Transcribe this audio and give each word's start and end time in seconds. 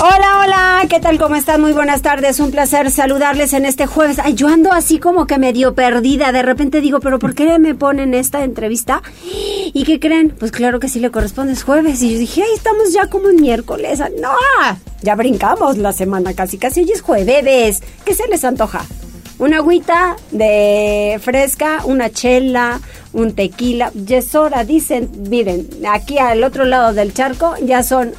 Hola, 0.00 0.40
hola, 0.44 0.86
¿qué 0.88 1.00
tal? 1.00 1.18
¿Cómo 1.18 1.34
están? 1.34 1.60
Muy 1.60 1.72
buenas 1.72 2.02
tardes, 2.02 2.38
un 2.38 2.52
placer 2.52 2.88
saludarles 2.92 3.52
en 3.52 3.66
este 3.66 3.86
jueves. 3.86 4.20
Ay, 4.22 4.34
yo 4.34 4.46
ando 4.46 4.72
así 4.72 5.00
como 5.00 5.26
que 5.26 5.38
medio 5.38 5.74
perdida, 5.74 6.30
de 6.30 6.42
repente 6.42 6.80
digo, 6.80 7.00
pero 7.00 7.18
¿por 7.18 7.34
qué 7.34 7.58
me 7.58 7.74
ponen 7.74 8.14
esta 8.14 8.44
entrevista? 8.44 9.02
¿Y 9.24 9.82
qué 9.82 9.98
creen? 9.98 10.30
Pues 10.38 10.52
claro 10.52 10.78
que 10.78 10.88
sí 10.88 11.00
le 11.00 11.10
corresponde, 11.10 11.52
es 11.52 11.64
jueves. 11.64 12.00
Y 12.02 12.12
yo 12.12 12.18
dije, 12.20 12.44
ay, 12.44 12.50
estamos 12.54 12.92
ya 12.92 13.08
como 13.08 13.28
en 13.28 13.40
miércoles. 13.40 13.98
No, 14.20 14.30
ya 15.02 15.16
brincamos 15.16 15.78
la 15.78 15.92
semana 15.92 16.32
casi, 16.32 16.58
casi 16.58 16.82
hoy 16.82 16.92
es 16.92 17.02
jueves. 17.02 17.82
¿Qué 18.04 18.14
se 18.14 18.28
les 18.28 18.44
antoja? 18.44 18.84
Una 19.40 19.56
agüita 19.56 20.16
de 20.30 21.18
fresca, 21.20 21.82
una 21.84 22.10
chela, 22.10 22.80
un 23.12 23.34
tequila. 23.34 23.90
Ya 23.94 24.18
es 24.18 24.32
hora, 24.36 24.62
dicen, 24.62 25.10
miren, 25.28 25.68
aquí 25.90 26.18
al 26.18 26.44
otro 26.44 26.64
lado 26.64 26.92
del 26.92 27.12
charco 27.12 27.56
ya 27.60 27.82
son, 27.82 28.12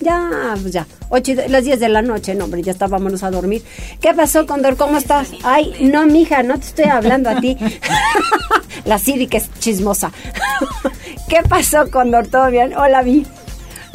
ya, 0.00 0.54
pues 0.60 0.72
ya, 0.72 0.86
ocho, 1.08 1.32
las 1.48 1.64
10 1.64 1.80
de 1.80 1.88
la 1.88 2.02
noche, 2.02 2.34
no, 2.34 2.44
hombre, 2.44 2.62
ya 2.62 2.72
estábamos 2.72 3.22
a 3.22 3.30
dormir. 3.30 3.62
¿Qué 4.00 4.14
pasó, 4.14 4.46
Condor? 4.46 4.76
¿Cómo 4.76 4.96
estás? 4.96 5.30
Ay, 5.42 5.74
no, 5.80 6.06
mija, 6.06 6.42
no 6.42 6.58
te 6.58 6.66
estoy 6.66 6.84
hablando 6.86 7.30
a 7.30 7.40
ti. 7.40 7.56
la 8.84 8.98
Siri 8.98 9.26
que 9.26 9.38
es 9.38 9.50
chismosa. 9.58 10.12
¿Qué 11.28 11.42
pasó, 11.48 11.90
Condor? 11.90 12.26
¿Todo 12.28 12.50
bien? 12.50 12.76
Hola, 12.76 13.02
Vi. 13.02 13.26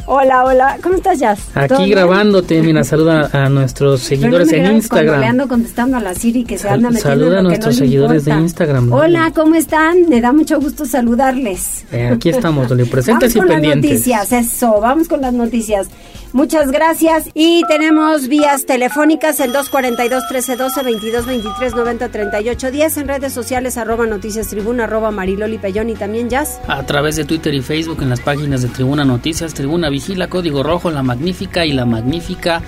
Hola, 0.06 0.44
hola. 0.44 0.78
¿Cómo 0.82 0.96
estás, 0.96 1.18
Jazz? 1.20 1.48
Aquí 1.54 1.88
grabándote, 1.88 2.60
mira, 2.62 2.82
saluda 2.82 3.30
a 3.32 3.48
nuestros 3.48 4.00
seguidores 4.00 4.52
en 4.52 4.72
Instagram. 4.72 5.20
Le 5.20 5.26
ando 5.26 5.48
contestando 5.48 5.96
a 5.96 6.00
la 6.00 6.14
Siri 6.14 6.44
que 6.44 6.58
se 6.58 6.68
anda 6.68 6.90
metiendo 6.90 7.10
Saluda 7.10 7.38
a 7.38 7.42
nuestros 7.42 7.76
seguidores 7.76 8.24
de 8.24 8.32
Instagram. 8.32 8.92
Hola, 8.92 9.32
¿cómo 9.34 9.54
están? 9.54 10.08
Me 10.08 10.20
da 10.20 10.32
mucho 10.32 10.60
gusto 10.60 10.84
saludarles. 10.86 11.84
Eh, 11.92 12.10
aquí 12.12 12.30
estamos, 12.30 12.68
Doli, 12.68 12.84
presentes 12.84 13.34
vamos 13.34 13.50
y 13.50 13.52
pendientes. 13.52 13.90
Las 13.90 14.00
noticias, 14.00 14.32
eso, 14.32 14.80
vamos 14.80 15.08
con 15.08 15.20
las 15.20 15.32
noticias. 15.32 15.88
Muchas 16.32 16.70
gracias. 16.70 17.28
Y 17.34 17.62
tenemos 17.68 18.26
vías 18.28 18.64
telefónicas 18.64 19.38
el 19.40 19.52
242-1312, 19.52 21.30
2223-903810 21.60 23.00
en 23.02 23.08
redes 23.08 23.32
sociales 23.34 23.76
arroba 23.76 24.06
noticias 24.06 24.48
tribuna, 24.48 24.84
arroba 24.84 25.10
mariloli 25.10 25.58
pellón 25.58 25.90
y 25.90 25.94
también 25.94 26.30
jazz. 26.30 26.58
A 26.66 26.86
través 26.86 27.16
de 27.16 27.24
Twitter 27.24 27.52
y 27.52 27.60
Facebook 27.60 27.98
en 28.00 28.08
las 28.08 28.20
páginas 28.20 28.62
de 28.62 28.68
Tribuna 28.68 29.04
Noticias, 29.04 29.52
Tribuna 29.52 29.90
Vigila, 29.92 30.28
Código 30.28 30.64
Rojo, 30.64 30.90
La 30.90 31.04
Magnífica 31.04 31.64
y 31.64 31.72
La 31.72 31.86
Magnífica 31.86 32.62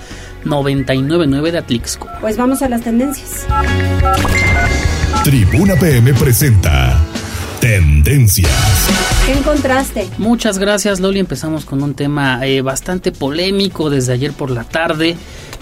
999 0.45 1.51
de 1.51 1.57
Atlixco. 1.57 2.07
Pues 2.21 2.37
vamos 2.37 2.61
a 2.61 2.69
las 2.69 2.81
tendencias. 2.81 3.45
Tribuna 5.23 5.75
PM 5.75 6.13
presenta 6.13 6.97
Tendencias. 7.59 8.51
¿Qué 9.25 9.33
encontraste? 9.33 10.07
Muchas 10.17 10.59
gracias, 10.59 10.99
Loli. 10.99 11.19
Empezamos 11.19 11.65
con 11.65 11.81
un 11.83 11.95
tema 11.95 12.45
eh, 12.45 12.61
bastante 12.61 13.11
polémico 13.11 13.89
desde 13.89 14.13
ayer 14.13 14.31
por 14.31 14.51
la 14.51 14.63
tarde. 14.63 15.17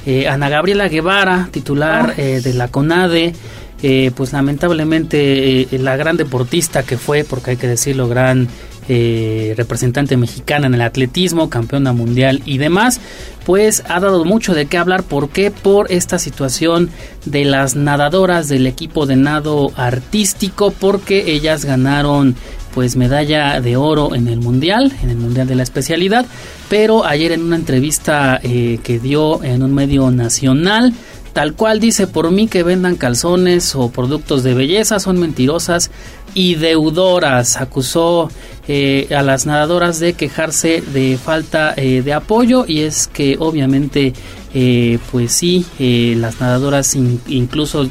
Eh, 0.06 0.28
Ana 0.28 0.50
Gabriela 0.50 0.90
Guevara, 0.90 1.48
titular 1.50 2.14
eh, 2.18 2.42
de 2.44 2.54
la 2.54 2.68
CONADE, 2.68 3.34
eh, 3.82 4.12
pues 4.16 4.32
lamentablemente 4.32 5.62
eh, 5.62 5.68
la 5.78 5.98
gran 5.98 6.16
deportista 6.16 6.84
que 6.84 6.98
fue, 6.98 7.26
porque 7.26 7.52
hay 7.52 7.58
que 7.58 7.68
decirlo, 7.68 8.08
gran 8.08 8.48
eh, 8.88 9.54
representante 9.58 10.18
mexicana 10.18 10.68
en 10.68 10.74
el 10.74 10.82
atletismo, 10.82 11.50
campeona 11.50 11.94
mundial 11.94 12.42
y 12.46 12.58
demás, 12.58 13.00
pues 13.46 13.84
ha 13.88 14.00
dado 14.00 14.26
mucho 14.26 14.54
de 14.54 14.66
qué 14.66 14.78
hablar. 14.78 15.04
¿Por 15.04 15.30
qué? 15.30 15.52
Por 15.52 15.92
esta 15.92 16.20
situación 16.20 16.90
de 17.26 17.46
las 17.46 17.76
nadadoras 17.76 18.48
del 18.48 18.68
equipo 18.68 19.06
de 19.06 19.16
nado 19.16 19.72
artístico, 19.76 20.72
porque 20.72 21.32
ellas 21.32 21.66
ganaron 21.66 22.36
pues 22.74 22.96
medalla 22.96 23.62
de 23.62 23.78
oro 23.78 24.16
en 24.16 24.28
el 24.28 24.40
mundial, 24.40 24.92
en 25.04 25.12
el 25.12 25.18
mundial 25.18 25.48
de 25.48 25.56
la 25.56 25.64
especialidad, 25.64 26.26
pero 26.70 27.06
ayer 27.06 27.32
en 27.32 27.44
una 27.44 27.56
entrevista 27.56 28.40
eh, 28.42 28.80
que 28.84 29.00
dio 29.00 29.44
en 29.44 29.62
un 29.62 29.74
medio 29.74 30.10
nacional, 30.10 30.94
tal 31.34 31.54
cual 31.56 31.80
dice 31.80 32.08
por 32.08 32.30
mí 32.32 32.48
que 32.48 32.64
vendan 32.64 32.96
calzones 32.96 33.76
o 33.76 33.90
productos 33.90 34.44
de 34.44 34.54
belleza 34.54 35.00
son 35.00 35.20
mentirosas 35.20 35.92
y 36.36 36.56
deudoras. 36.56 37.58
Acusó 37.58 38.30
eh, 38.68 39.08
a 39.16 39.22
las 39.24 39.46
nadadoras 39.46 40.00
de 40.00 40.14
quejarse 40.14 40.82
de 40.94 41.18
falta 41.18 41.74
eh, 41.76 42.02
de 42.04 42.14
apoyo 42.14 42.66
y 42.68 42.82
es 42.82 43.08
que 43.08 43.36
obviamente 43.40 44.14
eh, 44.54 45.00
pues 45.12 45.32
sí, 45.34 45.66
eh, 45.80 46.16
las 46.18 46.40
nadadoras 46.40 46.96
in- 46.96 47.20
incluso 47.28 47.90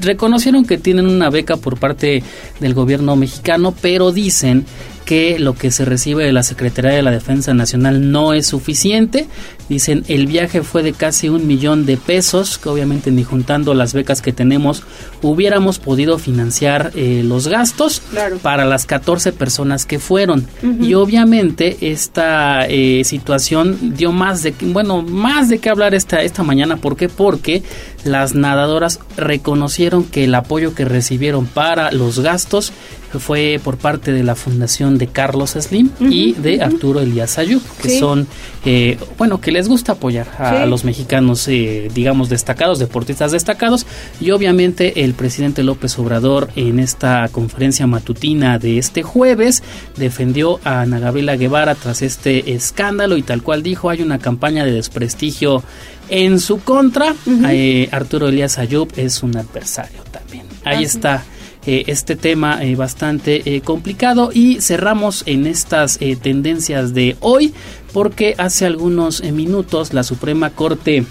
reconocieron 0.00 0.64
que 0.64 0.78
tienen 0.78 1.06
una 1.08 1.30
beca 1.30 1.56
por 1.56 1.78
parte 1.78 2.22
del 2.60 2.74
gobierno 2.74 3.16
mexicano, 3.16 3.74
pero 3.80 4.12
dicen 4.12 4.64
que 5.04 5.38
lo 5.40 5.54
que 5.54 5.70
se 5.72 5.84
recibe 5.84 6.24
de 6.24 6.32
la 6.32 6.44
Secretaría 6.44 6.92
de 6.92 7.02
la 7.02 7.10
Defensa 7.10 7.52
Nacional 7.54 8.12
no 8.12 8.32
es 8.32 8.46
suficiente. 8.46 9.26
Dicen 9.70 10.04
el 10.08 10.26
viaje 10.26 10.62
fue 10.62 10.82
de 10.82 10.92
casi 10.92 11.28
un 11.30 11.46
millón 11.46 11.86
de 11.86 11.96
pesos, 11.96 12.58
que 12.58 12.68
obviamente 12.68 13.10
ni 13.10 13.22
juntando 13.24 13.72
las 13.72 13.94
becas 13.94 14.20
que 14.20 14.32
tenemos 14.32 14.82
hubiéramos 15.22 15.78
podido 15.78 16.18
financiar 16.18 16.90
eh, 16.94 17.22
los 17.24 17.48
gastos 17.48 18.02
Claro. 18.10 18.38
para 18.38 18.64
las 18.66 18.84
14 18.84 19.32
personas 19.32 19.86
que 19.86 19.98
fueron. 19.98 20.46
Y 20.82 20.94
obviamente 20.94 21.76
esta 21.92 22.66
eh, 22.68 23.02
situación 23.04 23.94
dio 23.96 24.10
más 24.12 24.42
de, 24.42 24.52
bueno, 24.60 25.02
más 25.02 25.48
de 25.48 25.58
qué 25.60 25.70
hablar 25.70 25.94
esta, 25.94 26.20
esta 26.22 26.42
mañana. 26.42 26.76
¿Por 26.76 26.96
qué? 26.96 27.08
Porque 27.08 27.62
las 28.04 28.34
nadadoras 28.34 28.98
reconocieron 29.16 30.04
que 30.04 30.24
el 30.24 30.34
apoyo 30.34 30.74
que 30.74 30.84
recibieron 30.84 31.46
para 31.46 31.92
los 31.92 32.18
gastos 32.18 32.72
fue 33.18 33.60
por 33.62 33.76
parte 33.76 34.12
de 34.12 34.22
la 34.22 34.36
fundación 34.36 34.96
de 34.96 35.08
Carlos 35.08 35.50
Slim 35.58 35.90
y 36.00 36.32
de 36.34 36.62
Arturo 36.62 37.00
Elías 37.00 37.38
Ayub, 37.38 37.60
que 37.82 37.88
Sí. 37.90 37.98
son, 37.98 38.28
eh, 38.64 38.98
bueno, 39.18 39.40
que 39.40 39.50
les 39.60 39.68
gusta 39.68 39.92
apoyar 39.92 40.26
a, 40.38 40.62
Sí. 40.64 40.70
los 40.70 40.84
mexicanos, 40.84 41.46
eh, 41.46 41.90
digamos, 41.94 42.30
destacados, 42.30 42.78
deportistas 42.78 43.30
destacados. 43.30 43.84
Y 44.18 44.30
obviamente 44.30 45.04
el 45.04 45.12
presidente 45.12 45.62
López 45.62 45.98
Obrador 45.98 46.48
en 46.56 46.78
esta 46.80 47.28
conferencia 47.30 47.86
matutina 47.86 48.58
de 48.58 48.78
este 48.78 49.02
jueves 49.02 49.62
defendió 49.98 50.60
a 50.64 50.80
Ana 50.80 50.98
Gabriela 50.98 51.36
Guevara 51.36 51.74
tras 51.74 52.00
este 52.00 52.54
escándalo 52.54 53.18
y 53.18 53.22
tal 53.22 53.42
cual 53.42 53.62
dijo, 53.62 53.90
hay 53.90 54.00
una 54.00 54.18
campaña 54.18 54.64
de 54.64 54.72
desprestigio 54.72 55.62
en 56.08 56.40
su 56.40 56.60
contra. 56.60 57.14
Eh, 57.50 57.90
Arturo 57.92 58.28
Elías 58.28 58.56
Ayub 58.56 58.88
es 58.96 59.22
un 59.22 59.36
adversario 59.36 60.00
también. 60.10 60.46
Ahí 60.64 60.84
está 60.84 61.22
eh, 61.66 61.84
este 61.88 62.16
tema 62.16 62.64
eh, 62.64 62.74
bastante 62.74 63.42
eh, 63.44 63.60
complicado 63.60 64.30
y 64.32 64.62
cerramos 64.62 65.24
en 65.26 65.46
estas 65.46 65.98
eh, 66.00 66.16
tendencias 66.16 66.94
de 66.94 67.18
hoy 67.20 67.52
porque 67.92 68.34
hace 68.38 68.64
algunos 68.64 69.22
minutos 69.22 69.92
la 69.92 70.02
Suprema 70.02 70.48
Corte 70.50 71.04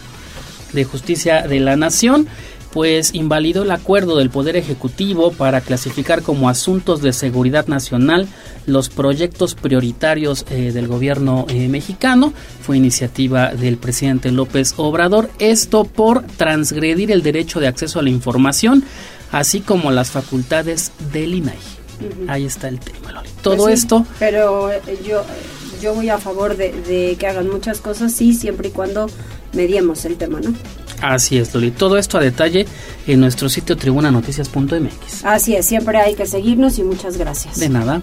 de 0.73 0.83
Justicia 0.85 1.47
de 1.47 1.59
la 1.59 1.75
Nación 1.75 2.27
pues 2.73 3.13
invalidó 3.13 3.61
el 3.61 3.69
acuerdo 3.69 4.17
del 4.17 4.31
Poder 4.31 4.55
Ejecutivo 4.55 5.31
para 5.31 5.61
clasificar 5.61 6.23
como 6.23 6.49
asuntos 6.49 7.03
de 7.03 7.13
seguridad 7.13 7.67
nacional 7.67 8.27
los 8.65 8.89
proyectos 8.89 9.55
prioritarios 9.55 10.45
del 10.45 10.87
gobierno 10.87 11.47
mexicano. 11.67 12.31
Fue 12.61 12.77
iniciativa 12.77 13.55
del 13.55 13.77
presidente 13.77 14.31
López 14.31 14.75
Obrador. 14.77 15.31
Esto 15.39 15.83
por 15.83 16.21
transgredir 16.21 17.11
el 17.11 17.23
derecho 17.23 17.59
de 17.59 17.65
acceso 17.65 17.97
a 17.97 18.03
la 18.03 18.11
información, 18.11 18.83
así 19.31 19.61
como 19.61 19.91
las 19.91 20.11
facultades 20.11 20.91
del 21.11 21.35
INAI. 21.35 21.57
Ahí 22.27 22.45
está 22.45 22.69
el 22.69 22.79
tema, 22.79 23.11
Loli. 23.11 23.29
Todo 23.41 23.57
Pues 23.57 23.79
sí, 23.79 23.83
esto 23.83 24.05
Pero 24.19 24.71
eh, 24.71 24.81
yo, 25.05 25.23
yo 25.81 25.93
voy 25.93 26.09
a 26.09 26.17
favor 26.17 26.55
de, 26.55 26.71
de 26.71 27.17
que 27.19 27.27
hagan 27.27 27.49
muchas 27.49 27.81
cosas, 27.81 28.13
sí, 28.13 28.33
siempre 28.33 28.69
y 28.69 28.71
cuando 28.71 29.07
mediemos 29.53 30.05
el 30.05 30.15
tema, 30.15 30.39
¿no? 30.39 30.53
Así 31.01 31.37
es, 31.37 31.53
Loli. 31.53 31.71
Todo 31.71 31.97
esto 31.97 32.17
a 32.17 32.21
detalle 32.21 32.65
en 33.07 33.19
nuestro 33.19 33.49
sitio 33.49 33.77
tribunanoticias.mx. 33.77 35.25
Así 35.25 35.55
es, 35.55 35.65
siempre 35.65 35.97
hay 35.99 36.15
que 36.15 36.25
seguirnos 36.25 36.77
y 36.79 36.83
muchas 36.83 37.17
gracias. 37.17 37.59
De 37.59 37.69
nada. 37.69 38.01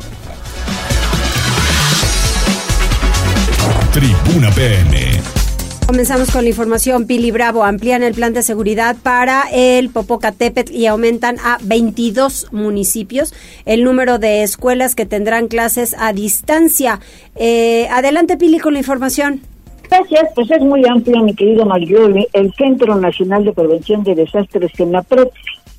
Tribuna 3.93 4.50
PM. 4.50 5.35
Comenzamos 5.86 6.32
con 6.32 6.42
la 6.42 6.48
información. 6.48 7.06
Pili 7.06 7.30
Bravo 7.30 7.62
amplían 7.62 8.02
el 8.02 8.12
plan 8.12 8.32
de 8.32 8.42
seguridad 8.42 8.96
para 9.00 9.44
el 9.52 9.88
Popocatépetl 9.88 10.74
y 10.74 10.86
aumentan 10.86 11.36
a 11.38 11.58
22 11.62 12.48
municipios 12.52 13.32
el 13.66 13.84
número 13.84 14.18
de 14.18 14.42
escuelas 14.42 14.96
que 14.96 15.06
tendrán 15.06 15.46
clases 15.46 15.94
a 15.96 16.12
distancia. 16.12 16.98
Eh, 17.36 17.86
adelante, 17.92 18.36
Pili, 18.36 18.58
con 18.58 18.72
la 18.72 18.80
información. 18.80 19.42
Gracias, 19.88 20.28
pues 20.34 20.50
es 20.50 20.60
muy 20.60 20.82
amplio, 20.88 21.22
mi 21.22 21.34
querido 21.34 21.64
Marioli. 21.64 22.26
El 22.32 22.52
Centro 22.54 22.96
Nacional 22.96 23.44
de 23.44 23.52
Prevención 23.52 24.02
de 24.02 24.16
Desastres, 24.16 24.72
CENAPRED, 24.76 25.28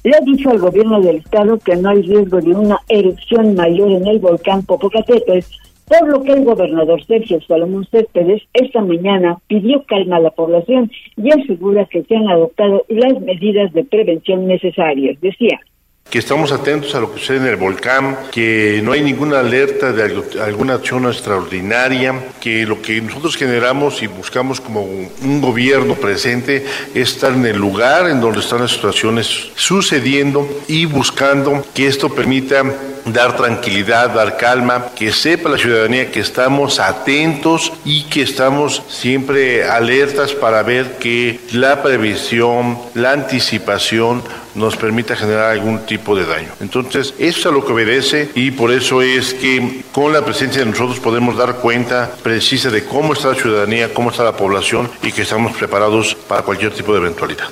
le 0.05 0.15
ha 0.15 0.21
dicho 0.21 0.49
al 0.49 0.59
gobierno 0.59 1.01
del 1.01 1.17
estado 1.17 1.59
que 1.59 1.75
no 1.75 1.89
hay 1.89 2.03
riesgo 2.03 2.39
de 2.39 2.55
una 2.55 2.79
erupción 2.87 3.55
mayor 3.55 3.91
en 3.91 4.07
el 4.07 4.19
volcán 4.19 4.63
Popocatépetl, 4.63 5.45
por 5.87 6.07
lo 6.07 6.21
que 6.23 6.33
el 6.33 6.43
gobernador 6.43 7.03
Sergio 7.05 7.39
Salomón 7.41 7.85
Céspedes 7.89 8.43
esta 8.53 8.81
mañana 8.81 9.37
pidió 9.47 9.83
calma 9.83 10.17
a 10.17 10.21
la 10.21 10.31
población 10.31 10.91
y 11.15 11.31
asegura 11.31 11.85
que 11.85 12.03
se 12.03 12.15
han 12.15 12.27
adoptado 12.27 12.83
las 12.89 13.19
medidas 13.21 13.71
de 13.73 13.85
prevención 13.85 14.47
necesarias. 14.47 15.19
Decía 15.21 15.59
que 16.09 16.19
estamos 16.19 16.51
atentos 16.51 16.95
a 16.95 16.99
lo 16.99 17.13
que 17.13 17.19
sucede 17.19 17.37
en 17.37 17.47
el 17.47 17.55
volcán, 17.57 18.17
que 18.31 18.81
no 18.83 18.93
hay 18.93 19.01
ninguna 19.01 19.39
alerta 19.39 19.91
de 19.91 20.23
alguna 20.41 20.75
acción 20.75 21.05
extraordinaria, 21.05 22.27
que 22.39 22.65
lo 22.65 22.81
que 22.81 23.01
nosotros 23.01 23.35
generamos 23.35 24.01
y 24.01 24.07
buscamos 24.07 24.61
como 24.61 24.81
un 24.81 25.41
gobierno 25.41 25.95
presente 25.95 26.65
es 26.93 27.13
estar 27.13 27.33
en 27.33 27.45
el 27.45 27.57
lugar 27.57 28.09
en 28.09 28.21
donde 28.21 28.39
están 28.39 28.61
las 28.61 28.71
situaciones 28.71 29.51
sucediendo 29.55 30.47
y 30.67 30.85
buscando 30.85 31.65
que 31.73 31.87
esto 31.87 32.09
permita 32.09 32.63
dar 33.05 33.35
tranquilidad, 33.35 34.09
dar 34.09 34.37
calma, 34.37 34.87
que 34.95 35.11
sepa 35.11 35.49
la 35.49 35.57
ciudadanía 35.57 36.11
que 36.11 36.19
estamos 36.19 36.79
atentos 36.79 37.71
y 37.85 38.03
que 38.03 38.21
estamos 38.21 38.83
siempre 38.89 39.63
alertas 39.63 40.33
para 40.33 40.63
ver 40.63 40.97
que 40.97 41.39
la 41.53 41.81
previsión, 41.81 42.77
la 42.93 43.11
anticipación 43.13 44.23
nos 44.57 44.75
permita 44.75 45.15
generar 45.15 45.51
algún 45.51 45.85
tipo 45.85 46.15
de 46.15 46.25
daño. 46.25 46.49
Entonces, 46.59 47.13
eso 47.19 47.39
es 47.39 47.45
a 47.45 47.51
lo 47.51 47.65
que 47.65 47.73
obedece 47.73 48.29
y 48.35 48.51
por 48.51 48.71
eso 48.71 49.01
es 49.01 49.33
que 49.33 49.81
con 49.91 50.11
la 50.11 50.23
presencia 50.23 50.63
de 50.63 50.69
nosotros 50.69 50.99
podemos 50.99 51.37
dar 51.37 51.57
cuenta 51.57 52.11
precisa 52.23 52.69
de 52.69 52.85
cómo 52.85 53.13
está 53.13 53.29
la 53.29 53.35
ciudadanía, 53.35 53.93
cómo 53.93 54.09
está 54.09 54.23
la 54.23 54.35
población 54.35 54.89
y 55.03 55.11
que 55.11 55.21
estamos 55.21 55.55
preparados 55.55 56.15
para 56.15 56.41
cualquier 56.41 56.71
tipo 56.71 56.91
de 56.93 56.99
eventualidad. 56.99 57.51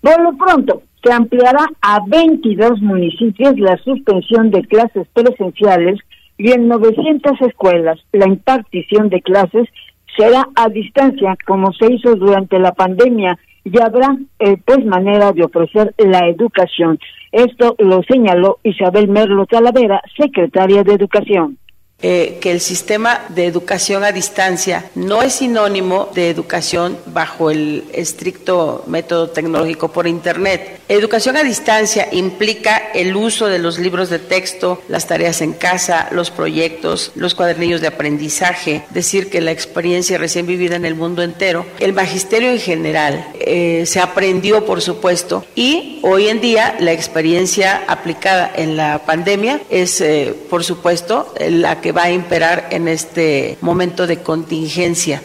Por 0.00 0.20
lo 0.20 0.36
pronto, 0.36 0.82
se 1.02 1.12
ampliará 1.12 1.66
a 1.80 2.00
22 2.06 2.80
municipios 2.80 3.58
la 3.58 3.76
suspensión 3.78 4.50
de 4.50 4.62
clases 4.62 5.06
presenciales 5.12 6.00
y 6.36 6.52
en 6.52 6.68
900 6.68 7.40
escuelas 7.42 7.98
la 8.12 8.26
impartición 8.26 9.08
de 9.08 9.20
clases 9.20 9.68
será 10.16 10.48
a 10.54 10.68
distancia 10.68 11.36
como 11.46 11.72
se 11.72 11.92
hizo 11.92 12.14
durante 12.14 12.58
la 12.58 12.72
pandemia 12.72 13.38
y 13.72 13.80
habrá 13.80 14.16
eh, 14.38 14.56
pues 14.64 14.84
manera 14.84 15.32
de 15.32 15.44
ofrecer 15.44 15.94
la 15.98 16.28
educación. 16.28 16.98
Esto 17.32 17.74
lo 17.78 18.02
señaló 18.02 18.58
Isabel 18.62 19.08
Merlo 19.08 19.46
Talavera, 19.46 20.02
secretaria 20.16 20.82
de 20.82 20.94
Educación. 20.94 21.58
Eh, 22.00 22.38
que 22.40 22.52
el 22.52 22.60
sistema 22.60 23.24
de 23.30 23.46
educación 23.46 24.04
a 24.04 24.12
distancia 24.12 24.88
no 24.94 25.20
es 25.20 25.32
sinónimo 25.32 26.08
de 26.14 26.30
educación 26.30 26.96
bajo 27.06 27.50
el 27.50 27.86
estricto 27.92 28.84
método 28.86 29.30
tecnológico 29.30 29.88
por 29.88 30.06
Internet. 30.06 30.78
Educación 30.88 31.36
a 31.36 31.42
distancia 31.42 32.08
implica 32.12 32.76
el 32.94 33.16
uso 33.16 33.48
de 33.48 33.58
los 33.58 33.80
libros 33.80 34.10
de 34.10 34.20
texto, 34.20 34.80
las 34.86 35.08
tareas 35.08 35.40
en 35.40 35.54
casa, 35.54 36.08
los 36.12 36.30
proyectos, 36.30 37.10
los 37.16 37.34
cuadernillos 37.34 37.80
de 37.80 37.88
aprendizaje, 37.88 38.84
decir 38.90 39.28
que 39.28 39.40
la 39.40 39.50
experiencia 39.50 40.18
recién 40.18 40.46
vivida 40.46 40.76
en 40.76 40.84
el 40.84 40.94
mundo 40.94 41.24
entero, 41.24 41.66
el 41.80 41.94
magisterio 41.94 42.52
en 42.52 42.60
general 42.60 43.26
eh, 43.40 43.82
se 43.86 43.98
aprendió, 43.98 44.64
por 44.64 44.82
supuesto, 44.82 45.44
y 45.56 45.98
hoy 46.04 46.28
en 46.28 46.40
día 46.40 46.76
la 46.78 46.92
experiencia 46.92 47.82
aplicada 47.88 48.52
en 48.54 48.76
la 48.76 49.00
pandemia 49.04 49.60
es, 49.68 50.00
eh, 50.00 50.32
por 50.48 50.62
supuesto, 50.62 51.34
la 51.40 51.80
que 51.80 51.87
va 51.92 52.04
a 52.04 52.12
imperar 52.12 52.64
en 52.70 52.88
este 52.88 53.56
momento 53.60 54.06
de 54.06 54.22
contingencia. 54.22 55.22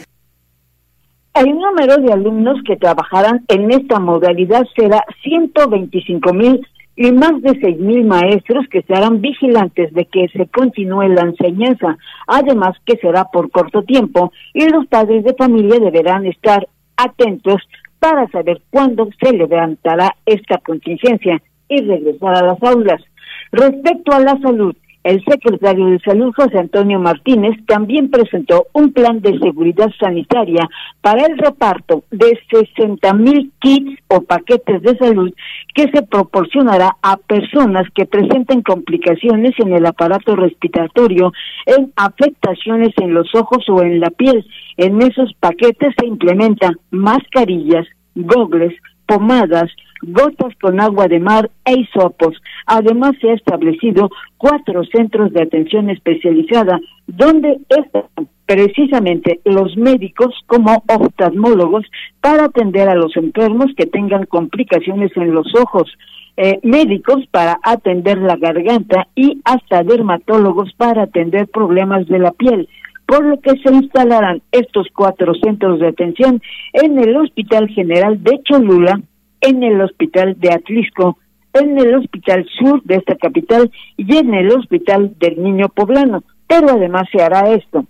El 1.34 1.50
número 1.50 1.96
de 1.96 2.12
alumnos 2.12 2.60
que 2.66 2.76
trabajarán 2.76 3.44
en 3.48 3.72
esta 3.72 3.98
modalidad 3.98 4.64
será 4.76 5.04
125 5.24 6.32
mil 6.32 6.64
y 6.96 7.10
más 7.10 7.42
de 7.42 7.58
6 7.60 7.78
mil 7.80 8.04
maestros 8.04 8.66
que 8.70 8.78
estarán 8.78 9.20
vigilantes 9.20 9.92
de 9.92 10.04
que 10.06 10.28
se 10.28 10.46
continúe 10.46 11.08
la 11.08 11.22
enseñanza, 11.22 11.98
además 12.28 12.76
que 12.86 12.96
será 12.98 13.24
por 13.24 13.50
corto 13.50 13.82
tiempo 13.82 14.32
y 14.52 14.68
los 14.68 14.86
padres 14.86 15.24
de 15.24 15.34
familia 15.34 15.80
deberán 15.80 16.24
estar 16.26 16.68
atentos 16.96 17.60
para 17.98 18.28
saber 18.28 18.62
cuándo 18.70 19.08
se 19.20 19.32
levantará 19.32 20.14
esta 20.26 20.58
contingencia 20.58 21.42
y 21.68 21.80
regresar 21.80 22.36
a 22.36 22.46
las 22.46 22.62
aulas. 22.62 23.02
Respecto 23.50 24.12
a 24.12 24.20
la 24.20 24.38
salud, 24.40 24.76
el 25.04 25.22
secretario 25.24 25.86
de 25.86 26.00
Salud, 26.00 26.32
José 26.34 26.58
Antonio 26.58 26.98
Martínez, 26.98 27.54
también 27.66 28.10
presentó 28.10 28.66
un 28.72 28.92
plan 28.92 29.20
de 29.20 29.38
seguridad 29.38 29.90
sanitaria 30.00 30.68
para 31.02 31.26
el 31.26 31.36
reparto 31.36 32.04
de 32.10 32.38
60 32.50 33.12
mil 33.12 33.52
kits 33.60 34.00
o 34.08 34.22
paquetes 34.22 34.80
de 34.82 34.96
salud 34.96 35.32
que 35.74 35.90
se 35.90 36.02
proporcionará 36.02 36.96
a 37.02 37.18
personas 37.18 37.86
que 37.94 38.06
presenten 38.06 38.62
complicaciones 38.62 39.52
en 39.58 39.74
el 39.74 39.84
aparato 39.84 40.36
respiratorio, 40.36 41.32
en 41.66 41.92
afectaciones 41.96 42.94
en 42.96 43.12
los 43.12 43.34
ojos 43.34 43.68
o 43.68 43.82
en 43.82 44.00
la 44.00 44.08
piel. 44.10 44.46
En 44.78 45.02
esos 45.02 45.34
paquetes 45.38 45.94
se 45.98 46.06
implementan 46.06 46.76
mascarillas, 46.90 47.86
gogles, 48.14 48.72
pomadas, 49.06 49.70
gotas 50.08 50.54
con 50.60 50.80
agua 50.80 51.08
de 51.08 51.20
mar 51.20 51.50
e 51.64 51.80
hisopos. 51.80 52.36
Además, 52.66 53.12
se 53.20 53.30
ha 53.30 53.34
establecido 53.34 54.10
cuatro 54.36 54.82
centros 54.84 55.32
de 55.32 55.42
atención 55.42 55.90
especializada 55.90 56.80
donde 57.06 57.58
están 57.68 58.28
precisamente 58.46 59.40
los 59.44 59.76
médicos 59.76 60.34
como 60.46 60.82
oftalmólogos 60.86 61.84
para 62.20 62.44
atender 62.44 62.88
a 62.88 62.94
los 62.94 63.16
enfermos 63.16 63.66
que 63.76 63.86
tengan 63.86 64.26
complicaciones 64.26 65.10
en 65.16 65.32
los 65.32 65.54
ojos. 65.54 65.90
Eh, 66.36 66.58
médicos 66.64 67.24
para 67.30 67.60
atender 67.62 68.18
la 68.18 68.34
garganta 68.34 69.06
y 69.14 69.40
hasta 69.44 69.84
dermatólogos 69.84 70.72
para 70.76 71.04
atender 71.04 71.46
problemas 71.46 72.08
de 72.08 72.18
la 72.18 72.32
piel 72.32 72.68
por 73.06 73.24
lo 73.24 73.40
que 73.40 73.52
se 73.62 73.72
instalarán 73.72 74.42
estos 74.52 74.88
cuatro 74.94 75.34
centros 75.34 75.80
de 75.80 75.88
atención 75.88 76.40
en 76.72 76.98
el 76.98 77.16
Hospital 77.16 77.68
General 77.68 78.22
de 78.22 78.40
Cholula, 78.44 79.00
en 79.44 79.62
el 79.62 79.80
Hospital 79.80 80.36
de 80.38 80.52
Atlisco, 80.52 81.18
en 81.52 81.78
el 81.78 81.94
Hospital 81.94 82.46
Sur 82.58 82.82
de 82.84 82.96
esta 82.96 83.16
capital 83.16 83.70
y 83.96 84.16
en 84.16 84.34
el 84.34 84.50
Hospital 84.50 85.14
del 85.18 85.42
Niño 85.42 85.68
Poblano. 85.68 86.24
Pero 86.46 86.70
además 86.70 87.04
se 87.12 87.22
hará 87.22 87.50
esto. 87.50 87.84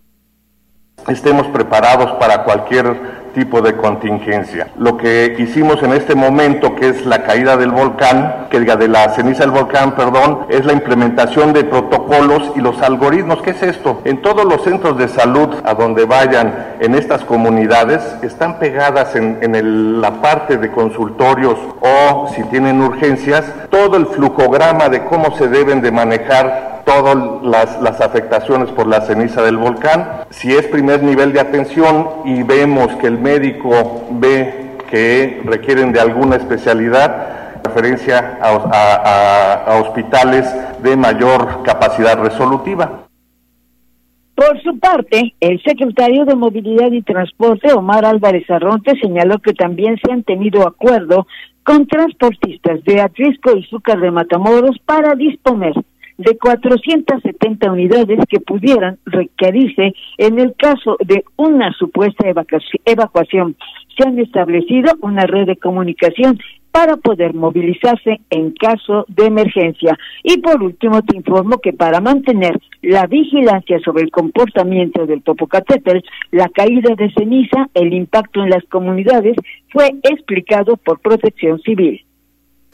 Estemos 1.09 1.47
preparados 1.49 2.13
para 2.19 2.45
cualquier 2.45 3.24
tipo 3.35 3.61
de 3.61 3.77
contingencia. 3.77 4.69
Lo 4.79 4.97
que 4.97 5.37
hicimos 5.39 5.83
en 5.83 5.93
este 5.93 6.15
momento, 6.15 6.75
que 6.75 6.89
es 6.89 7.05
la 7.05 7.23
caída 7.25 7.57
del 7.57 7.71
volcán, 7.71 8.47
que 8.51 8.61
diga 8.61 8.77
de 8.77 8.89
la 8.89 9.11
ceniza 9.11 9.41
del 9.41 9.51
volcán, 9.51 9.95
perdón, 9.95 10.47
es 10.49 10.65
la 10.65 10.73
implementación 10.73 11.53
de 11.53 11.65
protocolos 11.65 12.53
y 12.57 12.61
los 12.61 12.81
algoritmos. 12.81 13.43
¿Qué 13.43 13.51
es 13.51 13.63
esto? 13.63 14.01
En 14.05 14.23
todos 14.23 14.45
los 14.45 14.63
centros 14.63 14.97
de 14.97 15.09
salud 15.09 15.49
a 15.65 15.75
donde 15.75 16.07
vayan 16.07 16.77
en 16.81 16.95
estas 16.95 17.25
comunidades, 17.25 18.01
están 18.23 18.59
pegadas 18.59 19.15
en, 19.17 19.39
en 19.43 20.01
la 20.01 20.23
parte 20.23 20.57
de 20.57 20.71
consultorios 20.71 21.59
o 21.81 22.29
si 22.35 22.43
tienen 22.45 22.81
urgencias, 22.81 23.45
todo 23.71 23.97
el 23.97 24.07
flujograma 24.07 24.89
de 24.89 25.05
cómo 25.05 25.37
se 25.37 25.49
deben 25.49 25.83
de 25.83 25.91
manejar 25.91 26.74
todas 26.85 27.17
las, 27.43 27.81
las, 27.81 28.01
afectaciones 28.01 28.71
por 28.71 28.87
la 28.87 29.01
ceniza 29.01 29.43
del 29.43 29.57
volcán. 29.57 30.25
Si 30.31 30.53
es 30.53 30.67
primer 30.67 31.03
nivel 31.03 31.33
de 31.33 31.41
atención 31.41 32.09
y 32.25 32.43
vemos 32.43 32.95
que 32.97 33.07
el 33.07 33.19
médico 33.19 34.07
ve 34.11 34.77
que 34.91 35.43
requieren 35.45 35.93
de 35.93 36.01
alguna 36.01 36.37
especialidad, 36.37 37.63
referencia 37.65 38.39
a, 38.41 39.65
a 39.67 39.81
hospitales 39.81 40.47
de 40.83 40.97
mayor 40.97 41.63
capacidad 41.63 42.19
resolutiva. 42.19 43.05
Por 44.35 44.61
su 44.63 44.79
parte, 44.79 45.35
el 45.41 45.63
secretario 45.63 46.25
de 46.25 46.35
Movilidad 46.35 46.91
y 46.91 47.03
Transporte, 47.03 47.73
Omar 47.73 48.05
Álvarez 48.05 48.51
Arronte, 48.51 48.93
señaló 49.01 49.39
que 49.39 49.53
también 49.53 49.97
se 50.05 50.13
han 50.13 50.25
tenido 50.25 50.67
acuerdo 50.67 51.27
con 51.63 51.87
transportistas 51.87 52.83
de 52.85 53.01
Atrisco 53.01 53.57
y 53.57 53.65
Zúcar 53.65 54.01
de 54.01 54.11
Matamoros 54.11 54.77
para 54.85 55.15
disponer 55.15 55.73
de 56.19 56.37
470 56.39 57.73
unidades 57.73 58.21
que 58.29 58.41
pudieran 58.41 58.99
requerirse 59.07 59.95
en 60.19 60.39
el 60.39 60.55
caso 60.57 60.97
de 61.05 61.25
una 61.37 61.73
supuesta 61.73 62.27
evacuación. 62.85 63.57
Se 63.97 64.07
han 64.07 64.19
establecido 64.19 64.93
una 65.01 65.27
red 65.27 65.47
de 65.47 65.57
comunicación 65.57 66.39
para 66.75 66.97
poder 66.97 67.35
movilizarse 67.35 68.21
en 68.31 68.51
caso 68.51 69.05
de 69.07 69.27
emergencia. 69.27 69.97
Y 70.25 70.39
por 70.39 70.61
último, 70.61 71.03
te 71.03 71.17
informo 71.17 71.59
que 71.59 71.73
para 71.73 72.01
mantener 72.01 72.59
la 72.83 73.07
vigilancia 73.07 73.79
sobre 73.85 74.03
el 74.03 74.11
comportamiento 74.11 75.07
del 75.07 75.21
Popocatépetl, 75.21 76.05
la 76.33 76.49
caída 76.49 76.97
de 76.97 77.13
ceniza, 77.13 77.69
el 77.75 77.93
impacto 77.93 78.43
en 78.43 78.51
las 78.51 78.65
comunidades, 78.65 79.37
fue 79.71 79.91
explicado 80.03 80.77
por 80.77 80.99
Protección 80.99 81.61
Civil. 81.61 82.05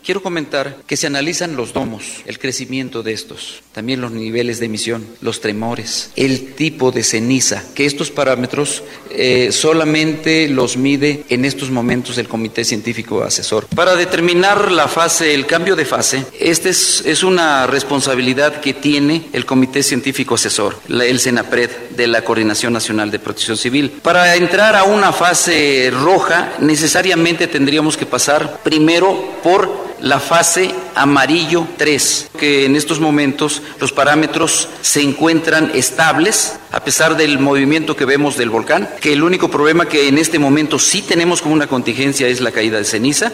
Quiero 0.05 0.23
comentar 0.23 0.79
que 0.87 0.97
se 0.97 1.07
analizan 1.07 1.57
los 1.57 1.73
domos, 1.73 2.23
el 2.27 2.39
crecimiento 2.39 3.03
de 3.03 3.13
estos, 3.13 3.63
también 3.73 4.01
los 4.01 4.13
niveles 4.13 4.59
de 4.59 4.67
emisión, 4.67 5.07
los 5.21 5.41
tremores, 5.41 6.11
el 6.17 6.55
tipo 6.55 6.91
de 6.91 7.03
ceniza, 7.03 7.63
que 7.75 7.85
estos 7.85 8.11
parámetros 8.11 8.83
eh, 9.11 9.53
solamente 9.53 10.49
los 10.49 10.77
mide 10.77 11.25
en 11.29 11.45
estos 11.45 11.71
momentos 11.71 12.17
el 12.19 12.29
Comité 12.29 12.65
Científico 12.65 13.23
Asesor. 13.23 13.67
Para 13.67 13.95
determinar 13.95 14.73
la 14.73 14.89
fase, 14.89 15.35
el 15.35 15.47
cambio 15.47 15.77
de 15.77 15.85
fase, 15.85 16.25
esta 16.39 16.71
es, 16.71 17.03
es, 17.05 17.23
una 17.23 17.67
responsabilidad 17.67 18.61
que 18.61 18.73
tiene 18.73 19.29
el 19.33 19.45
Comité 19.45 19.83
Científico 19.83 20.35
Asesor, 20.35 20.79
el 20.89 21.21
CENAPRED, 21.21 21.71
de 21.91 22.07
la 22.07 22.25
Coordinación 22.25 22.73
Nacional 22.73 23.11
de 23.11 23.19
Protección 23.19 23.59
Civil. 23.59 23.91
Para 24.03 24.35
entrar 24.37 24.75
a 24.75 24.85
una 24.85 25.13
fase 25.13 25.91
roja, 25.93 26.55
necesariamente 26.61 27.47
tendríamos 27.47 27.97
que 27.97 28.07
pasar 28.07 28.61
primero 28.63 29.39
por 29.43 29.90
la 30.03 30.19
fase 30.19 30.71
amarillo 30.95 31.67
3, 31.77 32.33
que 32.39 32.67
en 32.67 32.77
estos 32.77 33.01
momentos 33.01 33.63
los 33.81 33.93
parámetros 33.93 34.69
se 34.81 35.03
encuentran 35.03 35.71
estables 35.75 36.61
a 36.73 36.81
pesar 36.81 37.17
del 37.17 37.39
movimiento 37.39 37.97
que 37.97 38.05
vemos 38.05 38.37
del 38.37 38.51
volcán, 38.51 38.89
que 39.01 39.13
el 39.13 39.23
único 39.23 39.51
problema 39.51 39.87
que 39.87 40.09
en 40.09 40.19
este 40.19 40.39
momento 40.39 40.79
sí 40.79 41.03
tenemos 41.07 41.43
como 41.43 41.55
una 41.55 41.67
contingencia 41.67 42.29
es 42.29 42.41
la 42.41 42.53
caída 42.53 42.79
de 42.79 42.85
ceniza. 42.85 43.33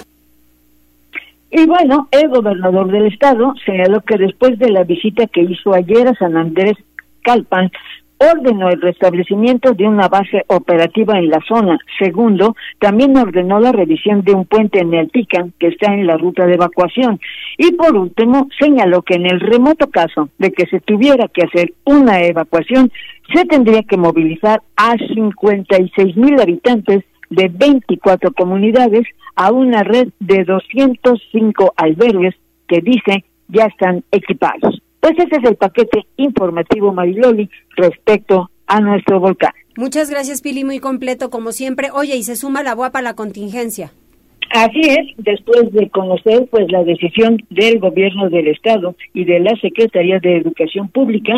Y 1.50 1.64
bueno, 1.66 2.08
el 2.10 2.28
gobernador 2.28 2.90
del 2.90 3.06
estado 3.06 3.54
señaló 3.64 4.00
que 4.00 4.18
después 4.18 4.58
de 4.58 4.70
la 4.70 4.84
visita 4.84 5.26
que 5.26 5.42
hizo 5.42 5.74
ayer 5.74 6.08
a 6.08 6.14
San 6.14 6.36
Andrés 6.36 6.76
Calpan, 7.22 7.70
ordenó 8.18 8.68
el 8.68 8.80
restablecimiento 8.80 9.72
de 9.72 9.86
una 9.86 10.08
base 10.08 10.44
operativa 10.48 11.18
en 11.18 11.28
la 11.28 11.40
zona. 11.46 11.78
Segundo, 11.98 12.54
también 12.78 13.16
ordenó 13.16 13.60
la 13.60 13.72
revisión 13.72 14.22
de 14.22 14.32
un 14.32 14.46
puente 14.46 14.80
en 14.80 14.94
el 14.94 15.10
Tican 15.10 15.52
que 15.58 15.68
está 15.68 15.92
en 15.92 16.06
la 16.06 16.16
ruta 16.16 16.46
de 16.46 16.54
evacuación. 16.54 17.20
Y 17.58 17.72
por 17.72 17.96
último, 17.96 18.48
señaló 18.58 19.02
que 19.02 19.14
en 19.14 19.26
el 19.26 19.40
remoto 19.40 19.88
caso 19.88 20.30
de 20.38 20.52
que 20.52 20.66
se 20.66 20.80
tuviera 20.80 21.28
que 21.28 21.42
hacer 21.42 21.74
una 21.84 22.22
evacuación, 22.22 22.90
se 23.34 23.44
tendría 23.44 23.82
que 23.82 23.96
movilizar 23.96 24.62
a 24.76 24.94
56 24.96 26.16
mil 26.16 26.40
habitantes 26.40 27.04
de 27.30 27.48
24 27.48 28.32
comunidades 28.32 29.06
a 29.34 29.52
una 29.52 29.82
red 29.82 30.08
de 30.20 30.44
205 30.44 31.74
albergues 31.76 32.34
que 32.68 32.80
dice 32.80 33.24
ya 33.48 33.66
están 33.66 34.04
equipados. 34.10 34.80
Pues 35.06 35.20
ese 35.20 35.36
es 35.36 35.44
el 35.44 35.54
paquete 35.54 36.04
informativo 36.16 36.92
Mariloli 36.92 37.48
respecto 37.76 38.50
a 38.66 38.80
nuestro 38.80 39.20
volcán. 39.20 39.52
Muchas 39.76 40.10
gracias, 40.10 40.42
Pili, 40.42 40.64
muy 40.64 40.80
completo 40.80 41.30
como 41.30 41.52
siempre. 41.52 41.92
Oye, 41.92 42.16
y 42.16 42.24
se 42.24 42.34
suma 42.34 42.64
la 42.64 42.74
UAP 42.74 42.96
a 42.96 43.02
la 43.02 43.14
contingencia. 43.14 43.92
Así 44.50 44.80
es, 44.80 45.08
después 45.18 45.72
de 45.72 45.90
conocer 45.90 46.46
pues 46.50 46.70
la 46.70 46.84
decisión 46.84 47.42
del 47.50 47.78
gobierno 47.78 48.30
del 48.30 48.48
estado 48.48 48.94
y 49.12 49.24
de 49.24 49.40
la 49.40 49.56
Secretaría 49.60 50.18
de 50.20 50.36
Educación 50.36 50.88
Pública, 50.88 51.34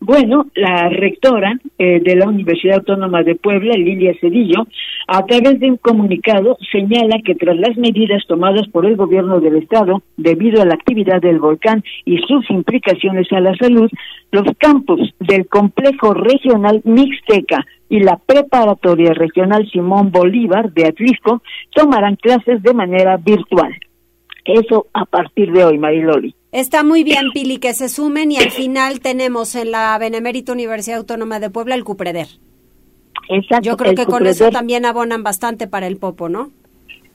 bueno, 0.00 0.46
la 0.54 0.88
rectora 0.88 1.58
eh, 1.78 2.00
de 2.00 2.16
la 2.16 2.28
Universidad 2.28 2.78
Autónoma 2.78 3.22
de 3.24 3.34
Puebla, 3.34 3.74
Lilia 3.74 4.14
Cedillo, 4.20 4.66
a 5.08 5.24
través 5.26 5.58
de 5.60 5.70
un 5.70 5.76
comunicado 5.76 6.56
señala 6.70 7.20
que 7.24 7.34
tras 7.34 7.56
las 7.56 7.76
medidas 7.76 8.24
tomadas 8.26 8.68
por 8.68 8.86
el 8.86 8.96
gobierno 8.96 9.40
del 9.40 9.56
estado 9.56 10.02
debido 10.16 10.62
a 10.62 10.66
la 10.66 10.74
actividad 10.74 11.20
del 11.20 11.40
volcán 11.40 11.82
y 12.04 12.18
sus 12.18 12.48
implicaciones 12.50 13.30
a 13.32 13.40
la 13.40 13.54
salud, 13.56 13.90
los 14.32 14.44
campus 14.58 15.14
del 15.20 15.46
complejo 15.46 16.14
regional 16.14 16.80
Mixteca 16.84 17.64
y 17.88 18.00
la 18.00 18.16
preparatoria 18.16 19.12
regional 19.12 19.68
Simón 19.70 20.10
Bolívar 20.10 20.72
de 20.72 20.86
Atlisco 20.86 21.42
tomarán 21.74 22.16
clases 22.16 22.62
de 22.62 22.72
manera 22.74 23.18
virtual. 23.18 23.72
Eso 24.44 24.86
a 24.94 25.04
partir 25.04 25.52
de 25.52 25.64
hoy, 25.64 25.78
Mariloli. 25.78 26.34
Está 26.50 26.82
muy 26.82 27.04
bien, 27.04 27.30
Pili, 27.32 27.58
que 27.58 27.74
se 27.74 27.88
sumen 27.88 28.32
y 28.32 28.38
al 28.38 28.50
final 28.50 29.00
tenemos 29.00 29.54
en 29.54 29.70
la 29.70 29.96
Benemérita 29.98 30.52
Universidad 30.52 30.98
Autónoma 30.98 31.38
de 31.38 31.50
Puebla 31.50 31.74
el 31.74 31.84
Cupreder. 31.84 32.26
Exacto. 33.28 33.64
Yo 33.64 33.76
creo 33.76 33.94
que 33.94 34.06
con 34.06 34.26
eso 34.26 34.50
también 34.50 34.84
abonan 34.86 35.22
bastante 35.22 35.68
para 35.68 35.86
el 35.86 35.98
Popo, 35.98 36.28
¿no? 36.28 36.50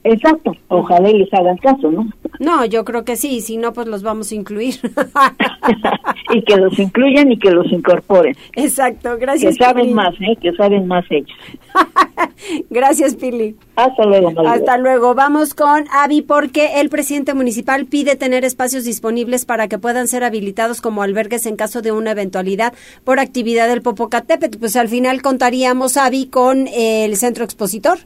Exacto, 0.04 0.52
ojalá 0.68 1.08
les 1.10 1.32
hagan 1.34 1.56
caso, 1.58 1.90
¿no? 1.90 2.08
No, 2.38 2.64
yo 2.64 2.84
creo 2.84 3.04
que 3.04 3.16
sí, 3.16 3.40
si 3.40 3.56
no, 3.56 3.72
pues 3.72 3.88
los 3.88 4.02
vamos 4.02 4.30
a 4.30 4.34
incluir. 4.36 4.76
y 6.32 6.42
que 6.42 6.56
los 6.56 6.78
incluyan 6.78 7.32
y 7.32 7.38
que 7.38 7.50
los 7.50 7.70
incorporen. 7.72 8.36
Exacto, 8.54 9.18
gracias. 9.18 9.56
Que 9.56 9.64
saben 9.64 9.92
más, 9.92 10.14
¿eh? 10.20 10.36
Que 10.40 10.52
saben 10.52 10.86
más 10.86 11.04
ellos. 11.10 11.36
gracias, 12.70 13.16
Pili. 13.16 13.56
Hasta 13.74 14.04
luego, 14.04 14.32
Hasta 14.46 14.78
luego. 14.78 15.14
Vamos 15.14 15.54
con 15.54 15.84
Avi 15.92 16.22
porque 16.22 16.80
el 16.80 16.90
presidente 16.90 17.34
municipal 17.34 17.86
pide 17.86 18.14
tener 18.14 18.44
espacios 18.44 18.84
disponibles 18.84 19.44
para 19.44 19.66
que 19.66 19.78
puedan 19.78 20.06
ser 20.06 20.22
habilitados 20.22 20.80
como 20.80 21.02
albergues 21.02 21.44
en 21.46 21.56
caso 21.56 21.82
de 21.82 21.90
una 21.90 22.12
eventualidad 22.12 22.72
por 23.02 23.18
actividad 23.18 23.68
del 23.68 23.82
Popocatépetl. 23.82 24.58
Pues 24.58 24.76
al 24.76 24.88
final 24.88 25.22
contaríamos, 25.22 25.96
Avi, 25.96 26.26
con 26.26 26.68
el 26.68 27.16
centro 27.16 27.44
expositor. 27.44 27.98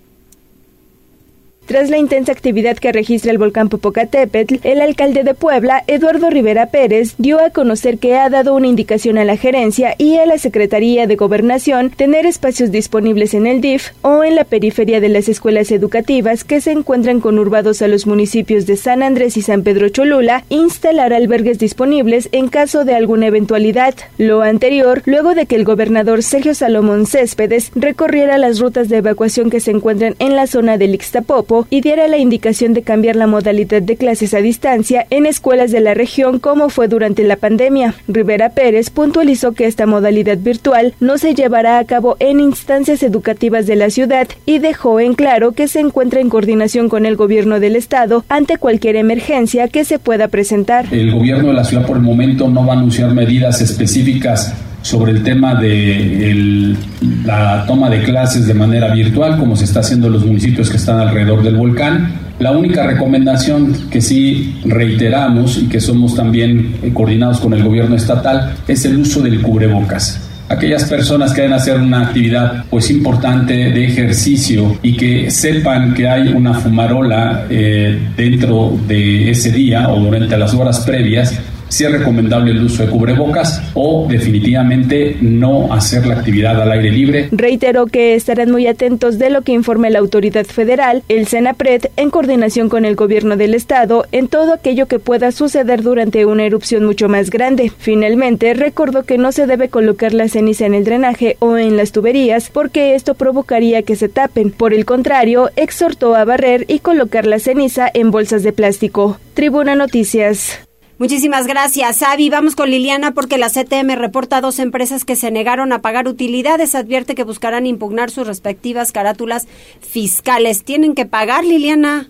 Tras 1.65 1.91
la 1.91 1.97
intensa 1.97 2.33
actividad 2.33 2.77
que 2.77 2.91
registra 2.91 3.31
el 3.31 3.39
volcán 3.39 3.69
Popocatépetl, 3.69 4.57
el 4.65 4.81
alcalde 4.81 5.23
de 5.23 5.33
Puebla, 5.33 5.85
Eduardo 5.87 6.29
Rivera 6.29 6.67
Pérez, 6.67 7.15
dio 7.19 7.39
a 7.39 7.51
conocer 7.51 7.99
que 7.99 8.17
ha 8.17 8.29
dado 8.29 8.57
una 8.57 8.67
indicación 8.67 9.17
a 9.17 9.25
la 9.25 9.37
gerencia 9.37 9.95
y 9.97 10.17
a 10.17 10.27
la 10.27 10.39
Secretaría 10.39 11.07
de 11.07 11.15
Gobernación 11.15 11.91
tener 11.91 12.27
espacios 12.27 12.73
disponibles 12.73 13.33
en 13.33 13.47
el 13.47 13.61
DIF 13.61 13.91
o 14.03 14.25
en 14.25 14.35
la 14.35 14.43
periferia 14.43 15.01
de 15.01 15.09
las 15.09 15.29
escuelas 15.29 15.71
educativas 15.71 16.43
que 16.43 16.61
se 16.61 16.73
encuentran 16.73 17.21
conurbados 17.21 17.81
a 17.81 17.87
los 17.87 18.09
municipios 18.09 18.67
de 18.67 18.77
San 18.77 19.05
Andrés 19.05 19.37
y 19.37 19.43
San 19.43 19.63
Pedro 19.63 19.89
Cholula, 19.89 20.45
instalar 20.49 21.13
albergues 21.13 21.61
disponibles 21.61 22.29
en 22.33 22.49
caso 22.49 22.85
de 22.85 22.97
alguna 22.97 23.29
eventualidad. 23.29 23.95
Lo 24.19 24.43
anterior, 24.43 25.03
luego 25.05 25.37
de 25.37 25.47
que 25.47 25.55
el 25.55 25.65
gobernador 25.65 26.25
Sergio 26.25 26.57
Salomón 26.57 27.07
Céspedes 27.07 27.71
recorriera 27.77 28.37
las 28.37 28.59
rutas 28.59 28.89
de 28.89 28.97
evacuación 28.97 29.49
que 29.49 29.61
se 29.61 29.71
encuentran 29.71 30.17
en 30.19 30.35
la 30.35 30.49
zona 30.49 30.77
del 30.77 30.95
Ixtapopo 30.95 31.52
y 31.71 31.81
diera 31.81 32.09
la 32.09 32.19
indicación 32.19 32.73
de 32.73 32.83
cambiar 32.83 33.17
la 33.17 33.27
modalidad 33.27 33.83
de 33.83 33.97
clases 33.97 34.35
a 34.35 34.39
distancia 34.39 35.07
en 35.11 35.27
escuelas 35.27 35.71
de 35.71 35.81
la 35.81 35.95
región 35.95 36.39
como 36.39 36.69
fue 36.69 36.89
durante 36.89 37.25
la 37.25 37.37
pandemia. 37.37 37.95
Rivera 38.09 38.51
Pérez 38.51 38.91
puntualizó 38.91 39.53
que 39.53 39.67
esta 39.67 39.87
modalidad 39.87 40.39
virtual 40.39 40.95
no 41.01 41.19
se 41.19 41.35
llevará 41.35 41.79
a 41.79 41.85
cabo 41.85 42.17
en 42.19 42.41
instancias 42.41 43.03
educativas 43.03 43.67
de 43.67 43.77
la 43.77 43.91
ciudad 43.91 44.29
y 44.47 44.59
dejó 44.59 45.01
en 45.01 45.15
claro 45.15 45.53
que 45.53 45.69
se 45.69 45.81
encuentra 45.81 46.21
en 46.21 46.29
coordinación 46.29 46.89
con 46.89 47.07
el 47.07 47.17
gobierno 47.17 47.61
del 47.61 47.77
estado 47.77 48.25
ante 48.29 48.57
cualquier 48.59 48.97
emergencia 48.97 49.69
que 49.69 49.85
se 49.85 49.99
pueda 49.99 50.29
presentar. 50.29 50.87
El 50.91 51.13
gobierno 51.13 51.49
de 51.49 51.55
la 51.55 51.65
ciudad 51.65 51.87
por 51.87 51.97
el 51.97 52.03
momento 52.03 52.49
no 52.49 52.67
va 52.67 52.75
a 52.75 52.77
anunciar 52.77 53.13
medidas 53.13 53.61
específicas 53.61 54.55
sobre 54.83 55.13
el 55.13 55.23
tema 55.23 55.55
de 55.55 56.77
la 57.25 57.65
toma 57.67 57.89
de 57.89 58.03
clases 58.03 58.47
de 58.47 58.55
manera 58.55 58.93
virtual, 58.93 59.39
como 59.39 59.57
se 59.57 59.65
está 59.65 59.81
haciendo 59.81 60.09
en 60.09 60.15
los 60.15 60.25
municipios 60.25 60.71
que 60.71 60.77
están 60.77 61.01
alrededor 61.01 61.43
del 61.43 61.57
volcán. 61.57 62.13
La 62.39 62.51
única 62.51 62.87
recomendación 62.87 63.89
que 63.91 64.01
sí 64.01 64.61
reiteramos 64.65 65.59
y 65.59 65.69
que 65.69 65.81
somos 65.81 66.17
también 66.17 66.75
eh, 66.83 66.91
coordinados 66.93 67.41
con 67.41 67.55
el 67.55 67.63
gobierno 67.63 67.95
estatal 67.95 68.55
es 68.67 68.85
el 68.85 68.99
uso 68.99 69.23
del 69.23 69.41
cubrebocas 69.41 70.29
aquellas 70.53 70.85
personas 70.85 71.33
que 71.33 71.43
deben 71.43 71.55
hacer 71.55 71.79
una 71.79 72.03
actividad 72.03 72.65
pues 72.69 72.91
importante 72.91 73.55
de 73.55 73.85
ejercicio 73.85 74.77
y 74.83 74.97
que 74.97 75.31
sepan 75.31 75.95
que 75.95 76.07
hay 76.07 76.29
una 76.29 76.55
fumarola 76.55 77.47
eh, 77.49 77.99
dentro 78.17 78.79
de 78.87 79.31
ese 79.31 79.51
día 79.51 79.89
o 79.89 79.99
durante 79.99 80.37
las 80.37 80.53
horas 80.53 80.81
previas 80.81 81.41
si 81.73 81.85
es 81.85 81.91
recomendable 81.91 82.51
el 82.51 82.65
uso 82.65 82.85
de 82.85 82.91
cubrebocas 82.91 83.63
o 83.73 84.07
definitivamente 84.07 85.17
no 85.23 85.73
hacer 85.73 86.07
la 86.07 86.17
actividad 86.17 86.61
al 86.61 86.71
aire 86.71 86.91
libre. 86.91 87.29
Reiteró 87.33 87.87
que 87.87 88.15
estarán 88.15 88.51
muy 88.51 88.67
atentos 88.67 89.19
de 89.19 89.31
lo 89.31 89.41
que 89.41 89.53
informe 89.53 89.89
la 89.89 90.01
autoridad 90.01 90.45
federal, 90.45 91.03
el 91.09 91.27
CENAPRED, 91.27 91.87
en 91.97 92.11
coordinación 92.11 92.69
con 92.69 92.85
el 92.85 92.95
gobierno 92.95 93.39
del 93.39 93.55
estado, 93.55 94.05
en 94.13 94.29
todo 94.29 94.53
aquello 94.53 94.87
que 94.87 94.99
pueda 94.99 95.33
suceder 95.33 95.83
durante 95.83 96.27
una 96.27 96.45
erupción 96.45 96.85
mucho 96.85 97.09
más 97.09 97.31
grande. 97.31 97.73
Finalmente, 97.79 98.53
recordó 98.53 99.05
que 99.05 99.17
no 99.17 99.33
se 99.33 99.47
debe 99.47 99.71
colocar 99.71 100.13
la 100.13 100.29
ceniza 100.29 100.67
en 100.67 100.75
el 100.75 100.85
drenaje 100.85 101.39
o 101.39 101.57
en 101.57 101.79
las 101.79 101.93
tuberías 101.93 102.51
porque 102.51 102.95
esto 102.95 103.15
provocaría 103.15 103.83
que 103.83 103.97
se 103.97 104.11
tapen. 104.11 104.51
Por 104.51 104.75
el 104.75 104.85
contrario, 104.85 105.49
exhortó 105.57 106.17
a 106.17 106.27
barrer 106.27 106.67
y 106.69 106.81
colocar 106.81 107.27
la 107.27 107.39
ceniza 107.39 107.91
en 107.95 108.11
bolsas 108.11 108.43
de 108.43 108.53
plástico. 108.53 109.19
Tribuna 109.33 109.75
Noticias. 109.75 110.61
Muchísimas 111.03 111.49
gracias, 111.49 112.01
Avi. 112.05 112.31
Vamos 112.31 112.55
con 112.55 112.71
Liliana 112.71 113.11
porque 113.11 113.37
la 113.37 113.49
CTM 113.49 113.97
reporta 113.97 114.41
dos 114.41 114.61
empresas 114.61 115.05
que 115.05 115.17
se 115.17 115.33
negaron 115.33 115.73
a 115.73 115.81
pagar 115.81 116.07
utilidades. 116.07 116.77
Advierte 116.77 117.17
que 117.17 117.25
buscarán 117.25 117.67
impugnar 117.67 118.11
sus 118.11 118.25
respectivas 118.25 118.93
carátulas 118.93 119.49
fiscales. 119.81 120.63
¿Tienen 120.63 120.95
que 120.95 121.05
pagar, 121.05 121.43
Liliana? 121.43 122.07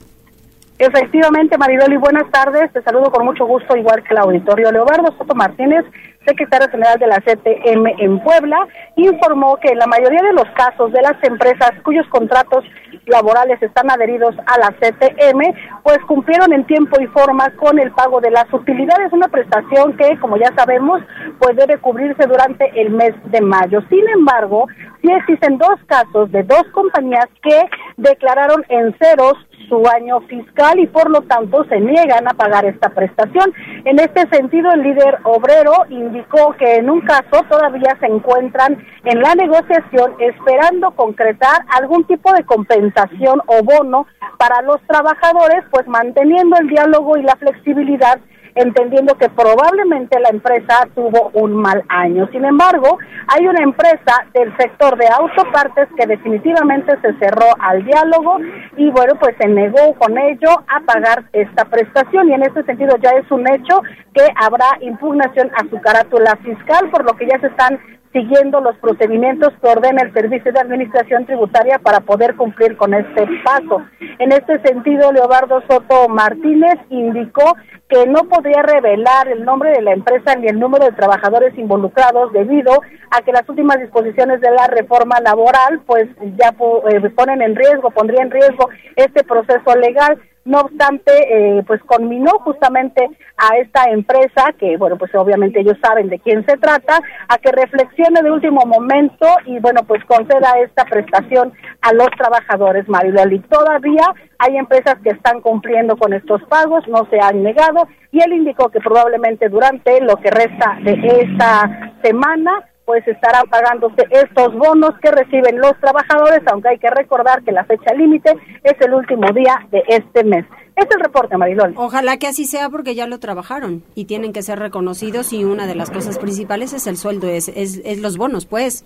Efectivamente, 0.79 1.57
Maridoli, 1.57 1.97
buenas 1.97 2.31
tardes. 2.31 2.71
Te 2.75 2.83
saludo 2.83 3.11
con 3.11 3.25
mucho 3.25 3.47
gusto, 3.47 3.75
igual 3.79 4.03
que 4.03 4.13
el 4.13 4.19
auditorio. 4.19 4.71
Leobardo 4.71 5.17
Soto 5.17 5.35
Martínez 5.35 5.87
secretario 6.27 6.69
general 6.71 6.99
de 6.99 7.07
la 7.07 7.21
CTM 7.21 7.87
en 7.99 8.21
Puebla, 8.21 8.67
informó 8.97 9.57
que 9.57 9.75
la 9.75 9.87
mayoría 9.87 10.23
de 10.23 10.33
los 10.33 10.49
casos 10.55 10.93
de 10.93 11.03
las 11.03 11.23
empresas 11.23 11.73
cuyos 11.85 12.07
contratos 12.09 12.65
laborales 13.07 13.61
están 13.63 13.91
adheridos 13.91 14.35
a 14.47 14.59
la 14.59 14.71
CTM, 14.79 15.55
pues 15.83 15.99
cumplieron 16.07 16.53
en 16.53 16.65
tiempo 16.67 17.01
y 17.01 17.07
forma 17.09 17.51
con 17.57 17.79
el 17.79 17.91
pago 17.93 18.21
de 18.21 18.31
las 18.31 18.53
utilidades, 18.53 19.13
una 19.13 19.29
prestación 19.29 19.97
que, 19.97 20.19
como 20.21 20.37
ya 20.37 20.53
sabemos, 20.57 21.03
pues 21.39 21.57
debe 21.57 21.79
cubrirse 21.79 22.27
durante 22.27 22.71
el 22.81 22.91
mes 22.91 23.15
de 23.25 23.41
mayo. 23.41 23.81
Sin 23.89 24.09
embargo, 24.09 24.67
sí 25.01 25.11
existen 25.13 25.59
dos 25.59 25.79
casos 25.87 26.31
de 26.31 26.43
dos 26.45 26.63
compañías 26.73 27.27
que 27.43 27.69
declararon 27.97 28.65
en 28.69 28.95
ceros 28.99 29.35
su 29.69 29.83
año 29.89 30.21
fiscal 30.23 30.79
y 30.79 30.87
por 30.87 31.11
lo 31.11 31.23
tanto 31.23 31.65
se 31.65 31.81
niegan 31.81 32.29
a 32.29 32.35
pagar 32.35 32.65
esta 32.65 32.89
prestación. 32.91 33.53
En 33.85 33.99
este 33.99 34.29
sentido, 34.29 34.73
el 34.73 34.83
líder 34.83 35.19
obrero 35.25 35.73
indicó 35.89 36.55
que 36.59 36.77
en 36.77 36.91
un 36.91 37.01
caso 37.03 37.45
todavía 37.49 37.97
se 38.01 38.07
encuentran 38.07 38.79
en 39.05 39.21
la 39.21 39.35
negociación 39.35 40.15
esperando 40.19 40.91
concretar 40.93 41.65
algún 41.81 42.05
tipo 42.05 42.33
de 42.33 42.45
compensación 42.45 43.41
o 43.47 43.63
bono 43.63 44.07
para 44.39 44.63
los 44.63 44.81
trabajadores, 44.87 45.65
pues 45.71 45.87
manteniendo 45.87 46.57
el 46.61 46.69
diálogo 46.69 47.17
y 47.17 47.23
la 47.23 47.37
flexibilidad 47.37 48.21
entendiendo 48.55 49.15
que 49.17 49.29
probablemente 49.29 50.19
la 50.21 50.29
empresa 50.29 50.89
tuvo 50.95 51.31
un 51.35 51.55
mal 51.55 51.83
año. 51.89 52.29
Sin 52.33 52.45
embargo, 52.45 52.99
hay 53.29 53.47
una 53.47 53.63
empresa 53.63 54.27
del 54.35 54.55
sector 54.57 54.97
de 54.97 55.07
autopartes 55.09 55.89
que 55.97 56.07
definitivamente 56.07 56.93
se 57.01 57.15
cerró 57.15 57.47
al 57.59 57.85
diálogo 57.85 58.39
y 58.77 58.91
bueno, 58.91 59.15
pues 59.19 59.35
se 59.39 59.49
negó 59.49 59.95
con 59.95 60.19
ello 60.19 60.51
a 60.69 60.81
pagar 60.81 61.25
esta 61.33 61.65
prestación 61.65 62.29
y 62.29 62.35
en 62.35 62.43
ese 62.43 62.63
sentido 62.65 62.97
ya 62.99 63.11
es 63.11 63.31
un 63.31 63.49
hecho 63.49 63.83
que 64.15 64.27
habrá 64.37 64.67
impugnación 64.81 65.51
a 65.55 65.69
su 65.69 65.81
carátula 65.81 66.37
fiscal, 66.37 66.91
por 66.91 67.05
lo 67.05 67.17
que 67.17 67.27
ya 67.27 67.39
se 67.41 67.47
están 67.47 67.81
siguiendo 68.13 68.61
los 68.61 68.77
procedimientos 68.77 69.53
que 69.61 69.69
ordena 69.69 70.03
el 70.03 70.13
Servicio 70.13 70.53
de 70.53 70.61
Administración 70.61 71.25
Tributaria 71.27 71.79
para 71.79 72.01
poder 72.01 72.37
cumplir 72.37 72.77
con 72.77 72.95
este 72.95 73.27
paso. 73.43 73.83
En 74.19 74.33
este 74.33 74.61
sentido, 74.61 75.13
Leobardo 75.13 75.63
Soto 75.69 76.09
Martínez 76.09 76.79
indicó 76.91 77.57
que 77.89 78.07
no 78.07 78.25
podría 78.25 78.63
revelar 78.63 79.29
el 79.29 79.45
nombre 79.45 79.71
de 79.71 79.83
la 79.83 79.93
empresa 79.93 80.35
ni 80.35 80.47
el 80.47 80.59
número 80.59 80.87
de 80.87 80.93
trabajadores 80.93 81.57
involucrados 81.59 82.33
debido 82.33 82.81
a 83.11 83.21
que 83.23 83.33
las 83.33 83.47
últimas 83.49 83.79
disposiciones 83.81 84.41
de 84.41 84.51
la 84.51 84.67
reforma 84.67 85.21
laboral 85.21 85.83
pues 85.87 86.07
ya 86.39 86.55
eh, 86.91 87.11
ponen 87.11 87.43
en 87.43 87.55
riesgo, 87.55 87.91
pondría 87.91 88.23
en 88.23 88.31
riesgo 88.31 88.69
este 88.97 89.25
proceso 89.25 89.77
legal. 89.77 90.19
No 90.45 90.61
obstante, 90.61 91.13
eh, 91.31 91.63
pues 91.67 91.81
conminó 91.85 92.33
justamente 92.41 93.09
a 93.37 93.57
esta 93.59 93.85
empresa, 93.91 94.53
que 94.59 94.77
bueno, 94.77 94.97
pues 94.97 95.15
obviamente 95.15 95.61
ellos 95.61 95.77
saben 95.81 96.09
de 96.09 96.19
quién 96.19 96.45
se 96.47 96.57
trata, 96.57 97.01
a 97.29 97.39
que 97.39 97.53
reflexione 97.53 98.23
de 98.23 98.31
último 98.31 98.63
momento 98.67 99.27
y 99.47 99.61
bueno, 99.61 99.83
pues 99.87 100.05
conceda 100.05 100.53
esta 100.65 100.85
prestación 100.85 101.53
a 101.81 101.93
los 101.93 102.09
trabajadores, 102.19 102.89
Mariloli. 102.89 103.39
Todavía 103.41 104.05
hay 104.39 104.57
empresas 104.57 104.97
que 105.05 105.11
están 105.11 105.41
cumpliendo 105.41 105.97
con 105.97 106.13
estos 106.13 106.43
pagos, 106.45 106.87
no 106.89 107.07
se 107.09 107.21
han 107.21 107.43
negado 107.45 107.87
y 108.11 108.21
él 108.21 108.33
indicó 108.33 108.69
que 108.69 108.81
probablemente 108.81 109.49
durante 109.49 110.01
lo 110.01 110.17
que 110.17 110.31
resta 110.31 110.79
de 110.83 110.95
esta 111.23 111.95
semana 112.03 112.69
pues 112.93 113.09
estarán 113.09 113.47
pagándose 113.49 114.07
estos 114.11 114.53
bonos 114.53 114.91
que 115.01 115.11
reciben 115.11 115.59
los 115.59 115.73
trabajadores, 115.81 116.43
aunque 116.53 116.69
hay 116.69 116.79
que 116.79 116.91
recordar 116.91 117.43
que 117.43 117.51
la 117.51 117.65
fecha 117.65 117.95
límite 117.95 118.37
es 118.63 118.79
el 118.83 118.93
último 118.93 119.33
día 119.33 119.67
de 119.71 119.83
este 119.89 120.23
mes. 120.25 120.45
Este 120.77 120.91
es 120.91 120.97
el 120.97 121.01
reporte, 121.01 121.39
Marilol. 121.39 121.73
Ojalá 121.77 122.19
que 122.19 122.27
así 122.27 122.45
sea 122.45 122.69
porque 122.69 122.95
ya 122.95 123.07
lo 123.07 123.19
trabajaron 123.19 123.83
y 123.95 124.05
tienen 124.05 124.35
que 124.35 124.43
ser 124.43 124.59
reconocidos 124.59 125.33
y 125.33 125.43
una 125.43 125.67
de 125.67 125.75
las 125.75 125.91
cosas 125.91 126.19
principales 126.19 126.75
es 126.75 126.87
el 126.87 126.99
sueldo, 126.99 127.29
es, 127.29 127.49
es, 127.49 127.99
los 127.99 128.19
bonos, 128.19 128.45
pues. 128.45 128.85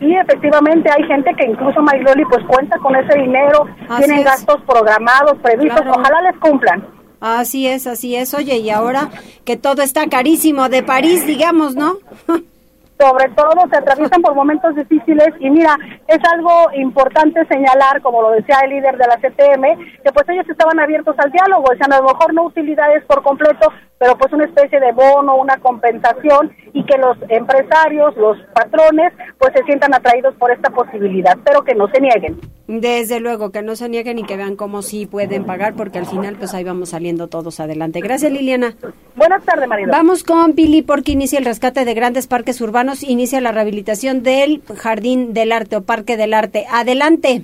Sí, 0.00 0.14
efectivamente 0.14 0.90
hay 0.94 1.04
gente 1.04 1.30
que 1.34 1.46
incluso 1.46 1.80
Mariloli 1.80 2.26
pues 2.26 2.44
cuenta 2.44 2.76
con 2.76 2.94
ese 2.94 3.20
dinero, 3.20 3.64
tienen 3.96 4.22
gastos 4.22 4.60
programados, 4.66 5.38
previstos, 5.42 5.80
ojalá 5.80 6.30
les 6.30 6.38
cumplan. 6.40 6.86
Así 7.20 7.66
es, 7.66 7.86
así 7.86 8.16
es. 8.16 8.34
Oye, 8.34 8.58
y 8.58 8.68
ahora 8.68 9.08
que 9.46 9.56
todo 9.56 9.80
está 9.80 10.08
carísimo 10.08 10.68
de 10.68 10.82
París, 10.82 11.26
digamos, 11.26 11.74
¿no? 11.74 11.96
sobre 12.98 13.28
todo 13.30 13.68
se 13.70 13.78
atraviesan 13.78 14.22
por 14.22 14.34
momentos 14.34 14.74
difíciles 14.74 15.28
y 15.38 15.50
mira, 15.50 15.76
es 16.06 16.18
algo 16.32 16.66
importante 16.74 17.46
señalar, 17.46 18.02
como 18.02 18.22
lo 18.22 18.30
decía 18.32 18.58
el 18.64 18.70
líder 18.70 18.96
de 18.98 19.06
la 19.06 19.16
CTM, 19.16 20.02
que 20.02 20.12
pues 20.12 20.28
ellos 20.28 20.48
estaban 20.48 20.80
abiertos 20.80 21.14
al 21.18 21.30
diálogo, 21.30 21.70
decían 21.70 21.92
a 21.92 22.00
lo 22.00 22.08
mejor 22.08 22.34
no 22.34 22.44
utilidades 22.44 23.04
por 23.04 23.22
completo, 23.22 23.72
pero 23.98 24.16
pues 24.16 24.32
una 24.32 24.44
especie 24.44 24.78
de 24.80 24.92
bono, 24.92 25.36
una 25.36 25.56
compensación 25.58 26.52
y 26.72 26.84
que 26.84 26.96
los 26.98 27.16
empresarios, 27.28 28.16
los 28.16 28.38
patrones, 28.54 29.12
pues 29.38 29.52
se 29.54 29.64
sientan 29.64 29.94
atraídos 29.94 30.34
por 30.36 30.50
esta 30.50 30.70
posibilidad, 30.70 31.36
pero 31.44 31.62
que 31.62 31.74
no 31.74 31.88
se 31.88 32.00
nieguen. 32.00 32.38
Desde 32.68 33.18
luego, 33.18 33.50
que 33.50 33.62
no 33.62 33.76
se 33.76 33.88
nieguen 33.88 34.18
y 34.18 34.24
que 34.24 34.36
vean 34.36 34.54
cómo 34.54 34.82
sí 34.82 35.06
pueden 35.06 35.44
pagar, 35.44 35.74
porque 35.74 35.98
al 35.98 36.06
final 36.06 36.36
pues 36.38 36.54
ahí 36.54 36.64
vamos 36.64 36.90
saliendo 36.90 37.26
todos 37.28 37.60
adelante. 37.60 38.00
Gracias, 38.00 38.30
Liliana. 38.30 38.74
Buenas 39.16 39.42
tardes, 39.44 39.66
María. 39.66 39.86
Vamos 39.90 40.22
con 40.22 40.52
Pili 40.52 40.82
porque 40.82 41.12
inicia 41.12 41.38
el 41.38 41.44
rescate 41.44 41.84
de 41.84 41.94
grandes 41.94 42.26
parques 42.26 42.60
urbanos, 42.60 43.02
inicia 43.02 43.40
la 43.40 43.52
rehabilitación 43.52 44.22
del 44.22 44.62
Jardín 44.76 45.32
del 45.32 45.52
Arte 45.52 45.76
o 45.76 45.82
Parque 45.82 46.16
del 46.16 46.34
Arte. 46.34 46.66
Adelante. 46.70 47.42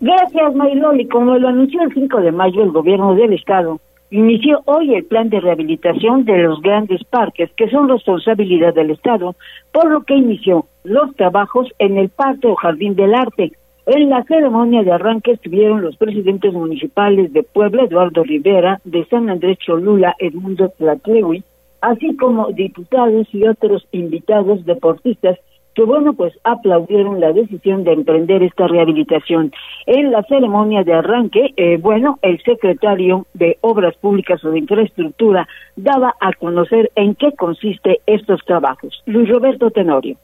Gracias, 0.00 0.54
Mariloli. 0.54 1.08
Como 1.08 1.38
lo 1.38 1.48
anunció 1.48 1.82
el 1.82 1.94
5 1.94 2.20
de 2.20 2.32
mayo 2.32 2.62
el 2.62 2.70
gobierno 2.70 3.14
del 3.14 3.32
Estado, 3.32 3.80
inició 4.10 4.62
hoy 4.66 4.94
el 4.94 5.04
plan 5.04 5.28
de 5.28 5.40
rehabilitación 5.40 6.24
de 6.24 6.38
los 6.38 6.60
grandes 6.60 7.02
parques, 7.04 7.50
que 7.56 7.68
son 7.68 7.88
responsabilidad 7.88 8.74
del 8.74 8.90
Estado, 8.90 9.34
por 9.72 9.90
lo 9.90 10.02
que 10.04 10.14
inició 10.14 10.66
los 10.84 11.14
trabajos 11.16 11.68
en 11.78 11.98
el 11.98 12.08
Parque 12.08 12.46
o 12.46 12.54
Jardín 12.54 12.94
del 12.94 13.14
Arte. 13.14 13.52
En 13.86 14.10
la 14.10 14.24
ceremonia 14.24 14.82
de 14.82 14.92
arranque 14.92 15.32
estuvieron 15.32 15.82
los 15.82 15.96
presidentes 15.96 16.52
municipales 16.52 17.32
de 17.32 17.42
Puebla, 17.42 17.84
Eduardo 17.84 18.24
Rivera, 18.24 18.80
de 18.84 19.04
San 19.06 19.30
Andrés 19.30 19.58
Cholula, 19.58 20.14
Edmundo 20.18 20.68
Tlatlewi, 20.70 21.44
así 21.80 22.16
como 22.16 22.50
diputados 22.52 23.28
y 23.32 23.46
otros 23.46 23.86
invitados 23.92 24.64
deportistas 24.64 25.38
que 25.76 25.84
bueno, 25.84 26.14
pues 26.14 26.32
aplaudieron 26.42 27.20
la 27.20 27.32
decisión 27.32 27.84
de 27.84 27.92
emprender 27.92 28.42
esta 28.42 28.66
rehabilitación. 28.66 29.52
En 29.84 30.10
la 30.10 30.22
ceremonia 30.22 30.82
de 30.82 30.94
arranque, 30.94 31.52
eh, 31.54 31.76
bueno, 31.76 32.18
el 32.22 32.42
secretario 32.42 33.26
de 33.34 33.58
Obras 33.60 33.94
Públicas 33.98 34.42
o 34.42 34.50
de 34.50 34.60
Infraestructura 34.60 35.46
daba 35.76 36.14
a 36.18 36.32
conocer 36.32 36.90
en 36.94 37.14
qué 37.14 37.32
consiste 37.32 38.00
estos 38.06 38.40
trabajos. 38.46 39.02
Luis 39.04 39.28
Roberto 39.28 39.70
Tenorio 39.70 40.16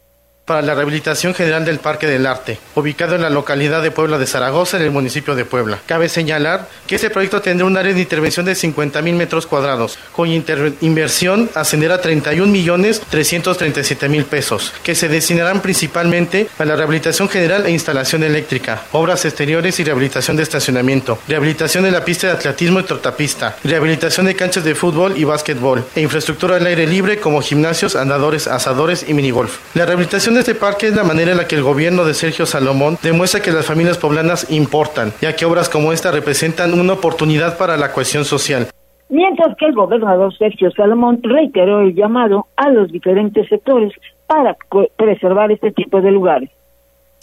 para 0.45 0.63
la 0.63 0.75
rehabilitación 0.75 1.35
general 1.35 1.65
del 1.65 1.79
Parque 1.79 2.07
del 2.07 2.27
Arte, 2.27 2.59
ubicado 2.75 3.15
en 3.15 3.23
la 3.23 3.31
localidad 3.31 3.83
de 3.83 3.91
Puebla 3.93 4.19
de 4.19 4.27
Zaragoza, 4.27 4.77
en 4.77 4.83
el 4.83 4.91
municipio 4.91 5.35
de 5.35 5.45
Puebla. 5.45 5.79
Cabe 5.87 6.09
señalar 6.09 6.69
que 6.87 6.97
este 6.97 7.11
proyecto 7.11 7.41
tendrá 7.41 7.67
un 7.67 7.77
área 7.77 7.95
de 7.95 8.01
intervención 8.01 8.45
de 8.45 8.55
50 8.55 9.03
mil 9.03 9.15
metros 9.15 9.47
cuadrados, 9.47 9.99
cuya 10.13 10.43
inversión 10.81 11.49
ascenderá 11.55 11.97
a 11.97 12.01
31 12.01 12.51
millones 12.51 13.01
337 13.09 14.09
mil 14.09 14.25
pesos, 14.25 14.73
que 14.83 14.95
se 14.95 15.09
destinarán 15.09 15.61
principalmente 15.61 16.49
a 16.59 16.65
la 16.65 16.75
rehabilitación 16.75 17.29
general 17.29 17.67
e 17.67 17.71
instalación 17.71 18.25
eléctrica, 18.25 18.83
obras 18.93 19.25
exteriores 19.25 19.79
y 19.79 19.85
rehabilitación 19.85 20.37
de 20.37 20.43
estacionamiento, 20.43 21.19
rehabilitación 21.29 21.85
de 21.85 21.93
la 21.93 22.05
pista 22.05 22.27
de 22.27 22.33
atletismo 22.33 22.81
y 22.81 22.85
trotapista, 22.85 23.57
rehabilitación 23.63 24.27
de 24.27 24.35
canchas 24.35 24.65
de 24.65 24.75
fútbol 24.75 25.17
y 25.17 25.25
básquetbol, 25.25 25.85
e 25.95 26.01
infraestructura 26.01 26.57
al 26.57 26.67
aire 26.67 26.87
libre 26.87 27.19
como 27.21 27.41
gimnasios, 27.43 27.95
andadores, 27.95 28.49
asadores 28.49 29.05
y 29.07 29.15
minigolf. 29.15 29.59
La 29.75 29.87
rehabilitación 29.87 30.33
este 30.43 30.57
parque 30.57 30.89
es 30.89 30.97
la 30.97 31.05
manera 31.05 31.31
en 31.31 31.37
la 31.37 31.47
que 31.47 31.55
el 31.55 31.63
gobierno 31.63 32.05
de 32.05 32.15
Sergio 32.15 32.47
Salomón 32.47 32.97
demuestra 33.01 33.41
que 33.41 33.53
las 33.53 33.65
familias 33.65 33.97
poblanas 33.97 34.51
importan, 34.51 35.13
ya 35.21 35.37
que 35.37 35.45
obras 35.45 35.69
como 35.69 35.93
esta 35.93 36.11
representan 36.11 36.75
una 36.75 36.95
oportunidad 36.95 37.57
para 37.57 37.77
la 37.77 37.93
cohesión 37.93 38.25
social. 38.25 38.67
Mientras 39.09 39.57
que 39.57 39.67
el 39.67 39.73
gobernador 39.73 40.37
Sergio 40.37 40.73
Salomón 40.73 41.21
reiteró 41.23 41.83
el 41.83 41.95
llamado 41.95 42.49
a 42.57 42.71
los 42.71 42.91
diferentes 42.91 43.49
sectores 43.49 43.93
para 44.27 44.57
preservar 44.97 45.53
este 45.53 45.71
tipo 45.71 46.01
de 46.01 46.11
lugares. 46.11 46.51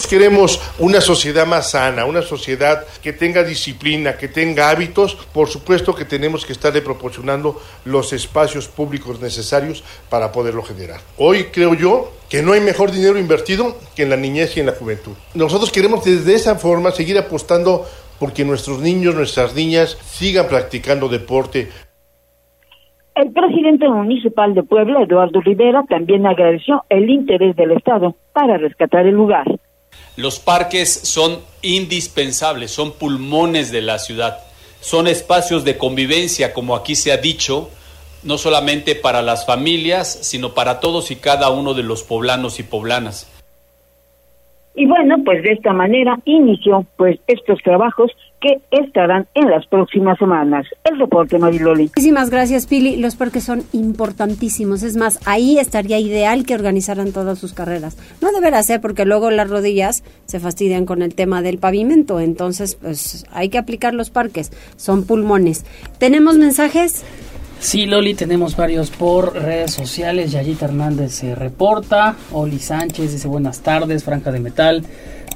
Queremos 0.08 0.60
una 0.78 1.00
sociedad 1.00 1.46
más 1.46 1.70
sana, 1.70 2.04
una 2.04 2.22
sociedad 2.22 2.84
que 3.02 3.12
tenga 3.12 3.44
disciplina, 3.44 4.16
que 4.16 4.28
tenga 4.28 4.70
hábitos. 4.70 5.14
Por 5.32 5.48
supuesto 5.48 5.94
que 5.94 6.04
tenemos 6.04 6.44
que 6.44 6.52
estarle 6.52 6.82
proporcionando 6.82 7.60
los 7.84 8.12
espacios 8.12 8.66
públicos 8.66 9.20
necesarios 9.20 9.84
para 10.08 10.32
poderlo 10.32 10.62
generar. 10.62 11.00
Hoy 11.16 11.44
creo 11.52 11.74
yo 11.74 12.12
que 12.28 12.42
no 12.42 12.52
hay 12.52 12.60
mejor 12.60 12.90
dinero 12.90 13.18
invertido 13.18 13.76
que 13.94 14.02
en 14.02 14.10
la 14.10 14.16
niñez 14.16 14.56
y 14.56 14.60
en 14.60 14.66
la 14.66 14.72
juventud. 14.72 15.12
Nosotros 15.34 15.70
queremos 15.70 16.04
desde 16.04 16.34
esa 16.34 16.56
forma 16.56 16.90
seguir 16.90 17.18
apostando 17.18 17.86
porque 18.18 18.44
nuestros 18.44 18.80
niños, 18.80 19.14
nuestras 19.14 19.54
niñas 19.54 19.96
sigan 20.02 20.46
practicando 20.48 21.08
deporte. 21.08 21.68
El 23.14 23.32
presidente 23.32 23.88
municipal 23.88 24.54
de 24.54 24.62
Puebla, 24.62 25.02
Eduardo 25.02 25.40
Rivera, 25.40 25.84
también 25.88 26.26
agradeció 26.26 26.84
el 26.88 27.10
interés 27.10 27.56
del 27.56 27.72
Estado 27.72 28.14
para 28.32 28.56
rescatar 28.56 29.06
el 29.06 29.14
lugar. 29.14 29.46
Los 30.16 30.38
parques 30.38 30.92
son 30.92 31.40
indispensables, 31.62 32.70
son 32.70 32.92
pulmones 32.92 33.70
de 33.70 33.82
la 33.82 33.98
ciudad, 33.98 34.38
son 34.80 35.06
espacios 35.06 35.64
de 35.64 35.78
convivencia, 35.78 36.52
como 36.52 36.74
aquí 36.74 36.94
se 36.94 37.12
ha 37.12 37.16
dicho, 37.16 37.70
no 38.22 38.38
solamente 38.38 38.94
para 38.94 39.22
las 39.22 39.46
familias, 39.46 40.08
sino 40.22 40.52
para 40.52 40.80
todos 40.80 41.10
y 41.10 41.16
cada 41.16 41.50
uno 41.50 41.74
de 41.74 41.82
los 41.82 42.02
poblanos 42.02 42.58
y 42.58 42.62
poblanas. 42.62 43.30
Y 44.74 44.86
bueno, 44.86 45.16
pues 45.24 45.42
de 45.42 45.52
esta 45.52 45.72
manera 45.72 46.18
inició 46.24 46.86
pues 46.96 47.18
estos 47.26 47.60
trabajos 47.62 48.12
que 48.40 48.60
estarán 48.70 49.26
en 49.34 49.50
las 49.50 49.66
próximas 49.66 50.18
semanas. 50.18 50.66
El 50.84 50.98
reporte, 50.98 51.38
Mariloli. 51.38 51.84
Muchísimas 51.84 52.30
gracias, 52.30 52.66
Pili. 52.66 52.96
Los 52.96 53.16
parques 53.16 53.44
son 53.44 53.62
importantísimos. 53.72 54.82
Es 54.82 54.96
más, 54.96 55.20
ahí 55.26 55.58
estaría 55.58 55.98
ideal 55.98 56.44
que 56.44 56.54
organizaran 56.54 57.12
todas 57.12 57.38
sus 57.38 57.52
carreras. 57.52 57.98
No 58.20 58.32
deberá 58.32 58.62
ser 58.62 58.80
porque 58.80 59.04
luego 59.04 59.30
las 59.30 59.50
rodillas 59.50 60.02
se 60.24 60.40
fastidian 60.40 60.86
con 60.86 61.02
el 61.02 61.14
tema 61.14 61.42
del 61.42 61.58
pavimento. 61.58 62.20
Entonces, 62.20 62.76
pues 62.76 63.26
hay 63.32 63.48
que 63.50 63.58
aplicar 63.58 63.94
los 63.94 64.10
parques. 64.10 64.50
Son 64.76 65.04
pulmones. 65.04 65.64
¿Tenemos 65.98 66.38
mensajes? 66.38 67.04
Sí, 67.60 67.84
Loli, 67.84 68.14
tenemos 68.14 68.56
varios 68.56 68.90
por 68.90 69.34
redes 69.34 69.72
sociales. 69.72 70.32
Yayita 70.32 70.64
Hernández 70.64 71.12
se 71.12 71.34
reporta. 71.34 72.16
Oli 72.32 72.58
Sánchez 72.58 73.12
dice 73.12 73.28
buenas 73.28 73.60
tardes, 73.60 74.02
Franca 74.02 74.32
de 74.32 74.40
Metal. 74.40 74.82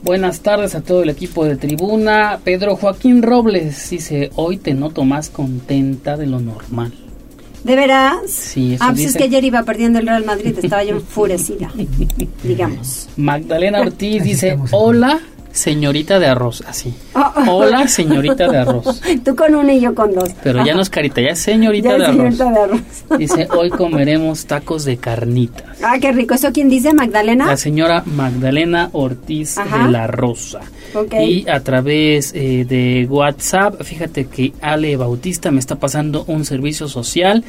Buenas 0.05 0.41
tardes 0.41 0.75
a 0.75 0.83
todo 0.83 1.03
el 1.03 1.09
equipo 1.09 1.47
de 1.47 1.57
tribuna. 1.57 2.39
Pedro 2.45 2.77
Joaquín 2.77 3.23
Robles 3.23 3.89
dice, 3.89 4.31
hoy 4.35 4.59
te 4.59 4.75
noto 4.75 5.07
más 5.07 5.31
contenta 5.31 6.19
de 6.19 6.27
lo 6.27 6.41
normal. 6.41 6.93
¿De 7.65 7.75
veras? 7.75 8.19
Sí, 8.29 8.75
eso 8.75 8.85
Ah, 8.85 8.91
pues 8.93 9.07
es 9.07 9.17
que 9.17 9.25
ayer 9.25 9.43
iba 9.45 9.63
perdiendo 9.63 9.99
el 9.99 10.07
Real 10.07 10.27
Madrid, 10.27 10.55
estaba 10.63 10.85
yo 10.85 10.97
enfurecida, 10.97 11.73
digamos. 12.45 13.09
Magdalena 13.17 13.81
Ortiz 13.81 14.23
dice, 14.25 14.59
hola, 14.73 15.21
señorita 15.55 16.19
de 16.19 16.27
arroz. 16.27 16.63
Así. 16.67 16.93
Hola, 17.49 17.89
señorita 17.89 18.49
de 18.49 18.59
arroz. 18.59 19.01
Tú 19.25 19.35
con 19.35 19.55
una 19.55 19.73
y 19.73 19.81
yo 19.81 19.95
con 19.95 20.13
dos. 20.15 20.31
Pero 20.43 20.65
ya 20.67 20.75
no 20.75 20.83
es 20.83 20.91
carita, 20.91 21.21
ya 21.23 21.29
es 21.31 21.39
señorita 21.39 21.91
Ya 21.91 21.97
de 21.97 22.05
arroz. 22.05 22.17
señorita 22.17 22.51
de 22.51 22.59
arroz. 22.59 22.81
Dice, 23.19 23.49
hoy 23.57 23.71
comeremos 23.71 24.45
tacos 24.47 24.85
de 24.85 24.97
carnita. 24.99 25.65
Ah, 25.83 25.97
qué 26.01 26.13
rico. 26.13 26.35
¿Eso 26.35 26.53
quién 26.53 26.69
dice, 26.69 26.93
Magdalena? 26.93 27.47
La 27.47 27.57
señora 27.57 28.03
Magdalena 28.05 28.91
Ortiz 28.93 29.57
Ajá. 29.57 29.87
de 29.87 29.93
la 29.93 30.07
Rosa. 30.09 30.61
Ok. 30.95 31.15
Y 31.21 31.49
a 31.49 31.61
través 31.61 32.33
eh, 32.35 32.65
de 32.69 33.07
WhatsApp, 33.09 33.81
fíjate 33.83 34.27
que 34.27 34.53
Ale 34.61 34.97
Bautista 34.97 35.51
me 35.51 35.61
está 35.61 35.77
pasando 35.77 36.25
un 36.27 36.45
servicio 36.45 36.89
social 36.89 37.45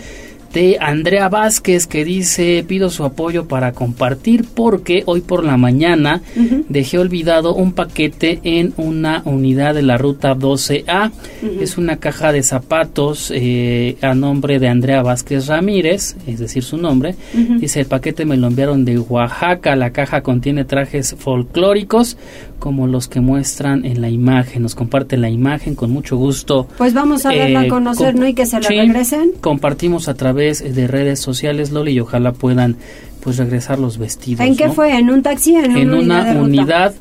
de 0.54 0.78
Andrea 0.80 1.28
Vázquez 1.30 1.86
que 1.88 2.06
dice 2.06 2.64
pido 2.68 2.90
su 2.90 3.04
apoyo 3.04 3.46
para 3.48 3.74
compartir 3.74 4.46
porque 4.54 5.04
hoy 5.06 5.22
por 5.22 5.44
la 5.44 5.58
mañana 5.58 6.22
dejé 6.70 6.98
olvidado 6.98 7.54
un 7.54 7.74
paquete 7.74 8.40
en 8.44 8.74
una 8.78 9.22
unidad 9.26 9.74
de 9.76 9.82
la 9.82 9.98
ruta 9.98 10.34
12A. 10.36 11.12
Ujú. 11.44 11.62
Es 11.62 11.78
una 11.78 11.98
caja 11.98 12.32
de 12.32 12.42
zapatos 12.44 13.32
eh, 13.36 13.98
a 14.02 14.14
nombre 14.16 14.60
de 14.60 14.68
Andrea 14.70 15.02
Vázquez 15.04 15.48
Ramírez, 15.48 16.16
es 16.26 16.40
decir, 16.40 16.64
su 16.64 16.78
nombre. 16.78 17.16
Dice 17.60 17.82
el 17.82 17.86
paquete 17.88 18.26
me 18.26 18.38
lo 18.38 18.48
enviaron 18.48 18.86
de 18.86 18.98
Oaxaca. 19.00 19.76
La 19.76 19.92
caja 19.92 20.22
contiene 20.22 20.64
trajes 20.66 21.16
folclóricos 21.20 22.18
como 22.60 22.88
los 22.88 23.08
que 23.08 23.20
muestran 23.20 23.86
en 23.86 24.02
la 24.02 24.10
imagen. 24.10 24.64
Nos 24.64 24.76
comparte 24.76 25.18
la 25.18 25.30
imagen 25.30 25.76
con 25.76 25.92
mucho 25.92 26.18
gusto. 26.18 26.68
Pues 26.78 26.94
vamos 26.94 27.26
a 27.26 27.36
darla 27.36 27.60
a 27.62 27.66
Eh, 27.66 27.68
conocer, 27.68 28.14
com- 28.14 28.22
¿no? 28.22 28.28
Y 28.28 28.34
que 28.34 28.46
se 28.46 28.60
la 28.60 28.68
sí, 28.68 28.76
regresen. 28.78 29.32
Compartimos 29.42 30.08
a 30.08 30.14
través 30.14 30.35
de 30.36 30.88
redes 30.88 31.20
sociales, 31.20 31.72
Loli, 31.72 31.94
y 31.94 32.00
ojalá 32.00 32.32
puedan 32.34 32.76
pues 33.22 33.38
regresar 33.38 33.80
los 33.80 33.98
vestidos. 33.98 34.46
¿En 34.46 34.56
qué 34.56 34.68
¿no? 34.68 34.74
fue? 34.74 34.96
¿En 34.98 35.10
un 35.10 35.24
taxi? 35.24 35.56
En, 35.56 35.76
En 35.78 35.94
una, 35.94 36.22
una 36.22 36.22
unidad 36.22 36.26
de 36.26 36.34
ruta? 36.34 36.44
unidad 36.46 36.94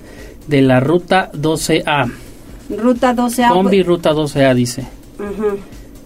de 0.47 0.62
la 0.62 0.81
ruta 0.81 1.31
12A. 1.33 2.12
Ruta 2.79 3.14
12A. 3.14 3.53
Combi 3.53 3.83
ruta 3.83 4.12
12A 4.12 4.55
dice. 4.55 4.87
Ujú. 5.18 5.59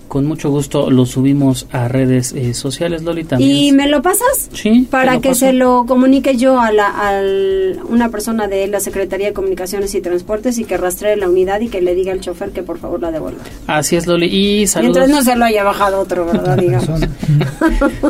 Con 0.09 0.25
mucho 0.27 0.51
gusto 0.51 0.90
lo 0.90 1.07
subimos 1.07 1.66
a 1.71 1.87
redes 1.88 2.33
eh, 2.33 2.55
sociales, 2.55 3.03
Loli, 3.03 3.25
también. 3.25 3.51
¿Y 3.51 3.73
me 3.73 3.88
lo 3.88 4.03
pasas? 4.03 4.49
Sí, 4.53 4.88
Para 4.90 5.21
que 5.21 5.29
paso. 5.31 5.40
se 5.40 5.53
lo 5.53 5.85
comunique 5.87 6.37
yo 6.37 6.61
a 6.61 6.73
la 6.73 6.88
al- 6.88 7.79
una 7.88 8.09
persona 8.09 8.49
de 8.49 8.66
la 8.68 8.81
Secretaría 8.81 9.27
de 9.29 9.33
Comunicaciones 9.33 9.94
y 9.94 10.01
Transportes 10.01 10.59
y 10.59 10.64
que 10.64 10.77
rastree 10.79 11.16
la 11.16 11.29
unidad 11.29 11.61
y 11.61 11.68
que 11.68 11.81
le 11.83 11.94
diga 11.94 12.12
al 12.12 12.21
chofer 12.21 12.51
que 12.51 12.62
por 12.62 12.79
favor 12.79 13.01
la 13.03 13.11
devuelva. 13.12 13.40
Así 13.66 13.97
es, 13.97 14.07
Loli. 14.07 14.27
Y 14.27 14.66
saludos. 14.66 14.97
Mientras 14.97 15.16
no 15.18 15.23
se 15.31 15.37
lo 15.38 15.44
haya 15.44 15.62
bajado 15.62 16.01
otro, 16.01 16.27
¿verdad? 16.27 16.57
Digamos. 16.61 17.01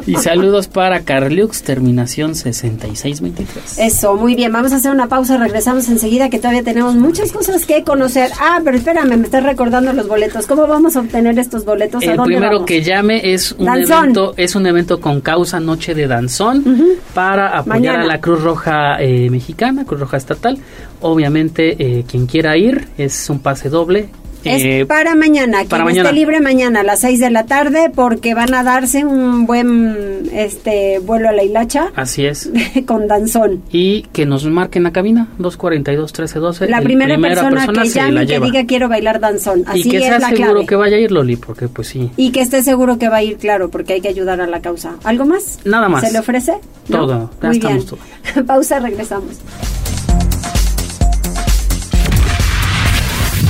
Y 0.06 0.14
saludos 0.16 0.68
para 0.68 1.00
Carliux, 1.00 1.62
terminación 1.62 2.34
6623. 2.34 3.78
Eso, 3.78 4.14
muy 4.16 4.34
bien. 4.34 4.52
Vamos 4.52 4.72
a 4.72 4.76
hacer 4.76 4.90
una 4.92 5.08
pausa. 5.08 5.36
Regresamos 5.36 5.88
enseguida 5.88 6.30
que 6.30 6.38
todavía 6.38 6.62
tenemos 6.62 6.94
muchas 6.94 7.32
cosas 7.32 7.66
que 7.66 7.82
conocer. 7.84 8.30
Ah, 8.40 8.60
pero 8.64 8.76
espérame, 8.76 9.16
me 9.16 9.24
estás 9.24 9.42
recordando 9.42 9.92
los 9.92 10.06
boletos. 10.08 10.46
¿Cómo 10.46 10.66
vamos 10.66 10.96
a 10.96 11.00
obtener 11.00 11.38
estos 11.38 11.64
boletos? 11.64 11.87
¿A 11.96 12.10
El 12.10 12.16
dónde 12.16 12.24
primero 12.34 12.52
vamos? 12.52 12.66
que 12.66 12.82
llame 12.82 13.32
es 13.32 13.52
un 13.52 13.66
Danzón. 13.66 14.04
evento 14.04 14.34
es 14.36 14.54
un 14.54 14.66
evento 14.66 15.00
con 15.00 15.20
causa 15.20 15.58
Noche 15.60 15.94
de 15.94 16.06
Danzón 16.06 16.64
para 17.14 17.56
apoyar 17.58 17.66
Mañana. 17.80 18.02
a 18.02 18.06
la 18.06 18.20
Cruz 18.20 18.42
Roja 18.42 19.00
eh, 19.00 19.28
Mexicana, 19.30 19.84
Cruz 19.84 20.00
Roja 20.00 20.16
Estatal. 20.16 20.58
Obviamente 21.00 21.76
eh, 21.78 22.04
quien 22.08 22.26
quiera 22.26 22.56
ir 22.56 22.88
es 22.98 23.30
un 23.30 23.38
pase 23.40 23.68
doble. 23.70 24.08
Es 24.44 24.62
Eh, 24.62 24.86
para 24.86 25.14
mañana, 25.14 25.58
quien 25.58 25.68
para 25.68 25.84
mañana. 25.84 26.08
esté 26.08 26.14
libre 26.20 26.40
mañana 26.40 26.80
a 26.80 26.82
las 26.82 27.00
6 27.00 27.18
de 27.20 27.30
la 27.30 27.46
tarde 27.46 27.90
porque 27.94 28.34
van 28.34 28.54
a 28.54 28.62
darse 28.62 29.04
un 29.04 29.46
buen 29.46 30.28
este 30.32 31.00
vuelo 31.00 31.28
a 31.28 31.32
la 31.32 31.42
hilacha 31.42 31.88
Así 31.96 32.24
es. 32.24 32.50
con 32.86 33.08
danzón. 33.08 33.62
Y 33.72 34.02
que 34.12 34.26
nos 34.26 34.44
marquen 34.46 34.84
la 34.84 34.92
cabina 34.92 35.28
242 35.38 36.12
1312. 36.12 36.68
La 36.68 36.78
El 36.78 36.84
primera, 36.84 37.18
persona, 37.18 37.66
que 37.66 37.88
se 37.90 37.98
llame 37.98 38.12
la 38.12 38.22
y 38.22 38.26
que 38.26 38.40
diga 38.40 38.64
quiero 38.66 38.88
bailar 38.88 39.20
danzón. 39.20 39.64
Así 39.66 39.80
y 39.80 39.90
que 39.90 39.96
es 39.98 40.04
sea 40.04 40.18
la 40.18 40.28
seguro 40.28 40.50
clave. 40.52 40.66
que 40.66 40.76
vaya 40.76 40.96
a 40.96 41.00
ir 41.00 41.10
Loli, 41.12 41.36
porque 41.36 41.68
pues 41.68 41.88
sí. 41.88 42.10
Y 42.16 42.30
que 42.30 42.40
esté 42.40 42.62
seguro 42.62 42.98
que 42.98 43.08
va 43.08 43.16
a 43.16 43.22
ir, 43.22 43.36
claro, 43.38 43.70
porque 43.70 43.94
hay 43.94 44.00
que 44.00 44.08
ayudar 44.08 44.40
a 44.40 44.46
la 44.46 44.60
causa. 44.60 44.94
¿Algo 45.04 45.26
más? 45.26 45.58
Nada 45.64 45.88
más. 45.88 46.04
¿Se 46.04 46.12
le 46.12 46.20
ofrece? 46.20 46.52
¿No? 46.88 46.98
Todo, 46.98 47.30
ya 47.42 47.48
Muy 47.48 47.56
estamos 47.56 47.76
bien. 47.86 47.98
todo. 48.34 48.44
Pausa, 48.46 48.78
regresamos. 48.78 49.36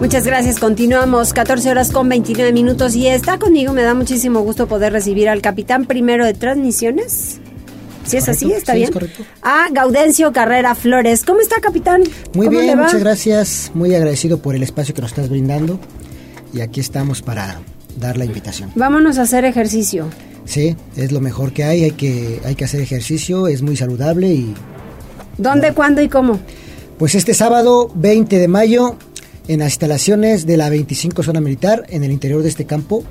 Muchas 0.00 0.26
gracias. 0.26 0.58
Continuamos 0.58 1.32
14 1.32 1.70
horas 1.70 1.90
con 1.90 2.08
29 2.08 2.52
minutos 2.52 2.94
y 2.94 3.06
está 3.08 3.38
conmigo. 3.38 3.72
Me 3.72 3.82
da 3.82 3.94
muchísimo 3.94 4.40
gusto 4.40 4.66
poder 4.66 4.92
recibir 4.92 5.28
al 5.28 5.40
capitán 5.40 5.86
primero 5.86 6.24
de 6.26 6.34
transmisiones. 6.34 7.38
Si 8.04 8.16
es 8.16 8.28
así, 8.28 8.52
está 8.52 8.72
sí, 8.72 8.78
bien. 8.78 8.88
es 8.90 8.94
correcto. 8.94 9.24
A 9.42 9.66
Gaudencio 9.72 10.32
Carrera 10.32 10.74
Flores. 10.74 11.24
¿Cómo 11.24 11.40
está, 11.40 11.60
capitán? 11.60 12.02
Muy 12.34 12.46
¿Cómo 12.46 12.58
le 12.58 12.66
bien, 12.66 12.78
va? 12.78 12.84
muchas 12.84 13.00
gracias. 13.00 13.70
Muy 13.74 13.94
agradecido 13.94 14.38
por 14.38 14.54
el 14.54 14.62
espacio 14.62 14.94
que 14.94 15.00
nos 15.00 15.10
estás 15.10 15.28
brindando. 15.28 15.80
Y 16.52 16.60
aquí 16.60 16.78
estamos 16.80 17.22
para 17.22 17.60
dar 17.98 18.16
la 18.16 18.24
invitación. 18.26 18.70
Vámonos 18.76 19.18
a 19.18 19.22
hacer 19.22 19.44
ejercicio. 19.44 20.06
Sí, 20.44 20.76
es 20.94 21.10
lo 21.10 21.20
mejor 21.20 21.52
que 21.52 21.64
hay. 21.64 21.82
Hay 21.84 21.90
que, 21.92 22.40
hay 22.44 22.54
que 22.54 22.64
hacer 22.64 22.80
ejercicio, 22.80 23.48
es 23.48 23.62
muy 23.62 23.76
saludable. 23.76 24.28
Y 24.28 24.54
¿Dónde, 25.38 25.72
cuándo 25.72 26.02
y 26.02 26.08
cómo? 26.08 26.38
pues 26.98 27.14
este 27.14 27.34
sábado 27.34 27.90
20 27.94 28.38
de 28.38 28.48
mayo, 28.48 28.96
en 29.48 29.60
las 29.60 29.72
instalaciones 29.72 30.46
de 30.46 30.56
la 30.56 30.68
25 30.70 31.22
Zona 31.22 31.40
Militar, 31.40 31.84
en 31.88 32.02
el 32.04 32.10
interior 32.12 32.42
de 32.42 32.48
este 32.48 32.64
campo, 32.64 33.04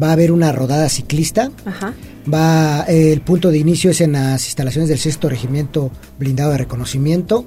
va 0.00 0.08
a 0.10 0.12
haber 0.12 0.32
una 0.32 0.52
rodada 0.52 0.88
ciclista. 0.88 1.50
Ajá. 1.64 1.94
Va, 2.32 2.84
eh, 2.88 3.12
el 3.12 3.20
punto 3.20 3.50
de 3.50 3.58
inicio 3.58 3.90
es 3.90 4.00
en 4.00 4.12
las 4.12 4.44
instalaciones 4.46 4.88
del 4.88 4.98
sexto 4.98 5.28
regimiento 5.28 5.90
blindado 6.18 6.52
de 6.52 6.58
reconocimiento. 6.58 7.44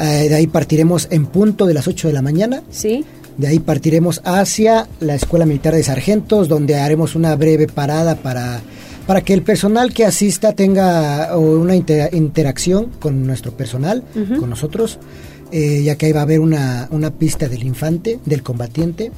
Eh, 0.00 0.28
de 0.28 0.34
ahí 0.34 0.46
partiremos 0.46 1.06
en 1.10 1.26
punto 1.26 1.66
de 1.66 1.74
las 1.74 1.86
8 1.88 2.08
de 2.08 2.14
la 2.14 2.22
mañana. 2.22 2.62
Sí. 2.70 3.04
De 3.36 3.46
ahí 3.46 3.58
partiremos 3.60 4.20
hacia 4.24 4.88
la 5.00 5.14
Escuela 5.14 5.46
Militar 5.46 5.74
de 5.74 5.82
Sargentos, 5.82 6.48
donde 6.48 6.74
haremos 6.76 7.14
una 7.14 7.34
breve 7.36 7.66
parada 7.68 8.16
para, 8.16 8.60
para 9.06 9.22
que 9.22 9.32
el 9.32 9.42
personal 9.42 9.94
que 9.94 10.04
asista 10.04 10.52
tenga 10.52 11.36
una 11.38 11.74
inter- 11.76 12.12
interacción 12.14 12.86
con 12.98 13.26
nuestro 13.26 13.52
personal, 13.52 14.02
con 14.38 14.50
nosotros, 14.50 14.98
eh, 15.52 15.82
ya 15.82 15.96
que 15.96 16.06
ahí 16.06 16.12
va 16.12 16.20
a 16.20 16.24
haber 16.24 16.40
una, 16.40 16.88
una 16.90 17.10
pista 17.10 17.48
del 17.48 17.64
infante, 17.64 18.18
del 18.24 18.42
combatiente, 18.42 19.12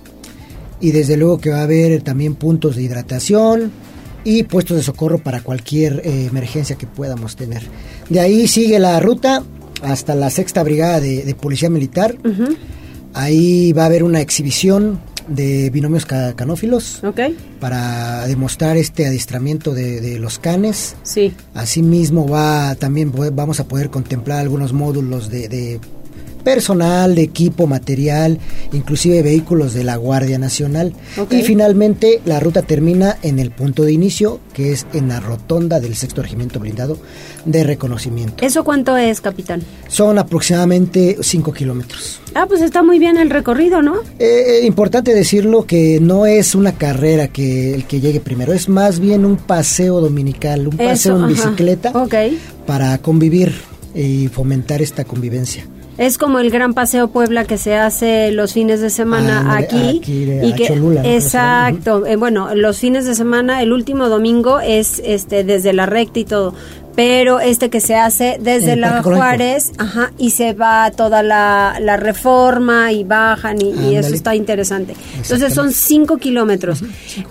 y 0.80 0.90
desde 0.90 1.16
luego 1.16 1.38
que 1.38 1.50
va 1.50 1.60
a 1.60 1.62
haber 1.62 2.02
también 2.02 2.34
puntos 2.34 2.76
de 2.76 2.82
hidratación 2.82 3.70
y 4.24 4.44
puestos 4.44 4.76
de 4.76 4.82
socorro 4.82 5.18
para 5.18 5.42
cualquier 5.42 6.02
eh, 6.04 6.26
emergencia 6.26 6.76
que 6.76 6.86
podamos 6.86 7.36
tener. 7.36 7.62
De 8.08 8.20
ahí 8.20 8.48
sigue 8.48 8.78
la 8.78 8.98
ruta 9.00 9.42
hasta 9.82 10.14
la 10.14 10.30
sexta 10.30 10.62
brigada 10.62 11.00
de, 11.00 11.22
de 11.22 11.34
policía 11.34 11.70
militar. 11.70 12.16
Ahí 13.14 13.72
va 13.72 13.82
a 13.82 13.86
haber 13.86 14.04
una 14.04 14.20
exhibición 14.20 15.00
de 15.28 15.70
binomios 15.70 16.06
canófilos. 16.06 17.00
Para 17.60 18.26
demostrar 18.26 18.76
este 18.76 19.06
adiestramiento 19.06 19.74
de, 19.74 20.18
los 20.18 20.38
canes. 20.38 20.96
Sí. 21.02 21.32
Asimismo 21.54 22.28
va 22.28 22.74
también 22.76 23.12
vamos 23.34 23.60
a 23.60 23.64
poder 23.64 23.90
contemplar 23.90 24.40
algunos 24.40 24.72
módulos 24.72 25.30
de 25.30 25.80
personal, 26.42 27.14
de 27.14 27.22
equipo, 27.22 27.66
material, 27.66 28.38
inclusive 28.72 29.22
vehículos 29.22 29.74
de 29.74 29.84
la 29.84 29.96
Guardia 29.96 30.38
Nacional. 30.38 30.92
Y 31.30 31.42
finalmente 31.42 32.20
la 32.24 32.40
ruta 32.40 32.62
termina 32.62 33.18
en 33.22 33.38
el 33.38 33.50
punto 33.50 33.84
de 33.84 33.92
inicio, 33.92 34.40
que 34.52 34.72
es 34.72 34.86
en 34.92 35.08
la 35.08 35.20
rotonda 35.20 35.80
del 35.80 35.94
sexto 35.94 36.22
regimiento 36.22 36.60
blindado 36.60 36.98
de 37.44 37.64
reconocimiento. 37.64 38.44
¿Eso 38.44 38.64
cuánto 38.64 38.96
es, 38.96 39.20
capitán? 39.20 39.62
Son 39.88 40.18
aproximadamente 40.18 41.18
5 41.20 41.52
kilómetros. 41.52 42.20
Ah, 42.34 42.46
pues 42.48 42.62
está 42.62 42.82
muy 42.82 42.98
bien 42.98 43.16
el 43.18 43.30
recorrido, 43.30 43.82
¿no? 43.82 43.96
Eh, 44.18 44.60
eh, 44.62 44.66
importante 44.66 45.14
decirlo 45.14 45.66
que 45.66 45.98
no 46.00 46.26
es 46.26 46.54
una 46.54 46.72
carrera 46.72 47.28
que 47.28 47.74
el 47.74 47.84
que 47.84 48.00
llegue 48.00 48.20
primero, 48.20 48.52
es 48.52 48.68
más 48.68 49.00
bien 49.00 49.24
un 49.24 49.36
paseo 49.36 50.00
dominical, 50.00 50.68
un 50.68 50.76
paseo 50.76 51.18
en 51.18 51.28
bicicleta 51.28 51.92
para 52.66 52.98
convivir 52.98 53.52
y 53.94 54.28
fomentar 54.28 54.80
esta 54.80 55.04
convivencia. 55.04 55.66
Es 56.02 56.18
como 56.18 56.40
el 56.40 56.50
Gran 56.50 56.74
Paseo 56.74 57.06
Puebla 57.06 57.44
que 57.44 57.58
se 57.58 57.76
hace 57.76 58.32
los 58.32 58.54
fines 58.54 58.80
de 58.80 58.90
semana 58.90 59.56
aquí, 59.56 60.00
y 60.04 60.52
que 60.54 60.66
exacto, 61.04 62.06
eh, 62.06 62.16
bueno, 62.16 62.56
los 62.56 62.80
fines 62.80 63.06
de 63.06 63.14
semana 63.14 63.62
el 63.62 63.72
último 63.72 64.08
domingo 64.08 64.58
es 64.58 65.00
este 65.04 65.44
desde 65.44 65.72
la 65.72 65.86
recta 65.86 66.18
y 66.18 66.24
todo, 66.24 66.54
pero 66.94 67.40
este 67.40 67.70
que 67.70 67.80
se 67.80 67.94
hace 67.94 68.38
desde 68.40 68.76
la 68.76 69.02
Juárez, 69.02 69.72
ajá, 69.78 70.12
y 70.18 70.30
se 70.30 70.52
va 70.52 70.90
toda 70.90 71.22
la, 71.22 71.78
la 71.80 71.96
reforma 71.96 72.92
y 72.92 73.04
bajan 73.04 73.60
y, 73.60 73.96
eso 73.96 74.14
está 74.14 74.34
interesante. 74.34 74.94
Entonces 75.16 75.54
son 75.54 75.72
cinco 75.72 76.18
kilómetros. 76.18 76.82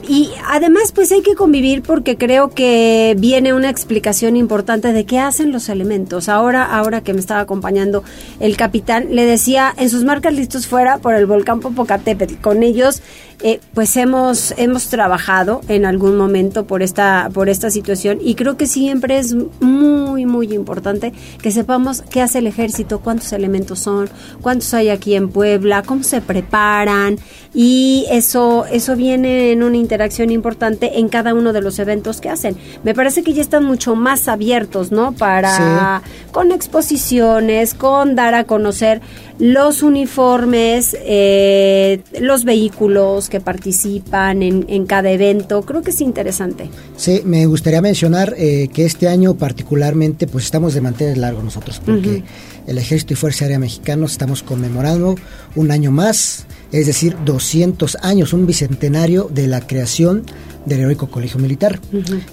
Y 0.07 0.29
además 0.47 0.91
pues 0.93 1.11
hay 1.11 1.21
que 1.21 1.35
convivir 1.35 1.81
porque 1.81 2.17
creo 2.17 2.49
que 2.49 3.15
viene 3.17 3.53
una 3.53 3.69
explicación 3.69 4.35
importante 4.35 4.93
de 4.93 5.05
qué 5.05 5.19
hacen 5.19 5.51
los 5.51 5.69
elementos. 5.69 6.29
Ahora, 6.29 6.65
ahora 6.65 7.01
que 7.01 7.13
me 7.13 7.19
estaba 7.19 7.41
acompañando 7.41 8.03
el 8.39 8.57
capitán, 8.57 9.07
le 9.11 9.25
decía, 9.25 9.73
en 9.77 9.89
sus 9.89 10.03
marcas 10.03 10.33
listos 10.33 10.67
fuera 10.67 10.97
por 10.97 11.13
el 11.13 11.25
volcán 11.25 11.59
Popocatépetl, 11.59 12.35
con 12.35 12.63
ellos 12.63 13.01
eh, 13.43 13.59
pues 13.73 13.97
hemos, 13.97 14.53
hemos 14.57 14.87
trabajado 14.87 15.61
en 15.67 15.85
algún 15.85 16.15
momento 16.15 16.65
por 16.65 16.83
esta, 16.83 17.29
por 17.33 17.49
esta 17.49 17.71
situación 17.71 18.19
y 18.21 18.35
creo 18.35 18.55
que 18.55 18.67
siempre 18.67 19.17
es 19.17 19.35
muy, 19.59 20.25
muy 20.25 20.53
importante 20.53 21.11
que 21.41 21.51
sepamos 21.51 22.03
qué 22.03 22.21
hace 22.21 22.39
el 22.39 22.47
ejército, 22.47 22.99
cuántos 22.99 23.33
elementos 23.33 23.79
son, 23.79 24.09
cuántos 24.41 24.73
hay 24.75 24.89
aquí 24.89 25.15
en 25.15 25.29
Puebla, 25.29 25.81
cómo 25.81 26.03
se 26.03 26.21
preparan 26.21 27.17
y 27.53 28.05
eso, 28.11 28.65
eso 28.71 28.95
viene 28.95 29.51
en 29.51 29.63
una 29.63 29.77
interacción 29.77 30.31
importante 30.31 30.99
en 30.99 31.09
cada 31.09 31.33
uno 31.33 31.51
de 31.51 31.61
los 31.61 31.79
eventos 31.79 32.21
que 32.21 32.29
hacen. 32.29 32.55
Me 32.83 32.93
parece 32.93 33.23
que 33.23 33.33
ya 33.33 33.41
están 33.41 33.63
mucho 33.65 33.95
más 33.95 34.27
abiertos, 34.27 34.91
¿no? 34.91 35.13
Para, 35.13 36.01
con 36.31 36.51
exposiciones, 36.51 37.73
con 37.73 38.15
dar 38.15 38.35
a 38.35 38.43
conocer 38.43 39.01
los 39.41 39.81
uniformes, 39.81 40.95
eh, 41.03 42.01
los 42.19 42.43
vehículos 42.45 43.27
que 43.27 43.41
participan 43.41 44.43
en, 44.43 44.85
cada 44.85 45.09
evento. 45.09 45.63
Creo 45.63 45.81
que 45.81 45.89
es 45.89 45.99
interesante. 45.99 46.69
Sí, 46.95 47.23
me 47.25 47.47
gustaría 47.47 47.81
mencionar 47.81 48.35
eh, 48.37 48.69
que 48.71 48.85
este 48.85 49.07
año 49.07 49.33
particularmente 49.33 50.27
pues 50.27 50.45
estamos 50.45 50.75
de 50.75 50.81
mantener 50.81 51.17
largo 51.17 51.41
nosotros 51.41 51.81
porque 51.83 52.23
el 52.67 52.77
Ejército 52.77 53.13
y 53.13 53.15
Fuerza 53.15 53.45
Aérea 53.45 53.57
Mexicanos 53.57 54.11
estamos 54.11 54.43
conmemorando 54.43 55.15
un 55.55 55.71
año 55.71 55.89
más, 55.89 56.45
es 56.71 56.85
decir, 56.85 57.17
200 57.25 57.97
años, 58.03 58.33
un 58.33 58.45
bicentenario 58.45 59.27
de 59.33 59.47
la 59.47 59.65
creación 59.65 60.23
del 60.65 60.81
Heroico 60.81 61.09
Colegio 61.09 61.39
Militar, 61.39 61.79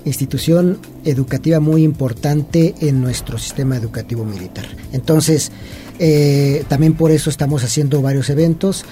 institución 0.04 0.78
educativa 1.06 1.60
muy 1.60 1.82
importante 1.82 2.74
en 2.80 3.00
nuestro 3.00 3.38
sistema 3.38 3.78
educativo 3.78 4.24
militar. 4.24 4.66
Entonces, 4.92 5.50
eh, 5.98 6.64
también 6.68 6.94
por 6.94 7.10
eso 7.10 7.30
estamos 7.30 7.64
haciendo 7.64 8.02
varios 8.02 8.30
eventos. 8.30 8.84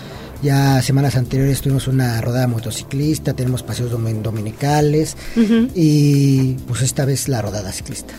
Ya 0.43 0.83
semanas 0.83 1.17
anteriores 1.17 1.63
tuvimos 1.63 1.89
una 1.89 2.21
rodada 2.21 2.47
motociclista, 2.47 3.33
tenemos 3.33 3.63
paseos 3.63 3.91
dominicales 3.91 5.17
y 5.75 6.53
pues 6.69 6.83
esta 6.83 7.07
vez 7.07 7.29
la 7.29 7.41
rodada 7.41 7.73
ciclista. 7.73 8.13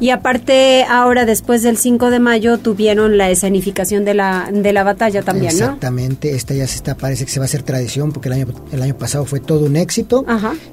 Y 0.00 0.08
aparte 0.08 0.84
ahora 0.84 1.26
después 1.26 1.62
del 1.62 1.76
5 1.76 2.10
de 2.10 2.18
mayo 2.18 2.58
tuvieron 2.58 3.18
la 3.18 3.30
escenificación 3.30 4.06
de 4.06 4.14
la, 4.14 4.50
de 4.52 4.72
la 4.72 4.84
batalla 4.84 5.22
también, 5.22 5.52
Exactamente, 5.52 6.34
esta 6.34 6.54
ya 6.54 6.66
se 6.66 6.76
está, 6.76 6.94
parece 6.94 7.26
que 7.26 7.30
se 7.30 7.40
va 7.40 7.44
a 7.44 7.48
hacer 7.48 7.62
tradición 7.62 8.12
porque 8.12 8.28
el 8.30 8.34
año, 8.34 8.46
el 8.72 8.82
año 8.82 8.96
pasado 8.96 9.26
fue 9.26 9.40
todo 9.40 9.66
un 9.66 9.76
éxito. 9.76 10.24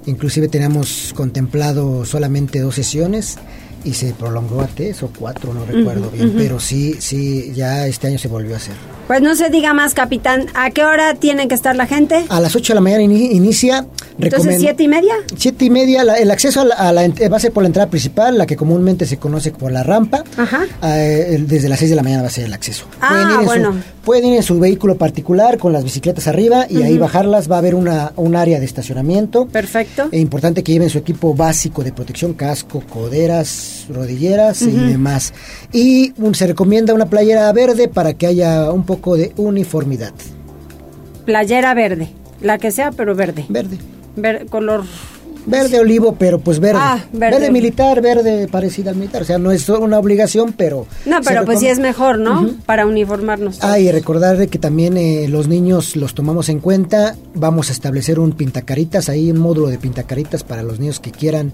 Inclusive 0.05 0.47
teníamos 0.47 1.13
contemplado 1.13 2.05
solamente 2.05 2.61
dos 2.61 2.75
sesiones 2.75 3.37
y 3.83 3.93
se 3.93 4.13
prolongó 4.13 4.61
a 4.61 4.67
tres 4.67 5.01
o 5.03 5.09
cuatro, 5.17 5.53
no 5.53 5.65
recuerdo 5.65 6.09
bien, 6.11 6.33
pero 6.37 6.59
sí, 6.59 6.95
sí, 6.99 7.51
ya 7.53 7.87
este 7.87 8.07
año 8.07 8.17
se 8.17 8.27
volvió 8.27 8.53
a 8.53 8.57
hacer. 8.57 8.75
Pues 9.07 9.21
no 9.21 9.35
se 9.35 9.49
diga 9.49 9.73
más, 9.73 9.93
capitán. 9.93 10.47
¿A 10.53 10.71
qué 10.71 10.85
hora 10.85 11.15
tiene 11.15 11.47
que 11.47 11.55
estar 11.55 11.75
la 11.75 11.85
gente? 11.85 12.25
A 12.29 12.39
las 12.39 12.55
8 12.55 12.71
de 12.71 12.75
la 12.75 12.81
mañana 12.81 13.03
inicia. 13.03 13.85
Entonces, 14.21 14.57
¿siete 14.59 14.83
y 14.83 14.87
media? 14.87 15.15
Siete 15.35 15.65
y 15.65 15.69
media. 15.69 16.01
el 16.01 16.31
acceso 16.31 16.61
a 16.61 16.91
la, 16.91 17.07
va 17.07 17.37
a 17.37 17.39
ser 17.39 17.51
por 17.51 17.63
la 17.63 17.67
entrada 17.67 17.89
principal, 17.89 18.37
la 18.37 18.45
que 18.45 18.55
comúnmente 18.55 19.05
se 19.05 19.17
conoce 19.17 19.51
como 19.51 19.69
la 19.69 19.83
rampa. 19.83 20.23
Ajá. 20.37 20.65
Eh, 20.83 21.43
desde 21.47 21.69
las 21.69 21.79
6 21.79 21.91
de 21.91 21.95
la 21.95 22.03
mañana 22.03 22.21
va 22.23 22.27
a 22.27 22.31
ser 22.31 22.45
el 22.45 22.53
acceso. 22.53 22.85
Ah, 23.01 23.41
bueno. 23.43 23.75
pueden 24.03 24.25
ir 24.25 24.35
en 24.37 24.43
su 24.43 24.59
vehículo 24.59 24.97
particular 24.97 25.57
con 25.57 25.73
las 25.73 25.83
bicicletas 25.83 26.27
arriba 26.27 26.65
y 26.69 26.83
ahí 26.83 26.97
bajarlas. 26.97 27.49
Va 27.49 27.55
a 27.55 27.59
haber 27.59 27.75
una, 27.75 28.13
un 28.15 28.35
área 28.35 28.59
de 28.59 28.65
estacionamiento. 28.65 29.47
Perfecto. 29.47 30.09
Es 30.11 30.19
importante 30.19 30.63
que 30.63 30.71
lleven 30.71 30.89
su 30.89 30.97
equipo 30.97 31.33
básico 31.33 31.83
de 31.83 31.91
protección, 31.91 32.33
casco, 32.33 32.83
coderas, 32.89 33.85
rodilleras 33.89 34.61
y 34.61 34.71
demás. 34.71 35.33
Y 35.71 36.13
se 36.33 36.47
recomienda 36.47 36.93
una 36.93 37.07
playera 37.07 37.51
verde 37.51 37.87
para 37.87 38.13
que 38.13 38.27
haya 38.27 38.71
un 38.71 38.85
poco 38.85 39.15
de 39.17 39.33
uniformidad. 39.37 40.13
Playera 41.25 41.73
verde, 41.73 42.09
la 42.41 42.57
que 42.57 42.71
sea, 42.71 42.91
pero 42.91 43.15
verde. 43.15 43.45
Verde. 43.49 43.77
Color 44.49 44.83
Verde 45.45 45.79
olivo, 45.79 46.15
pero 46.17 46.39
pues 46.39 46.59
verde. 46.59 46.79
Ah, 46.81 47.03
verde. 47.11 47.51
militar, 47.51 48.01
verde 48.01 48.47
parecido 48.47 48.91
al 48.91 48.95
militar. 48.95 49.23
O 49.23 49.25
sea, 49.25 49.37
no 49.39 49.51
es 49.51 49.67
una 49.69 49.97
obligación, 49.97 50.53
pero... 50.53 50.85
No, 51.05 51.19
pero 51.21 51.45
pues 51.45 51.59
sí 51.59 51.67
es 51.67 51.79
mejor, 51.79 52.19
¿no? 52.19 52.51
Para 52.65 52.85
uniformarnos. 52.85 53.59
Ah, 53.61 53.79
y 53.79 53.91
recordar 53.91 54.47
que 54.47 54.59
también 54.59 54.97
eh, 54.97 55.27
los 55.27 55.47
niños 55.47 55.95
los 55.95 56.13
tomamos 56.13 56.49
en 56.49 56.59
cuenta. 56.59 57.15
Vamos 57.33 57.69
a 57.69 57.73
establecer 57.73 58.19
un 58.19 58.33
pintacaritas, 58.33 59.09
ahí 59.09 59.31
un 59.31 59.39
módulo 59.39 59.67
de 59.67 59.79
pintacaritas 59.79 60.43
para 60.43 60.63
los 60.63 60.79
niños 60.79 60.99
que 60.99 61.11
quieran 61.11 61.51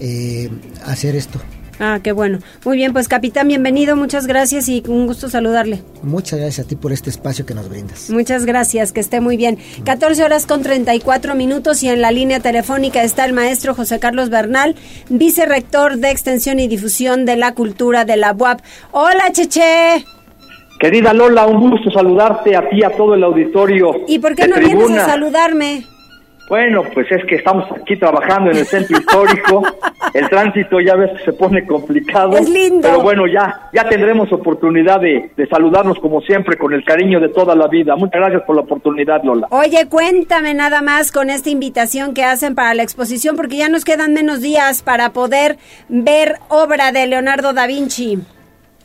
eh, 0.00 0.50
hacer 0.84 1.16
esto. 1.16 1.40
Ah, 1.80 1.98
qué 2.02 2.12
bueno. 2.12 2.38
Muy 2.64 2.76
bien, 2.76 2.92
pues 2.92 3.08
capitán, 3.08 3.48
bienvenido, 3.48 3.96
muchas 3.96 4.26
gracias 4.26 4.68
y 4.68 4.82
un 4.86 5.06
gusto 5.06 5.28
saludarle. 5.28 5.82
Muchas 6.02 6.38
gracias 6.38 6.66
a 6.66 6.68
ti 6.68 6.76
por 6.76 6.92
este 6.92 7.10
espacio 7.10 7.44
que 7.46 7.54
nos 7.54 7.68
brindas. 7.68 8.10
Muchas 8.10 8.46
gracias, 8.46 8.92
que 8.92 9.00
esté 9.00 9.20
muy 9.20 9.36
bien. 9.36 9.58
14 9.84 10.22
horas 10.24 10.46
con 10.46 10.62
34 10.62 11.34
minutos 11.34 11.82
y 11.82 11.88
en 11.88 12.00
la 12.00 12.10
línea 12.10 12.40
telefónica 12.40 13.02
está 13.02 13.24
el 13.24 13.32
maestro 13.32 13.74
José 13.74 13.98
Carlos 13.98 14.30
Bernal, 14.30 14.76
vicerrector 15.08 15.96
de 15.96 16.10
Extensión 16.10 16.60
y 16.60 16.68
Difusión 16.68 17.24
de 17.24 17.36
la 17.36 17.54
Cultura 17.54 18.04
de 18.04 18.16
la 18.16 18.32
UAP. 18.32 18.60
Hola, 18.92 19.32
Cheche. 19.32 20.04
Querida 20.78 21.12
Lola, 21.12 21.46
un 21.46 21.70
gusto 21.70 21.90
saludarte 21.90 22.56
a 22.56 22.68
ti, 22.68 22.82
a 22.82 22.90
todo 22.90 23.14
el 23.14 23.24
auditorio. 23.24 23.92
¿Y 24.06 24.18
por 24.18 24.34
qué 24.34 24.48
no 24.48 24.56
vienes 24.56 24.90
a 24.90 25.06
saludarme? 25.06 25.84
Bueno, 26.48 26.82
pues 26.92 27.10
es 27.10 27.24
que 27.24 27.36
estamos 27.36 27.64
aquí 27.72 27.96
trabajando 27.96 28.50
en 28.50 28.58
el 28.58 28.66
centro 28.66 28.98
histórico. 28.98 29.62
El 30.12 30.28
tránsito 30.28 30.78
ya 30.80 30.94
ves 30.94 31.10
que 31.18 31.24
se 31.24 31.32
pone 31.32 31.66
complicado. 31.66 32.36
Es 32.36 32.48
lindo. 32.48 32.82
Pero 32.82 33.00
bueno, 33.00 33.26
ya, 33.26 33.68
ya 33.72 33.88
tendremos 33.88 34.30
oportunidad 34.32 35.00
de, 35.00 35.30
de, 35.36 35.46
saludarnos 35.48 35.98
como 35.98 36.20
siempre 36.20 36.56
con 36.56 36.72
el 36.72 36.84
cariño 36.84 37.18
de 37.18 37.30
toda 37.30 37.56
la 37.56 37.66
vida. 37.66 37.96
Muchas 37.96 38.20
gracias 38.20 38.42
por 38.42 38.54
la 38.54 38.62
oportunidad, 38.62 39.24
Lola. 39.24 39.48
Oye, 39.50 39.88
cuéntame 39.88 40.54
nada 40.54 40.82
más 40.82 41.10
con 41.10 41.30
esta 41.30 41.50
invitación 41.50 42.14
que 42.14 42.22
hacen 42.22 42.54
para 42.54 42.74
la 42.74 42.82
exposición, 42.82 43.34
porque 43.34 43.56
ya 43.56 43.68
nos 43.68 43.84
quedan 43.84 44.12
menos 44.12 44.40
días 44.40 44.82
para 44.82 45.10
poder 45.10 45.56
ver 45.88 46.36
obra 46.48 46.92
de 46.92 47.06
Leonardo 47.06 47.52
da 47.54 47.66
Vinci. 47.66 48.18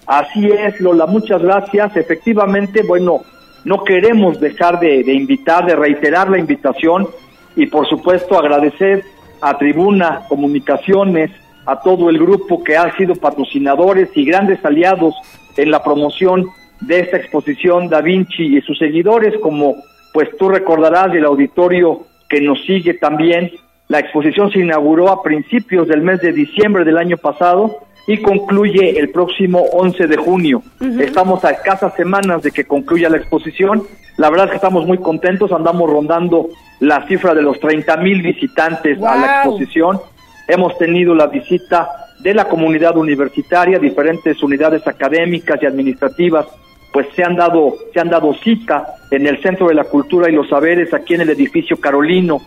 Así 0.07 0.49
es, 0.49 0.79
Lola, 0.79 1.05
muchas 1.05 1.43
gracias. 1.43 1.95
Efectivamente, 1.95 2.81
bueno, 2.81 3.21
no 3.65 3.83
queremos 3.83 4.39
dejar 4.39 4.79
de, 4.79 5.03
de 5.03 5.13
invitar, 5.13 5.65
de 5.65 5.75
reiterar 5.75 6.29
la 6.29 6.39
invitación 6.39 7.07
y 7.55 7.65
por 7.67 7.87
supuesto 7.87 8.37
agradecer 8.37 9.03
a 9.41 9.57
Tribuna 9.57 10.21
Comunicaciones, 10.27 11.31
a 11.65 11.81
todo 11.81 12.09
el 12.09 12.17
grupo 12.17 12.63
que 12.63 12.77
ha 12.77 12.95
sido 12.97 13.15
patrocinadores 13.15 14.09
y 14.15 14.25
grandes 14.25 14.63
aliados 14.65 15.15
en 15.57 15.71
la 15.71 15.83
promoción 15.83 16.47
de 16.81 16.99
esta 16.99 17.17
exposición 17.17 17.89
Da 17.89 18.01
Vinci 18.01 18.57
y 18.57 18.61
sus 18.61 18.77
seguidores, 18.77 19.37
como 19.41 19.75
pues 20.13 20.29
tú 20.37 20.49
recordarás 20.49 21.11
del 21.11 21.25
auditorio 21.25 22.01
que 22.29 22.41
nos 22.41 22.61
sigue 22.65 22.93
también, 22.95 23.51
La 23.89 23.99
exposición 23.99 24.51
se 24.51 24.59
inauguró 24.59 25.09
a 25.09 25.23
principios 25.23 25.87
del 25.87 26.03
mes 26.03 26.21
de 26.21 26.31
diciembre 26.31 26.85
del 26.85 26.99
año 26.99 27.17
pasado 27.17 27.79
y 28.09 28.17
concluye 28.23 28.99
el 28.99 29.09
próximo 29.09 29.59
11 29.71 30.07
de 30.07 30.17
junio. 30.17 30.63
Estamos 30.99 31.45
a 31.45 31.51
escasas 31.51 31.93
semanas 31.93 32.41
de 32.41 32.49
que 32.49 32.65
concluya 32.65 33.07
la 33.07 33.17
exposición. 33.17 33.83
La 34.17 34.31
verdad 34.31 34.47
es 34.47 34.49
que 34.49 34.55
estamos 34.55 34.87
muy 34.87 34.97
contentos, 34.97 35.51
andamos 35.51 35.87
rondando 35.87 36.49
la 36.79 37.05
cifra 37.05 37.35
de 37.35 37.43
los 37.43 37.59
30 37.59 37.97
mil 37.97 38.23
visitantes 38.23 38.97
a 39.03 39.15
la 39.15 39.35
exposición. 39.35 40.01
Hemos 40.47 40.75
tenido 40.79 41.13
la 41.13 41.27
visita 41.27 41.87
de 42.19 42.33
la 42.33 42.45
comunidad 42.45 42.97
universitaria, 42.97 43.77
diferentes 43.77 44.41
unidades 44.41 44.87
académicas 44.87 45.61
y 45.61 45.67
administrativas, 45.67 46.47
pues 46.91 47.05
se 47.15 47.23
han 47.23 47.35
dado, 47.35 47.75
se 47.93 47.99
han 47.99 48.09
dado 48.09 48.33
cita 48.33 48.87
en 49.11 49.27
el 49.27 49.39
Centro 49.43 49.67
de 49.67 49.75
la 49.75 49.83
Cultura 49.83 50.31
y 50.31 50.33
los 50.33 50.49
Saberes, 50.49 50.95
aquí 50.95 51.13
en 51.13 51.21
el 51.21 51.29
edificio 51.29 51.79
Carolino, 51.79 52.41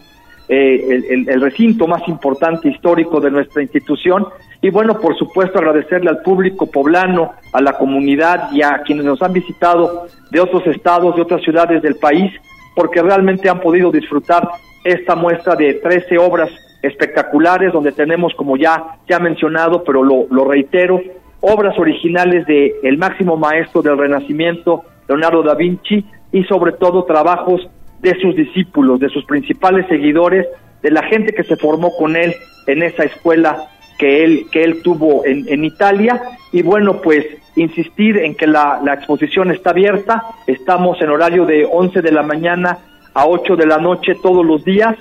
eh, 0.49 1.25
el, 1.29 1.41
recinto 1.41 1.87
más 1.87 2.07
importante 2.09 2.69
histórico 2.69 3.21
de 3.21 3.31
nuestra 3.31 3.63
institución. 3.63 4.27
Y 4.61 4.71
bueno, 4.71 4.99
por 4.99 5.17
supuesto, 5.17 5.59
agradecerle 5.59 6.11
al 6.11 6.23
público 6.23 6.67
poblano, 6.67 7.33
a 7.53 7.61
la 7.61 7.79
comunidad 7.79 8.51
y 8.53 8.63
a 8.63 8.83
quienes 8.85 9.05
nos 9.05 9.23
han 9.23 9.33
visitado 9.33 10.07
de 10.31 10.41
otros 10.41 10.67
estados, 10.67 11.17
de 11.17 11.23
otras 11.23 11.43
ciudades 11.43 11.83
del 11.83 11.97
país, 11.97 12.33
porque 12.75 13.03
realmente 13.03 13.49
han 13.49 13.61
podido 13.61 13.91
disfrutar 13.91 14.49
esta 14.85 15.15
muestra 15.15 15.55
de 15.55 15.75
13 15.75 16.19
obras 16.19 16.51
espectaculares, 16.83 17.73
donde 17.73 17.93
tenemos, 17.93 18.35
como 18.35 18.57
ya, 18.57 18.97
ya 19.09 19.19
mencionado, 19.21 19.85
pero 19.85 20.03
lo, 20.03 20.27
lo 20.31 20.45
reitero, 20.45 21.01
obras 21.41 21.79
originales 21.79 22.47
de 22.47 22.75
el 22.83 22.99
máximo 22.99 23.37
maestro 23.37 23.83
del 23.83 23.99
Renacimiento, 23.99 24.85
Leonardo 25.09 25.43
da 25.43 25.55
Vinci, 25.55 26.05
y 26.33 26.45
sobre 26.45 26.73
todo 26.73 27.05
trabajos 27.05 27.69
de 28.03 28.21
sus 28.21 28.35
discípulos, 28.37 29.01
de 29.01 29.09
sus 29.09 29.25
principales 29.25 29.87
seguidores, 29.87 30.47
de 30.83 30.91
la 30.91 31.03
gente 31.05 31.33
que 31.33 31.45
se 31.45 31.57
formó 31.57 31.97
con 31.97 32.17
él 32.17 32.35
en 32.67 32.83
esa 32.83 33.05
escuela 33.05 33.69
que 33.99 34.25
él, 34.25 34.47
que 34.51 34.65
él 34.65 34.83
tuvo 34.83 35.25
en, 35.25 35.49
en 35.49 35.65
Italia. 35.65 36.21
Y 36.51 36.63
bueno, 36.63 37.01
pues 37.01 37.25
insistir 37.55 38.19
en 38.19 38.35
que 38.35 38.47
la, 38.47 38.81
la 38.85 38.95
exposición 38.95 39.51
está 39.51 39.71
abierta, 39.71 40.25
estamos 40.47 41.01
en 41.01 41.11
horario 41.11 41.47
de 41.47 41.67
11 41.71 42.03
de 42.03 42.13
la 42.13 42.23
mañana 42.23 42.79
a 43.15 43.27
8 43.27 43.57
de 43.57 43.67
la 43.67 43.79
noche 43.79 44.15
todos 44.21 44.45
los 44.45 44.65
días 44.65 44.97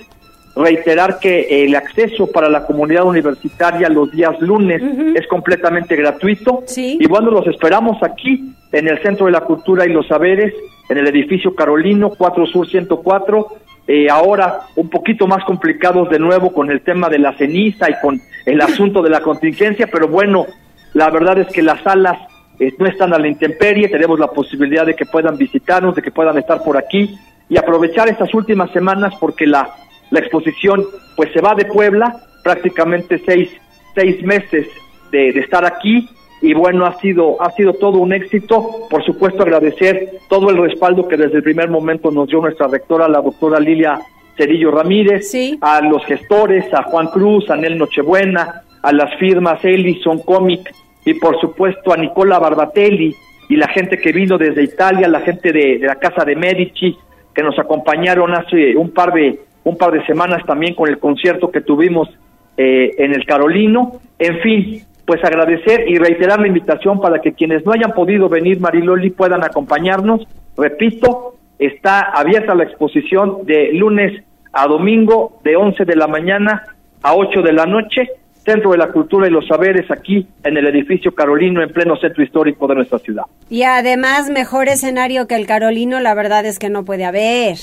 reiterar 0.55 1.19
que 1.19 1.63
el 1.63 1.75
acceso 1.75 2.27
para 2.27 2.49
la 2.49 2.65
comunidad 2.65 3.05
universitaria 3.05 3.89
los 3.89 4.11
días 4.11 4.39
lunes 4.41 4.81
es 5.15 5.25
completamente 5.27 5.95
gratuito. 5.95 6.63
Y 6.75 7.07
bueno, 7.07 7.31
los 7.31 7.47
esperamos 7.47 8.01
aquí 8.03 8.53
en 8.71 8.87
el 8.87 9.01
Centro 9.01 9.25
de 9.25 9.31
la 9.31 9.41
Cultura 9.41 9.85
y 9.85 9.89
los 9.89 10.07
Saberes, 10.07 10.53
en 10.89 10.97
el 10.97 11.07
edificio 11.07 11.55
Carolino 11.55 12.09
4 12.09 12.45
Sur 12.47 12.67
104. 12.67 13.47
Eh, 13.87 14.09
ahora 14.09 14.61
un 14.75 14.89
poquito 14.89 15.27
más 15.27 15.43
complicados 15.43 16.09
de 16.09 16.19
nuevo 16.19 16.53
con 16.53 16.69
el 16.69 16.81
tema 16.81 17.09
de 17.09 17.19
la 17.19 17.35
ceniza 17.37 17.89
y 17.89 17.99
con 18.01 18.21
el 18.45 18.61
asunto 18.61 19.01
de 19.01 19.09
la 19.09 19.21
contingencia, 19.21 19.87
pero 19.91 20.07
bueno, 20.07 20.45
la 20.93 21.09
verdad 21.09 21.39
es 21.39 21.47
que 21.47 21.61
las 21.61 21.81
salas 21.81 22.17
eh, 22.59 22.73
no 22.77 22.85
están 22.85 23.13
a 23.13 23.19
la 23.19 23.27
intemperie, 23.27 23.89
tenemos 23.89 24.19
la 24.19 24.27
posibilidad 24.27 24.85
de 24.85 24.95
que 24.95 25.05
puedan 25.05 25.37
visitarnos, 25.37 25.95
de 25.95 26.01
que 26.01 26.11
puedan 26.11 26.37
estar 26.37 26.63
por 26.63 26.77
aquí 26.77 27.17
y 27.49 27.57
aprovechar 27.57 28.07
estas 28.07 28.33
últimas 28.33 28.71
semanas 28.71 29.13
porque 29.19 29.47
la 29.47 29.69
la 30.11 30.19
exposición 30.19 30.85
pues 31.15 31.31
se 31.33 31.41
va 31.41 31.55
de 31.55 31.65
Puebla, 31.65 32.15
prácticamente 32.43 33.21
seis, 33.25 33.49
seis 33.95 34.21
meses 34.23 34.67
de, 35.11 35.29
estar 35.29 35.65
aquí 35.65 36.07
y 36.41 36.53
bueno, 36.53 36.85
ha 36.85 36.99
sido, 36.99 37.41
ha 37.41 37.51
sido 37.51 37.73
todo 37.73 37.99
un 37.99 38.13
éxito. 38.13 38.87
Por 38.89 39.03
supuesto, 39.03 39.43
agradecer 39.43 40.19
todo 40.27 40.49
el 40.49 40.57
respaldo 40.57 41.07
que 41.07 41.17
desde 41.17 41.37
el 41.37 41.43
primer 41.43 41.69
momento 41.69 42.09
nos 42.09 42.27
dio 42.27 42.41
nuestra 42.41 42.67
rectora, 42.67 43.07
la 43.07 43.21
doctora 43.21 43.59
Lilia 43.59 43.99
Cerillo 44.35 44.71
Ramírez, 44.71 45.31
a 45.61 45.81
los 45.81 46.03
gestores, 46.05 46.65
a 46.73 46.83
Juan 46.83 47.07
Cruz, 47.07 47.49
a 47.49 47.55
Nel 47.55 47.77
Nochebuena, 47.77 48.63
a 48.81 48.91
las 48.91 49.13
firmas 49.19 49.63
Ellison 49.63 50.19
Comic 50.19 50.73
y 51.05 51.13
por 51.15 51.39
supuesto 51.39 51.93
a 51.93 51.97
Nicola 51.97 52.39
Barbatelli 52.39 53.15
y 53.49 53.55
la 53.55 53.67
gente 53.67 53.97
que 53.97 54.11
vino 54.11 54.37
desde 54.37 54.63
Italia, 54.63 55.07
la 55.07 55.19
gente 55.19 55.51
de, 55.51 55.77
de 55.77 55.85
la 55.85 55.95
Casa 55.95 56.25
de 56.25 56.35
Medici, 56.35 56.97
que 57.35 57.43
nos 57.43 57.57
acompañaron 57.59 58.33
hace 58.33 58.75
un 58.75 58.91
par 58.91 59.13
de, 59.13 59.41
un 59.63 59.77
par 59.77 59.91
de 59.91 60.05
semanas 60.05 60.43
también 60.45 60.73
con 60.73 60.89
el 60.89 60.99
concierto 60.99 61.51
que 61.51 61.61
tuvimos 61.61 62.09
eh, 62.57 62.95
en 62.97 63.13
el 63.13 63.25
Carolino. 63.25 63.99
En 64.19 64.39
fin, 64.39 64.83
pues 65.11 65.25
agradecer 65.25 65.89
y 65.89 65.97
reiterar 65.97 66.39
la 66.39 66.47
invitación 66.47 67.01
para 67.01 67.19
que 67.19 67.33
quienes 67.33 67.65
no 67.65 67.73
hayan 67.73 67.91
podido 67.91 68.29
venir, 68.29 68.61
Mariloli, 68.61 69.09
puedan 69.09 69.43
acompañarnos. 69.43 70.25
Repito, 70.55 71.35
está 71.59 71.99
abierta 71.99 72.55
la 72.55 72.63
exposición 72.63 73.45
de 73.45 73.73
lunes 73.73 74.23
a 74.53 74.67
domingo 74.67 75.41
de 75.43 75.57
11 75.57 75.83
de 75.83 75.95
la 75.97 76.07
mañana 76.07 76.63
a 77.03 77.13
8 77.13 77.41
de 77.41 77.51
la 77.51 77.65
noche, 77.65 78.07
Centro 78.45 78.71
de 78.71 78.77
la 78.77 78.89
Cultura 78.93 79.27
y 79.27 79.31
los 79.31 79.45
Saberes, 79.47 79.91
aquí 79.91 80.25
en 80.45 80.55
el 80.55 80.65
edificio 80.67 81.13
Carolino, 81.13 81.61
en 81.61 81.73
pleno 81.73 81.97
centro 81.97 82.23
histórico 82.23 82.65
de 82.67 82.75
nuestra 82.75 82.99
ciudad. 82.99 83.23
Y 83.49 83.63
además, 83.63 84.29
mejor 84.29 84.69
escenario 84.69 85.27
que 85.27 85.35
el 85.35 85.45
Carolino, 85.45 85.99
la 85.99 86.13
verdad 86.13 86.45
es 86.45 86.57
que 86.57 86.69
no 86.69 86.85
puede 86.85 87.03
haber. 87.03 87.57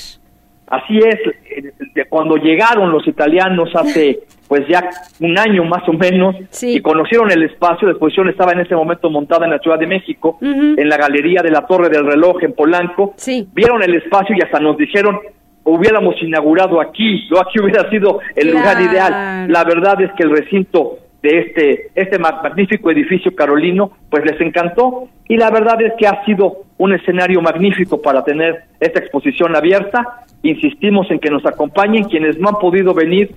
Así 0.69 0.99
es, 0.99 1.15
eh, 1.15 2.05
cuando 2.09 2.35
llegaron 2.37 2.91
los 2.91 3.07
italianos 3.07 3.69
hace 3.75 4.19
pues 4.47 4.67
ya 4.67 4.89
un 5.19 5.37
año 5.37 5.63
más 5.63 5.87
o 5.87 5.93
menos 5.93 6.35
y 6.61 6.79
conocieron 6.81 7.31
el 7.31 7.43
espacio, 7.43 7.87
la 7.87 7.93
exposición 7.93 8.29
estaba 8.29 8.51
en 8.51 8.61
ese 8.61 8.75
momento 8.75 9.09
montada 9.09 9.45
en 9.45 9.51
la 9.51 9.59
Ciudad 9.59 9.77
de 9.77 9.85
México, 9.85 10.39
en 10.41 10.89
la 10.89 10.97
galería 10.97 11.41
de 11.43 11.51
la 11.51 11.67
Torre 11.67 11.89
del 11.89 12.05
Reloj 12.05 12.43
en 12.43 12.53
Polanco, 12.53 13.13
vieron 13.53 13.83
el 13.83 13.95
espacio 13.95 14.35
y 14.35 14.41
hasta 14.41 14.59
nos 14.59 14.75
dijeron 14.77 15.19
hubiéramos 15.63 16.15
inaugurado 16.21 16.81
aquí, 16.81 17.27
no 17.29 17.39
aquí 17.39 17.59
hubiera 17.59 17.87
sido 17.89 18.19
el 18.35 18.51
lugar 18.51 18.81
ideal. 18.81 19.51
La 19.51 19.63
verdad 19.63 20.01
es 20.01 20.11
que 20.13 20.23
el 20.23 20.31
recinto 20.31 20.97
de 21.21 21.39
este, 21.39 21.91
este 21.95 22.17
magnífico 22.17 22.91
edificio 22.91 23.35
carolino, 23.35 23.91
pues 24.09 24.23
les 24.25 24.39
encantó. 24.39 25.09
Y 25.27 25.37
la 25.37 25.49
verdad 25.49 25.81
es 25.81 25.93
que 25.97 26.07
ha 26.07 26.23
sido 26.25 26.63
un 26.77 26.93
escenario 26.93 27.41
magnífico 27.41 28.01
para 28.01 28.23
tener 28.23 28.63
esta 28.79 28.99
exposición 28.99 29.55
abierta. 29.55 30.23
Insistimos 30.43 31.09
en 31.11 31.19
que 31.19 31.29
nos 31.29 31.45
acompañen. 31.45 32.05
Quienes 32.05 32.39
no 32.39 32.49
han 32.49 32.55
podido 32.55 32.93
venir, 32.93 33.35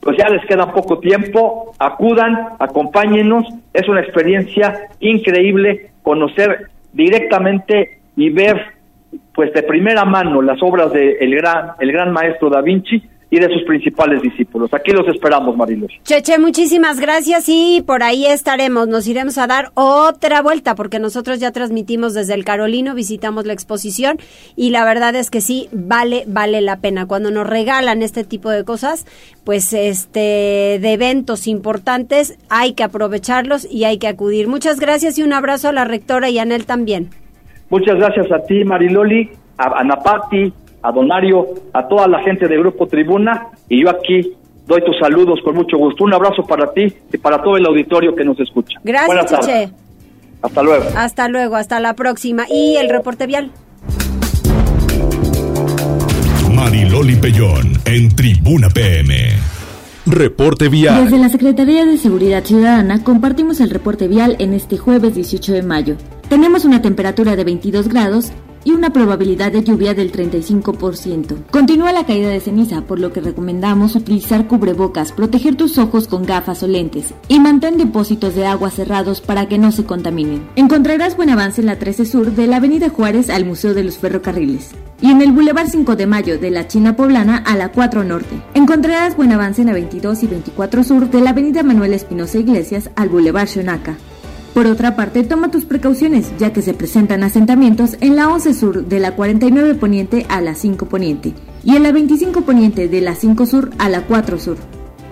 pues 0.00 0.16
ya 0.16 0.28
les 0.28 0.44
queda 0.46 0.72
poco 0.72 0.98
tiempo, 0.98 1.72
acudan, 1.78 2.36
acompáñenos, 2.58 3.44
es 3.72 3.88
una 3.88 4.00
experiencia 4.00 4.88
increíble 4.98 5.90
conocer 6.02 6.68
directamente 6.92 8.00
y 8.16 8.30
ver 8.30 8.80
pues 9.34 9.52
de 9.52 9.62
primera 9.62 10.04
mano 10.04 10.42
las 10.42 10.62
obras 10.62 10.92
del 10.92 11.16
el 11.20 11.34
gran 11.36 11.72
el 11.80 11.92
gran 11.92 12.12
maestro 12.12 12.48
Da 12.48 12.60
Vinci 12.60 13.02
y 13.30 13.38
de 13.38 13.48
sus 13.48 13.62
principales 13.62 14.20
discípulos. 14.22 14.72
Aquí 14.74 14.90
los 14.90 15.06
esperamos, 15.08 15.56
Marilos. 15.56 15.90
Cheche, 16.02 16.38
muchísimas 16.38 16.98
gracias 16.98 17.48
y 17.48 17.82
por 17.86 18.02
ahí 18.02 18.26
estaremos. 18.26 18.88
Nos 18.88 19.06
iremos 19.06 19.38
a 19.38 19.46
dar 19.46 19.70
otra 19.74 20.42
vuelta 20.42 20.74
porque 20.74 20.98
nosotros 20.98 21.38
ya 21.38 21.52
transmitimos 21.52 22.12
desde 22.12 22.34
el 22.34 22.44
Carolino, 22.44 22.94
visitamos 22.94 23.46
la 23.46 23.52
exposición 23.52 24.18
y 24.56 24.70
la 24.70 24.84
verdad 24.84 25.14
es 25.14 25.30
que 25.30 25.40
sí, 25.40 25.68
vale, 25.72 26.24
vale 26.26 26.60
la 26.60 26.80
pena. 26.80 27.06
Cuando 27.06 27.30
nos 27.30 27.46
regalan 27.46 28.02
este 28.02 28.24
tipo 28.24 28.50
de 28.50 28.64
cosas, 28.64 29.06
pues 29.44 29.72
este, 29.72 30.78
de 30.80 30.92
eventos 30.92 31.46
importantes, 31.46 32.36
hay 32.48 32.72
que 32.72 32.82
aprovecharlos 32.82 33.66
y 33.70 33.84
hay 33.84 33.98
que 33.98 34.08
acudir. 34.08 34.48
Muchas 34.48 34.80
gracias 34.80 35.18
y 35.18 35.22
un 35.22 35.32
abrazo 35.32 35.68
a 35.68 35.72
la 35.72 35.84
rectora 35.84 36.30
y 36.30 36.38
a 36.38 36.42
Anel 36.42 36.66
también. 36.66 37.10
Muchas 37.68 37.96
gracias 37.96 38.32
a 38.32 38.42
ti, 38.44 38.64
Mariloli, 38.64 39.30
a 39.56 39.78
Anapati, 39.78 40.52
a 40.82 40.92
Donario, 40.92 41.46
a 41.72 41.86
toda 41.86 42.08
la 42.08 42.20
gente 42.22 42.48
de 42.48 42.56
Grupo 42.58 42.86
Tribuna 42.86 43.48
y 43.68 43.82
yo 43.82 43.90
aquí 43.90 44.32
doy 44.66 44.82
tus 44.84 44.98
saludos 44.98 45.40
con 45.44 45.54
mucho 45.56 45.76
gusto. 45.76 46.04
Un 46.04 46.14
abrazo 46.14 46.42
para 46.44 46.72
ti 46.72 46.92
y 47.12 47.18
para 47.18 47.42
todo 47.42 47.56
el 47.56 47.66
auditorio 47.66 48.14
que 48.14 48.24
nos 48.24 48.38
escucha. 48.40 48.78
Gracias, 48.84 49.40
Cheche. 49.40 49.70
Hasta 50.42 50.62
luego. 50.62 50.84
Hasta 50.96 51.28
luego, 51.28 51.56
hasta 51.56 51.80
la 51.80 51.94
próxima. 51.94 52.44
¿Y 52.48 52.76
el 52.76 52.88
reporte 52.88 53.26
vial? 53.26 53.50
Mariloli 56.54 57.16
Pellón 57.16 57.72
en 57.84 58.14
Tribuna 58.14 58.68
PM. 58.68 59.14
Reporte 60.06 60.68
vial. 60.68 61.04
Desde 61.04 61.18
la 61.18 61.28
Secretaría 61.28 61.84
de 61.84 61.98
Seguridad 61.98 62.42
Ciudadana 62.44 63.04
compartimos 63.04 63.60
el 63.60 63.70
reporte 63.70 64.08
vial 64.08 64.36
en 64.38 64.54
este 64.54 64.78
jueves 64.78 65.14
18 65.14 65.52
de 65.52 65.62
mayo. 65.62 65.96
Tenemos 66.28 66.64
una 66.64 66.80
temperatura 66.80 67.36
de 67.36 67.44
22 67.44 67.88
grados 67.88 68.32
y 68.64 68.72
una 68.72 68.92
probabilidad 68.92 69.52
de 69.52 69.62
lluvia 69.62 69.94
del 69.94 70.12
35%. 70.12 71.36
Continúa 71.50 71.92
la 71.92 72.06
caída 72.06 72.28
de 72.28 72.40
ceniza, 72.40 72.82
por 72.82 72.98
lo 72.98 73.12
que 73.12 73.20
recomendamos 73.20 73.94
utilizar 73.96 74.46
cubrebocas, 74.46 75.12
proteger 75.12 75.56
tus 75.56 75.78
ojos 75.78 76.08
con 76.08 76.24
gafas 76.24 76.62
o 76.62 76.66
lentes 76.66 77.14
y 77.28 77.40
mantén 77.40 77.78
depósitos 77.78 78.34
de 78.34 78.46
agua 78.46 78.70
cerrados 78.70 79.20
para 79.20 79.48
que 79.48 79.58
no 79.58 79.72
se 79.72 79.84
contaminen. 79.84 80.48
Encontrarás 80.56 81.16
buen 81.16 81.30
avance 81.30 81.60
en 81.60 81.66
la 81.66 81.78
13 81.78 82.06
Sur 82.06 82.32
de 82.32 82.46
la 82.46 82.56
Avenida 82.56 82.88
Juárez 82.88 83.30
al 83.30 83.44
Museo 83.44 83.74
de 83.74 83.84
los 83.84 83.98
Ferrocarriles 83.98 84.70
y 85.02 85.10
en 85.10 85.22
el 85.22 85.32
Boulevard 85.32 85.68
5 85.68 85.96
de 85.96 86.06
Mayo 86.06 86.38
de 86.38 86.50
la 86.50 86.66
China 86.66 86.96
Poblana 86.96 87.38
a 87.38 87.56
la 87.56 87.72
4 87.72 88.04
Norte. 88.04 88.40
Encontrarás 88.54 89.16
buen 89.16 89.32
avance 89.32 89.62
en 89.62 89.68
la 89.68 89.72
22 89.74 90.22
y 90.22 90.26
24 90.26 90.84
Sur 90.84 91.10
de 91.10 91.20
la 91.20 91.30
Avenida 91.30 91.62
Manuel 91.62 91.94
Espinosa 91.94 92.38
Iglesias 92.38 92.90
al 92.96 93.08
Boulevard 93.08 93.48
Xonaca. 93.48 93.96
Por 94.60 94.66
otra 94.66 94.94
parte, 94.94 95.24
toma 95.24 95.50
tus 95.50 95.64
precauciones, 95.64 96.32
ya 96.38 96.52
que 96.52 96.60
se 96.60 96.74
presentan 96.74 97.22
asentamientos 97.22 97.96
en 98.02 98.14
la 98.14 98.28
11 98.28 98.52
Sur 98.52 98.84
de 98.84 99.00
la 99.00 99.16
49 99.16 99.74
Poniente 99.76 100.26
a 100.28 100.42
la 100.42 100.54
5 100.54 100.84
Poniente 100.84 101.32
y 101.64 101.76
en 101.76 101.82
la 101.82 101.92
25 101.92 102.42
Poniente 102.42 102.86
de 102.86 103.00
la 103.00 103.14
5 103.14 103.46
Sur 103.46 103.70
a 103.78 103.88
la 103.88 104.02
4 104.02 104.38
Sur. 104.38 104.58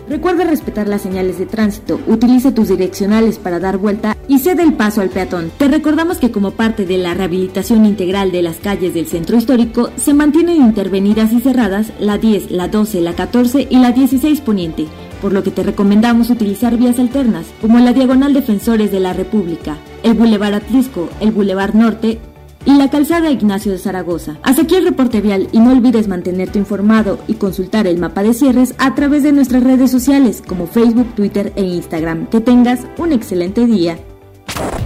Recuerda 0.06 0.44
respetar 0.44 0.86
las 0.86 1.00
señales 1.00 1.38
de 1.38 1.46
tránsito, 1.46 1.98
utiliza 2.06 2.52
tus 2.52 2.68
direccionales 2.68 3.38
para 3.38 3.58
dar 3.58 3.78
vuelta 3.78 4.18
y 4.28 4.38
cede 4.38 4.64
el 4.64 4.74
paso 4.74 5.00
al 5.00 5.08
peatón. 5.08 5.50
Te 5.56 5.68
recordamos 5.68 6.18
que 6.18 6.30
como 6.30 6.50
parte 6.50 6.84
de 6.84 6.98
la 6.98 7.14
rehabilitación 7.14 7.86
integral 7.86 8.32
de 8.32 8.42
las 8.42 8.56
calles 8.56 8.92
del 8.92 9.06
centro 9.06 9.38
histórico, 9.38 9.88
se 9.96 10.12
mantienen 10.12 10.56
intervenidas 10.56 11.32
y 11.32 11.40
cerradas 11.40 11.90
la 11.98 12.18
10, 12.18 12.50
la 12.50 12.68
12, 12.68 13.00
la 13.00 13.14
14 13.14 13.66
y 13.70 13.78
la 13.78 13.92
16 13.92 14.42
poniente, 14.42 14.86
por 15.20 15.32
lo 15.32 15.42
que 15.42 15.50
te 15.50 15.62
recomendamos 15.62 16.30
utilizar 16.30 16.76
vías 16.76 16.98
alternas, 16.98 17.46
como 17.60 17.78
la 17.78 17.92
Diagonal 17.92 18.34
Defensores 18.34 18.90
de 18.90 19.00
la 19.00 19.12
República, 19.12 19.76
el 20.02 20.14
Boulevard 20.14 20.54
Atlisco, 20.54 21.08
el 21.20 21.32
Boulevard 21.32 21.74
Norte 21.74 22.18
y 22.64 22.74
la 22.74 22.90
calzada 22.90 23.30
Ignacio 23.30 23.72
de 23.72 23.78
Zaragoza. 23.78 24.36
Hasta 24.42 24.62
aquí 24.62 24.74
el 24.74 24.84
reporte 24.84 25.20
vial 25.20 25.48
y 25.52 25.60
no 25.60 25.72
olvides 25.72 26.08
mantenerte 26.08 26.58
informado 26.58 27.18
y 27.26 27.34
consultar 27.34 27.86
el 27.86 27.98
mapa 27.98 28.22
de 28.22 28.34
cierres 28.34 28.74
a 28.78 28.94
través 28.94 29.22
de 29.22 29.32
nuestras 29.32 29.62
redes 29.62 29.90
sociales 29.90 30.42
como 30.46 30.66
Facebook, 30.66 31.14
Twitter 31.14 31.52
e 31.56 31.62
Instagram. 31.62 32.26
Que 32.26 32.40
tengas 32.40 32.80
un 32.98 33.12
excelente 33.12 33.64
día. 33.64 33.98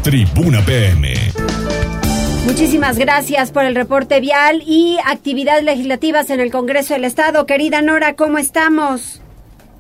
Tribuna 0.03 0.65
PM. 0.65 1.15
Muchísimas 2.45 2.99
gracias 2.99 3.53
por 3.53 3.65
el 3.65 3.75
reporte 3.75 4.21
vial 4.21 4.63
y 4.67 4.99
actividades 5.07 5.65
legislativas 5.65 6.29
en 6.31 6.41
el 6.41 6.51
Congreso 6.51 6.95
del 6.95 7.05
Estado. 7.05 7.47
Querida 7.47 7.83
Nora, 7.83 8.15
¿cómo 8.15 8.39
estamos? 8.39 9.22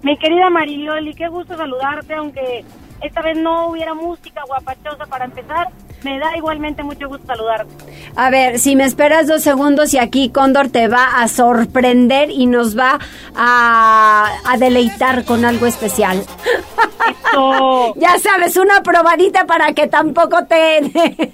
Mi 0.03 0.19
querida 0.19 0.51
Mariloli, 0.51 1.15
qué 1.15 1.29
gusto 1.29 1.57
saludarte, 1.57 2.15
aunque 2.15 2.65
esta 3.01 3.23
vez 3.23 3.37
no 3.39 3.69
hubiera 3.69 3.95
música 3.95 4.43
guapachosa 4.47 5.07
para 5.07 5.25
empezar. 5.25 5.69
Me 6.03 6.19
da 6.19 6.37
igualmente 6.37 6.83
mucho 6.83 7.09
gusto 7.09 7.25
saludarte. 7.27 7.73
A 8.17 8.29
ver, 8.31 8.59
si 8.59 8.75
me 8.75 8.85
esperas 8.85 9.29
dos 9.29 9.43
segundos 9.43 9.95
y 9.95 9.99
aquí 9.99 10.31
Cóndor 10.31 10.69
te 10.69 10.89
va 10.89 11.23
a 11.23 11.29
sorprender 11.29 12.31
y 12.31 12.47
nos 12.47 12.77
va 12.77 12.99
a, 13.37 14.29
a 14.45 14.57
deleitar 14.59 15.25
con 15.25 15.45
algo 15.45 15.67
especial. 15.67 16.25
Eso. 17.31 17.95
ya 17.97 18.19
sabes, 18.19 18.57
una 18.57 18.83
probadita 18.83 19.47
para 19.47 19.73
que 19.75 19.87
tampoco 19.87 20.45
te... 20.47 20.91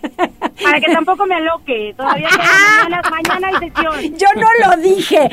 Para 0.63 0.81
que 0.81 0.93
tampoco 0.93 1.25
me 1.25 1.37
aloque. 1.37 1.95
Todavía 1.97 2.29
mañana, 2.89 3.03
mañana 3.11 3.49
hay 3.49 3.71
sesión. 3.71 4.19
Yo 4.19 4.27
no 4.35 4.49
lo 4.67 4.83
dije. 4.83 5.31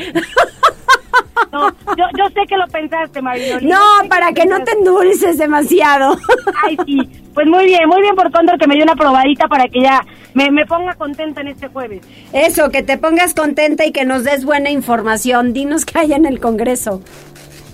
No, 1.52 1.70
yo, 1.96 2.04
yo 2.18 2.28
sé 2.34 2.46
que 2.48 2.56
lo 2.56 2.66
pensaste, 2.66 3.22
Mariloli. 3.22 3.66
No, 3.66 3.80
para 4.08 4.32
que, 4.32 4.46
no 4.46 4.62
te 4.64 4.72
endulces 4.72 5.38
demasiado. 5.38 6.16
Ay, 6.62 6.76
sí. 6.86 6.98
Pues 7.34 7.46
muy 7.46 7.66
bien, 7.66 7.88
muy 7.88 8.00
bien 8.00 8.14
por 8.14 8.32
Cóndor 8.32 8.58
que 8.58 8.66
me 8.66 8.74
dio 8.74 8.84
una 8.84 8.96
probadita 8.96 9.46
para 9.46 9.68
que 9.68 9.82
ya 9.82 10.04
me, 10.34 10.50
me 10.50 10.64
ponga 10.66 10.94
contenta 10.94 11.42
en 11.42 11.48
este 11.48 11.68
jueves. 11.68 12.00
Eso, 12.32 12.70
que 12.70 12.82
te 12.82 12.98
pongas 12.98 13.34
contenta 13.34 13.84
y 13.84 13.92
que 13.92 14.04
nos 14.04 14.24
des 14.24 14.44
buena 14.44 14.70
información. 14.70 15.52
Dinos 15.52 15.84
qué 15.84 15.98
hay 15.98 16.12
en 16.14 16.24
el 16.26 16.40
Congreso. 16.40 17.02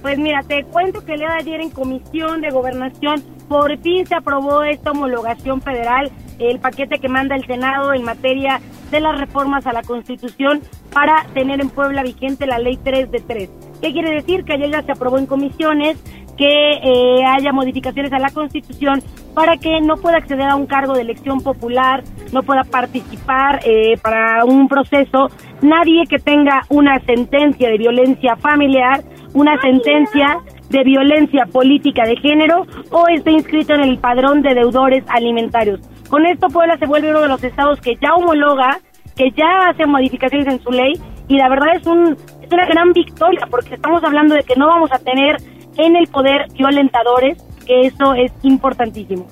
Pues 0.03 0.19
mira, 0.19 0.43
te 0.43 0.65
cuento 0.65 1.05
que 1.05 1.13
el 1.13 1.21
día 1.21 1.29
de 1.29 1.37
ayer 1.37 1.61
en 1.61 1.71
Comisión 1.71 2.41
de 2.41 2.51
Gobernación 2.51 3.23
por 3.49 3.79
fin 3.79 4.05
se 4.05 4.17
aprobó 4.17 4.65
esta 4.65 4.91
homologación 4.91 5.63
federal, 5.63 6.11
el 6.39 6.59
paquete 6.61 6.99
que 6.99 7.09
manda 7.09 7.37
el 7.37 7.47
Senado 7.47 7.93
en 7.93 8.05
materia 8.05 8.61
de 8.91 9.01
las 9.01 9.19
reformas 9.19 9.67
a 9.67 9.73
la 9.73 9.83
Constitución 9.83 10.61
para 10.93 11.25
tener 11.35 11.61
en 11.61 11.71
Puebla 11.71 12.03
vigente 12.03 12.47
la 12.47 12.59
ley 12.59 12.79
3 12.83 13.11
de 13.11 13.21
3. 13.21 13.51
¿Qué 13.81 13.93
quiere 13.93 14.11
decir? 14.11 14.45
Que 14.45 14.55
ayer 14.55 14.71
ya 14.71 14.83
se 14.83 14.93
aprobó 14.93 15.19
en 15.19 15.27
comisiones 15.27 16.03
que 16.37 16.73
eh, 16.73 17.25
haya 17.25 17.53
modificaciones 17.53 18.13
a 18.13 18.19
la 18.19 18.31
Constitución 18.31 19.03
para 19.35 19.57
que 19.57 19.81
no 19.81 19.97
pueda 19.97 20.19
acceder 20.19 20.49
a 20.49 20.57
un 20.57 20.67
cargo 20.67 20.95
de 20.95 21.03
elección 21.03 21.41
popular, 21.41 22.03
no 22.33 22.43
pueda 22.43 22.65
participar 22.65 23.61
eh, 23.65 23.97
para 24.03 24.45
un 24.45 24.69
proceso 24.69 25.29
nadie 25.61 26.05
que 26.09 26.19
tenga 26.19 26.63
una 26.69 27.01
sentencia 27.01 27.69
de 27.69 27.79
violencia 27.79 28.37
familiar, 28.37 29.03
una 29.35 29.61
sentencia 29.61 30.41
de 30.69 30.85
violencia 30.85 31.47
política 31.47 32.05
de 32.05 32.17
género 32.17 32.67
o 32.91 33.09
esté 33.09 33.31
inscrito 33.33 33.75
en 33.75 33.83
el 33.83 33.99
padrón 33.99 34.43
de 34.43 34.55
deudores 34.55 35.05
alimentarios. 35.09 35.81
Con 36.13 36.27
esto 36.27 36.49
Puebla 36.49 36.77
se 36.77 36.85
vuelve 36.85 37.09
uno 37.09 37.23
de 37.23 37.29
los 37.29 37.43
estados 37.43 37.81
que 37.81 37.97
ya 37.97 38.15
homologa, 38.15 38.79
que 39.17 39.31
ya 39.31 39.71
hace 39.71 39.87
modificaciones 39.87 40.47
en 40.47 40.63
su 40.63 40.71
ley 40.71 40.93
y 41.27 41.39
la 41.39 41.49
verdad 41.49 41.75
es, 41.75 41.87
un, 41.87 42.19
es 42.43 42.53
una 42.53 42.67
gran 42.67 42.93
victoria 42.93 43.47
porque 43.51 43.77
estamos 43.77 44.05
hablando 44.05 44.35
de 44.35 44.43
que 44.43 44.55
no 44.55 44.67
vamos 44.67 44.93
a 44.93 44.99
tener 44.99 45.39
en 45.79 45.97
el 45.97 46.07
poder 46.09 46.49
violentadores, 46.53 47.43
que 47.67 47.87
eso 47.87 48.13
es 48.13 48.31
importantísimo. 48.43 49.27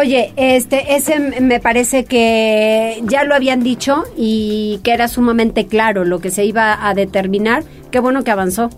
Oye, 0.00 0.32
este, 0.36 0.94
ese 0.94 1.40
me 1.40 1.58
parece 1.58 2.04
que 2.04 3.02
ya 3.02 3.24
lo 3.24 3.34
habían 3.34 3.64
dicho 3.64 4.04
y 4.16 4.78
que 4.84 4.92
era 4.92 5.08
sumamente 5.08 5.66
claro 5.66 6.04
lo 6.04 6.20
que 6.20 6.30
se 6.30 6.44
iba 6.44 6.86
a 6.88 6.94
determinar. 6.94 7.64
Qué 7.90 7.98
bueno 7.98 8.22
que 8.22 8.30
avanzó. 8.30 8.70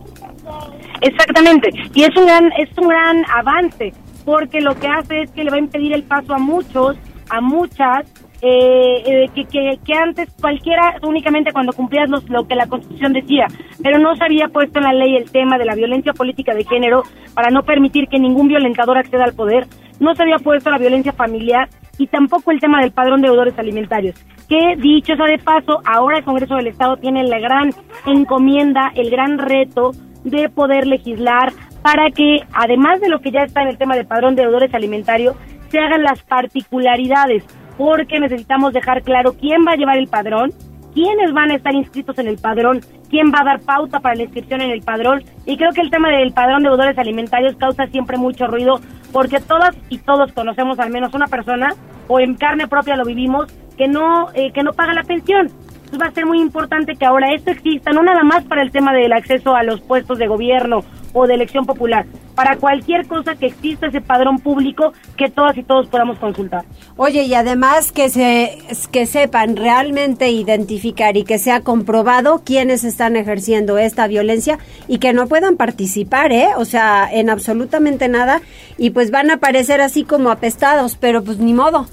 Exactamente, 1.02 1.68
y 1.92 2.04
es 2.04 2.16
un 2.16 2.24
gran, 2.24 2.50
es 2.52 2.70
un 2.78 2.88
gran 2.88 3.22
avance, 3.36 3.92
porque 4.25 4.61
lo 4.61 4.75
que 4.75 4.89
hace 4.89 5.23
es 5.23 5.31
que 5.31 5.45
le 5.45 5.51
va 5.51 5.57
a 5.57 5.61
impedir 5.61 5.93
el 5.93 6.05
paso 6.05 6.35
a 6.35 6.39
muchos, 6.39 6.97
a 7.31 7.41
muchas, 7.41 8.07
eh, 8.45 9.03
eh, 9.07 9.31
que, 9.35 9.45
que, 9.45 9.79
que, 9.85 9.95
antes 9.95 10.29
cualquiera 10.41 10.97
únicamente 11.03 11.53
cuando 11.53 11.73
cumplías 11.73 12.11
lo 12.11 12.47
que 12.49 12.57
la 12.57 12.66
Constitución 12.66 13.12
decía, 13.12 13.47
pero 13.83 14.01
no 14.01 14.16
se 14.16 14.25
había 14.25 14.49
puesto 14.49 14.81
en 14.81 14.85
la 14.85 14.93
ley 14.93 15.16
el 15.16 15.31
tema 15.31 15.59
de 15.59 15.64
la 15.64 15.77
violencia 15.77 16.12
política 16.12 16.53
de 16.53 16.64
género 16.64 17.05
para 17.35 17.51
no 17.51 17.62
permitir 17.62 18.09
que 18.09 18.18
ningún 18.18 18.49
violentador 18.49 18.99
acceda 18.99 19.25
al 19.25 19.35
poder, 19.35 19.68
no 20.01 20.16
se 20.16 20.23
había 20.23 20.39
puesto 20.39 20.70
la 20.70 20.79
violencia 20.79 21.12
familiar 21.12 21.68
y 21.99 22.09
tampoco 22.09 22.51
el 22.51 22.59
tema 22.59 22.81
del 22.81 22.91
padrón 22.91 23.23
de 23.23 23.29
deudores 23.29 23.57
alimentarios. 23.59 24.16
Que 24.49 24.75
dicho 24.77 25.14
sea 25.14 25.27
de 25.27 25.39
paso, 25.39 25.81
ahora 25.85 26.18
el 26.18 26.25
Congreso 26.25 26.57
del 26.57 26.66
Estado 26.66 26.97
tiene 26.97 27.23
la 27.23 27.39
gran 27.39 27.70
encomienda, 28.07 28.91
el 28.97 29.09
gran 29.09 29.39
reto 29.39 29.93
de 30.25 30.49
poder 30.49 30.87
legislar 30.87 31.53
para 31.83 32.11
que, 32.11 32.41
además 32.53 33.01
de 33.01 33.09
lo 33.09 33.20
que 33.20 33.31
ya 33.31 33.43
está 33.43 33.62
en 33.62 33.68
el 33.68 33.79
tema 33.79 33.97
del 33.97 34.07
padrón 34.07 34.35
de 34.35 34.43
deudores 34.43 34.73
alimentarios, 34.75 35.37
se 35.70 35.79
hagan 35.79 36.03
las 36.03 36.23
particularidades, 36.23 37.45
porque 37.77 38.20
necesitamos 38.20 38.73
dejar 38.73 39.03
claro 39.03 39.35
quién 39.35 39.64
va 39.66 39.73
a 39.73 39.77
llevar 39.77 39.99
el 39.99 40.07
padrón, 40.07 40.53
quiénes 40.95 41.33
van 41.33 41.51
a 41.51 41.55
estar 41.55 41.75
inscritos 41.75 42.18
en 42.18 42.29
el 42.29 42.39
padrón, 42.39 42.81
quién 43.09 43.33
va 43.33 43.41
a 43.41 43.45
dar 43.45 43.61
pauta 43.61 44.01
para 44.01 44.14
la 44.14 44.25
inscripción 44.25 44.61
en 44.61 44.70
el 44.70 44.83
padrón. 44.83 45.25
Y 45.47 45.57
creo 45.57 45.73
que 45.73 45.81
el 45.81 45.91
tema 45.91 46.11
del 46.11 46.33
padrón 46.33 46.62
de 46.62 46.68
deudores 46.68 46.99
alimentarios 46.99 47.57
causa 47.57 47.87
siempre 47.87 48.16
mucho 48.16 48.47
ruido, 48.47 48.81
porque 49.12 49.41
todas 49.41 49.77
y 49.89 49.99
todos 49.99 50.33
conocemos 50.33 50.79
al 50.79 50.91
menos 50.91 51.14
una 51.14 51.27
persona, 51.27 51.75
o 52.09 52.20
en 52.20 52.35
carne 52.35 52.68
propia 52.68 52.97
lo 52.97 53.05
vivimos, 53.05 53.53
que 53.77 53.89
no, 53.89 54.29
eh, 54.35 54.53
que 54.53 54.62
no 54.62 54.73
paga 54.73 54.93
la 54.93 55.03
pensión. 55.03 55.49
Entonces 55.93 56.09
va 56.09 56.11
a 56.11 56.14
ser 56.14 56.24
muy 56.24 56.40
importante 56.40 56.95
que 56.97 57.05
ahora 57.05 57.34
esto 57.34 57.51
exista, 57.51 57.93
no 57.93 58.03
nada 58.03 58.22
más 58.22 58.45
para 58.45 58.62
el 58.62 58.70
tema 58.70 58.95
del 58.95 59.12
acceso 59.12 59.55
a 59.55 59.62
los 59.62 59.82
puestos 59.82 60.18
de 60.18 60.26
gobierno 60.26 60.82
o 61.12 61.26
de 61.26 61.34
elección 61.34 61.66
popular, 61.66 62.07
para 62.34 62.57
cualquier 62.57 63.07
cosa 63.07 63.34
que 63.34 63.49
exista 63.49 63.88
ese 63.88 64.01
padrón 64.01 64.38
público 64.38 64.95
que 65.18 65.28
todas 65.28 65.55
y 65.59 65.62
todos 65.62 65.88
podamos 65.88 66.18
consultar. 66.18 66.64
Oye, 66.97 67.24
y 67.24 67.34
además 67.34 67.93
que 67.93 68.09
se 68.09 68.57
que 68.90 69.05
sepan 69.05 69.55
realmente 69.55 70.30
identificar 70.30 71.18
y 71.18 71.24
que 71.24 71.36
sea 71.36 71.61
comprobado 71.61 72.40
quiénes 72.43 72.84
están 72.84 73.14
ejerciendo 73.16 73.76
esta 73.76 74.07
violencia 74.07 74.59
y 74.88 74.97
que 74.97 75.12
no 75.12 75.26
puedan 75.26 75.59
participar, 75.59 76.32
¿eh? 76.32 76.49
O 76.57 76.64
sea, 76.64 77.07
en 77.12 77.28
absolutamente 77.28 78.09
nada 78.09 78.40
y 78.78 78.90
pues 78.90 79.11
van 79.11 79.30
a 79.30 79.34
aparecer 79.34 79.82
así 79.82 80.05
como 80.05 80.30
apestados, 80.30 80.97
pero 80.97 81.22
pues 81.22 81.36
ni 81.36 81.53
modo. 81.53 81.84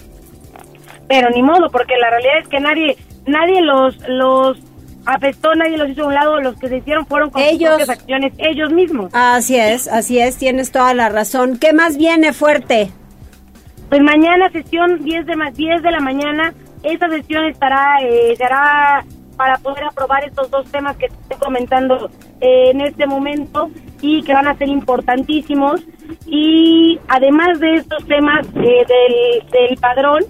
Pero 1.10 1.30
ni 1.32 1.42
modo, 1.42 1.70
porque 1.70 1.98
la 1.98 2.12
realidad 2.12 2.40
es 2.44 2.48
que 2.48 2.60
nadie 2.62 2.96
nadie 3.30 3.62
los 3.62 3.98
los 4.08 4.58
apestó, 5.06 5.56
nadie 5.56 5.78
los 5.78 5.90
hizo 5.90 6.04
a 6.04 6.08
un 6.08 6.14
lado, 6.14 6.40
los 6.42 6.56
que 6.58 6.68
se 6.68 6.78
hicieron 6.78 7.06
fueron 7.06 7.30
con 7.30 7.42
ellos, 7.42 7.70
sus 7.70 7.78
propias 7.78 7.90
acciones, 7.90 8.34
ellos 8.38 8.72
mismos. 8.72 9.10
Así 9.14 9.56
es, 9.56 9.88
así 9.88 10.20
es, 10.20 10.38
tienes 10.38 10.72
toda 10.72 10.94
la 10.94 11.10
razón. 11.10 11.58
¿Qué 11.58 11.74
más 11.74 11.98
viene 11.98 12.34
fuerte? 12.34 12.92
Pues 13.90 14.02
mañana 14.02 14.50
sesión 14.52 15.04
10 15.04 15.26
de, 15.26 15.36
10 15.56 15.82
de 15.82 15.92
la 15.92 16.00
mañana, 16.00 16.54
esa 16.84 17.10
sesión 17.10 17.46
estará, 17.46 17.98
eh, 18.04 18.36
se 18.38 18.44
hará 18.44 19.04
para 19.36 19.58
poder 19.58 19.86
aprobar 19.86 20.24
estos 20.26 20.52
dos 20.52 20.70
temas 20.70 20.98
que 20.98 21.06
estoy 21.06 21.38
comentando 21.40 22.12
eh, 22.42 22.72
en 22.72 22.82
este 22.82 23.08
momento 23.08 23.72
y 24.02 24.22
que 24.24 24.34
van 24.34 24.48
a 24.48 24.58
ser 24.58 24.68
importantísimos. 24.68 25.82
Y 26.28 27.00
además 27.08 27.60
de 27.60 27.76
estos 27.76 28.06
temas 28.06 28.46
eh, 28.48 28.86
del, 28.86 29.50
del 29.50 29.78
padrón 29.78 30.24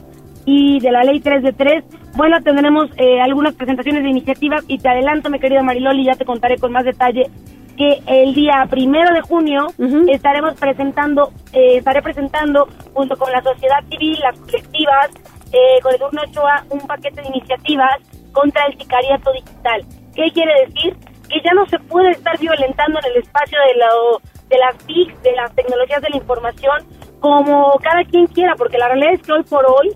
y 0.52 0.80
de 0.80 0.92
la 0.92 1.04
ley 1.04 1.20
3 1.20 1.44
de 1.44 1.54
3, 1.54 1.84
bueno, 2.16 2.42
tendremos 2.42 2.90
eh, 2.98 3.22
algunas 3.22 3.54
presentaciones 3.54 4.02
de 4.02 4.10
iniciativas 4.10 4.64
y 4.68 4.80
te 4.80 4.90
adelanto, 4.90 5.30
mi 5.30 5.40
querida 5.40 5.62
Mariloli, 5.62 6.06
ya 6.06 6.16
te 6.16 6.26
contaré 6.26 6.58
con 6.58 6.72
más 6.72 6.86
detalle 6.86 7.30
que 7.78 8.02
el 8.08 8.34
día 8.34 8.66
primero 8.68 9.14
de 9.14 9.22
junio 9.22 9.68
estaremos 10.08 10.56
presentando, 10.56 11.32
eh, 11.54 11.78
estaré 11.78 12.02
presentando 12.02 12.68
junto 12.96 13.16
con 13.16 13.32
la 13.32 13.44
sociedad 13.44 13.78
civil, 13.92 14.18
las 14.24 14.40
colectivas, 14.40 15.10
eh, 15.54 15.80
con 15.84 15.94
el 15.94 16.00
turno 16.00 16.22
Ochoa, 16.24 16.66
un 16.72 16.80
paquete 16.80 17.22
de 17.22 17.28
iniciativas 17.28 17.98
contra 18.32 18.66
el 18.66 18.78
sicariato 18.78 19.32
digital. 19.32 19.86
¿Qué 20.16 20.32
quiere 20.32 20.66
decir? 20.66 20.98
Que 21.30 21.42
ya 21.42 21.54
no 21.54 21.68
se 21.68 21.78
puede 21.78 22.10
estar 22.10 22.38
violentando 22.40 23.00
en 23.00 23.12
el 23.12 23.22
espacio 23.22 23.60
de, 23.68 23.80
lo, 23.80 24.20
de 24.50 24.58
las 24.58 24.78
TIC, 24.80 25.22
de 25.22 25.32
las 25.34 25.54
tecnologías 25.54 26.02
de 26.02 26.10
la 26.10 26.18
información, 26.18 26.78
como 27.20 27.78
cada 27.84 28.04
quien 28.04 28.26
quiera, 28.28 28.56
porque 28.56 28.80
la 28.80 28.88
realidad 28.88 29.14
es 29.14 29.22
que 29.22 29.32
hoy 29.32 29.44
por 29.44 29.66
hoy 29.66 29.96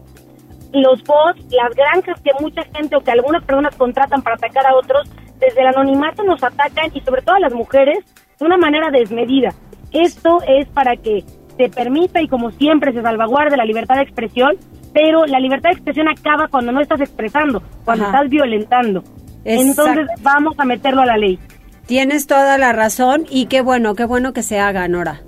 los 0.73 1.03
bots, 1.03 1.45
las 1.51 1.75
granjas 1.75 2.19
que 2.21 2.31
mucha 2.39 2.63
gente 2.63 2.95
o 2.95 3.01
que 3.01 3.11
algunas 3.11 3.43
personas 3.43 3.75
contratan 3.75 4.21
para 4.21 4.35
atacar 4.35 4.65
a 4.65 4.75
otros, 4.75 5.09
desde 5.39 5.61
el 5.61 5.67
anonimato 5.67 6.23
nos 6.23 6.43
atacan 6.43 6.91
y 6.93 7.01
sobre 7.01 7.21
todo 7.21 7.35
a 7.35 7.39
las 7.39 7.53
mujeres 7.53 7.99
de 8.39 8.45
una 8.45 8.57
manera 8.57 8.89
desmedida. 8.91 9.53
Esto 9.91 10.39
es 10.47 10.67
para 10.69 10.95
que 10.95 11.23
se 11.57 11.69
permita 11.69 12.21
y 12.21 12.27
como 12.27 12.51
siempre 12.51 12.93
se 12.93 13.01
salvaguarde 13.01 13.57
la 13.57 13.65
libertad 13.65 13.95
de 13.95 14.03
expresión, 14.03 14.57
pero 14.93 15.25
la 15.25 15.39
libertad 15.39 15.69
de 15.69 15.75
expresión 15.75 16.07
acaba 16.07 16.47
cuando 16.47 16.71
no 16.71 16.81
estás 16.81 17.01
expresando, 17.01 17.61
cuando 17.85 18.05
estás 18.05 18.29
violentando. 18.29 19.03
Entonces 19.45 20.07
vamos 20.21 20.55
a 20.57 20.65
meterlo 20.65 21.01
a 21.01 21.05
la 21.05 21.17
ley. 21.17 21.39
Tienes 21.85 22.27
toda 22.27 22.57
la 22.57 22.71
razón 22.71 23.25
y 23.29 23.47
qué 23.47 23.61
bueno, 23.61 23.93
qué 23.93 24.05
bueno 24.05 24.33
que 24.33 24.41
se 24.41 24.59
haga, 24.59 24.87
Nora. 24.87 25.21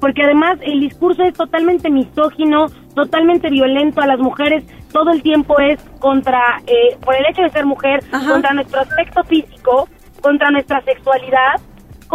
Porque 0.00 0.22
además 0.22 0.58
el 0.62 0.80
discurso 0.80 1.22
es 1.24 1.34
totalmente 1.34 1.90
misógino, 1.90 2.66
totalmente 2.94 3.50
violento 3.50 4.00
a 4.00 4.06
las 4.06 4.18
mujeres, 4.18 4.64
todo 4.92 5.10
el 5.10 5.22
tiempo 5.22 5.58
es 5.58 5.80
contra, 5.98 6.40
eh, 6.66 6.96
por 7.04 7.14
el 7.14 7.26
hecho 7.26 7.42
de 7.42 7.50
ser 7.50 7.66
mujer, 7.66 8.00
contra 8.28 8.52
nuestro 8.52 8.80
aspecto 8.80 9.24
físico, 9.24 9.88
contra 10.20 10.50
nuestra 10.50 10.80
sexualidad, 10.82 11.60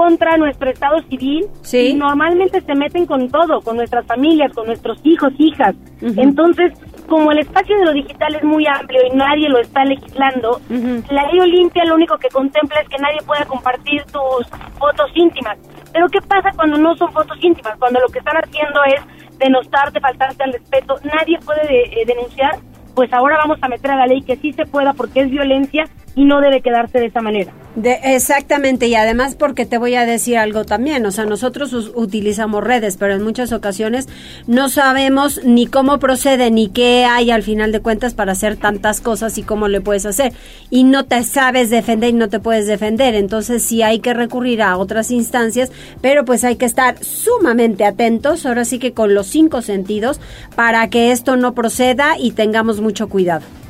contra 0.02 0.36
nuestro 0.38 0.68
estado 0.72 1.00
civil. 1.04 1.46
Y 1.92 1.94
normalmente 1.94 2.60
se 2.62 2.74
meten 2.74 3.06
con 3.06 3.30
todo, 3.30 3.62
con 3.62 3.76
nuestras 3.76 4.04
familias, 4.08 4.52
con 4.52 4.66
nuestros 4.66 4.98
hijos, 5.04 5.32
hijas. 5.38 5.76
Entonces, 6.02 6.74
como 7.08 7.32
el 7.32 7.38
espacio 7.38 7.78
de 7.78 7.86
lo 7.86 7.94
digital 7.94 8.34
es 8.34 8.44
muy 8.44 8.66
amplio 8.66 9.00
y 9.06 9.16
nadie 9.16 9.48
lo 9.48 9.60
está 9.60 9.86
legislando, 9.86 10.60
la 10.70 11.28
ley 11.28 11.40
Olimpia 11.40 11.86
lo 11.86 11.96
único 11.96 12.18
que 12.18 12.30
contempla 12.30 12.80
es 12.82 12.90
que 12.90 12.98
nadie 12.98 13.20
pueda 13.28 13.46
compartir 13.46 14.02
tus 14.06 14.48
fotos 14.80 15.12
íntimas. 15.14 15.58
Pero 15.94 16.08
¿qué 16.08 16.20
pasa 16.22 16.50
cuando 16.56 16.78
no 16.80 16.96
son 16.96 17.12
fotos 17.14 17.38
íntimas? 17.40 17.78
Cuando 17.78 18.00
lo 18.00 18.08
que 18.08 18.20
están 18.20 18.38
haciendo 18.38 18.80
es 18.86 19.38
denostarte, 19.38 20.00
faltarte 20.00 20.44
al 20.44 20.54
respeto, 20.54 20.96
nadie 21.04 21.38
puede 21.46 22.02
eh, 22.02 22.06
denunciar, 22.08 22.58
pues 22.96 23.14
ahora 23.14 23.38
vamos 23.38 23.60
a 23.62 23.68
meter 23.68 23.92
a 23.92 23.98
la 23.98 24.08
ley 24.08 24.22
que 24.24 24.36
sí 24.38 24.52
se 24.54 24.66
pueda 24.66 24.94
porque 24.94 25.22
es 25.22 25.30
violencia 25.30 25.84
y 26.16 26.26
no 26.26 26.42
debe 26.42 26.62
quedarse 26.62 27.00
de 27.00 27.06
esa 27.06 27.22
manera. 27.22 27.54
De, 27.76 28.00
exactamente, 28.04 28.88
y 28.88 28.96
además 28.96 29.36
porque 29.36 29.66
te 29.66 29.78
voy 29.78 29.96
a 29.96 30.06
decir 30.06 30.38
algo 30.38 30.66
también, 30.66 31.06
o 31.06 31.12
sea, 31.12 31.26
nosotros 31.26 31.74
utilizamos 31.96 32.62
redes, 32.62 32.98
pero 32.98 33.14
en 33.14 33.24
muchas 33.24 33.54
ocasiones 33.54 34.10
no 34.46 34.68
sabemos 34.68 35.42
ni 35.46 35.68
cómo 35.68 35.98
procede, 35.98 36.52
ni 36.52 36.68
qué 36.68 37.06
hay 37.06 37.32
al 37.32 37.44
final 37.44 37.72
de 37.72 37.80
cuentas 37.80 38.14
para 38.14 38.34
hacer 38.34 38.58
tantas 38.58 39.00
cosas 39.00 39.38
y 39.38 39.44
cómo 39.44 39.70
le 39.70 39.80
puedes 39.80 40.06
hacer. 40.06 40.34
Y 40.70 40.84
no 40.84 41.06
te 41.06 41.24
sabes 41.24 41.70
defender 41.70 42.10
y 42.10 42.18
no 42.18 42.28
te 42.28 42.42
puedes 42.42 42.68
defender, 42.68 43.16
entonces 43.16 43.64
sí 43.64 43.82
hay 43.82 44.00
que 44.00 44.14
recurrir 44.14 44.62
a 44.62 44.76
otras 44.76 45.12
instancias, 45.12 45.72
pero 46.02 46.26
pues 46.26 46.44
hay 46.44 46.58
que 46.58 46.66
estar 46.66 47.02
sumamente 47.02 47.86
atentos, 47.86 48.46
ahora 48.46 48.66
sí 48.66 48.80
que 48.80 48.92
con 48.92 49.14
los 49.14 49.28
cinco 49.28 49.62
sentidos, 49.62 50.20
para 50.58 50.90
que 50.90 51.14
esto 51.14 51.38
no 51.38 51.54
proceda 51.54 52.18
y 52.20 52.32
tengamos 52.32 52.82
mucho 52.82 53.08
cuidado. 53.08 53.61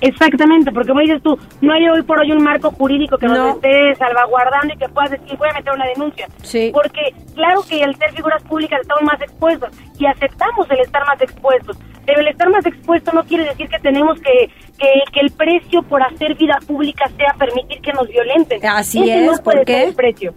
Exactamente, 0.00 0.70
porque 0.72 0.88
como 0.88 1.00
dices 1.00 1.22
tú, 1.22 1.38
no 1.60 1.72
hay 1.72 1.88
hoy 1.88 2.02
por 2.02 2.20
hoy 2.20 2.32
un 2.32 2.42
marco 2.42 2.70
jurídico 2.70 3.16
que 3.16 3.26
nos 3.26 3.56
esté 3.56 3.94
salvaguardando 3.94 4.74
y 4.74 4.76
que 4.76 4.88
puedas 4.88 5.10
decir, 5.10 5.36
voy 5.38 5.48
a 5.48 5.54
meter 5.54 5.72
una 5.72 5.86
denuncia. 5.86 6.28
Sí. 6.42 6.70
Porque 6.72 7.14
claro 7.34 7.62
que 7.68 7.82
al 7.82 7.96
ser 7.96 8.12
figuras 8.12 8.42
públicas 8.42 8.80
estamos 8.82 9.04
más 9.04 9.20
expuestos 9.20 9.70
y 9.98 10.06
aceptamos 10.06 10.70
el 10.70 10.80
estar 10.80 11.04
más 11.06 11.20
expuestos, 11.22 11.78
pero 12.04 12.20
el 12.20 12.28
estar 12.28 12.50
más 12.50 12.66
expuesto 12.66 13.12
no 13.12 13.24
quiere 13.24 13.44
decir 13.44 13.68
que 13.68 13.78
tenemos 13.78 14.20
que, 14.20 14.50
que, 14.78 14.88
que 15.12 15.20
el 15.20 15.30
precio 15.30 15.82
por 15.82 16.02
hacer 16.02 16.34
vida 16.34 16.58
pública 16.66 17.10
sea 17.16 17.34
permitir 17.38 17.80
que 17.80 17.92
nos 17.92 18.08
violenten. 18.08 18.64
Así 18.66 19.08
es, 19.10 19.40
¿por 19.40 19.64
qué? 19.64 19.84
el 19.84 19.94
precio. 19.94 20.34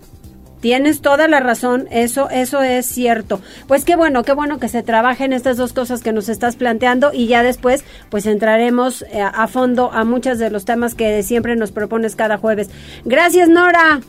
Tienes 0.62 1.02
toda 1.02 1.28
la 1.28 1.40
razón, 1.40 1.88
eso, 1.90 2.30
eso 2.30 2.62
es 2.62 2.86
cierto. 2.86 3.42
Pues 3.68 3.86
qué 3.86 3.96
bueno, 3.96 4.24
qué 4.24 4.34
bueno 4.34 4.60
que 4.60 4.68
se 4.68 4.84
trabajen 4.84 5.32
estas 5.32 5.56
dos 5.56 5.72
cosas 5.72 6.04
que 6.04 6.12
nos 6.12 6.28
estás 6.28 6.58
planteando 6.58 7.12
y 7.14 7.28
ya 7.28 7.44
después 7.44 7.86
pues 8.10 8.26
entraremos 8.26 9.04
eh, 9.04 9.22
a, 9.22 9.48
fondo 9.48 9.92
a 9.94 10.04
muchos 10.04 10.38
de 10.38 10.50
los 10.50 10.66
temas 10.66 10.96
que 10.96 11.24
siempre 11.24 11.56
nos 11.56 11.72
propones 11.72 12.16
cada 12.16 12.38
jueves. 12.38 12.70
Gracias, 13.06 13.48
Nora. 13.48 14.02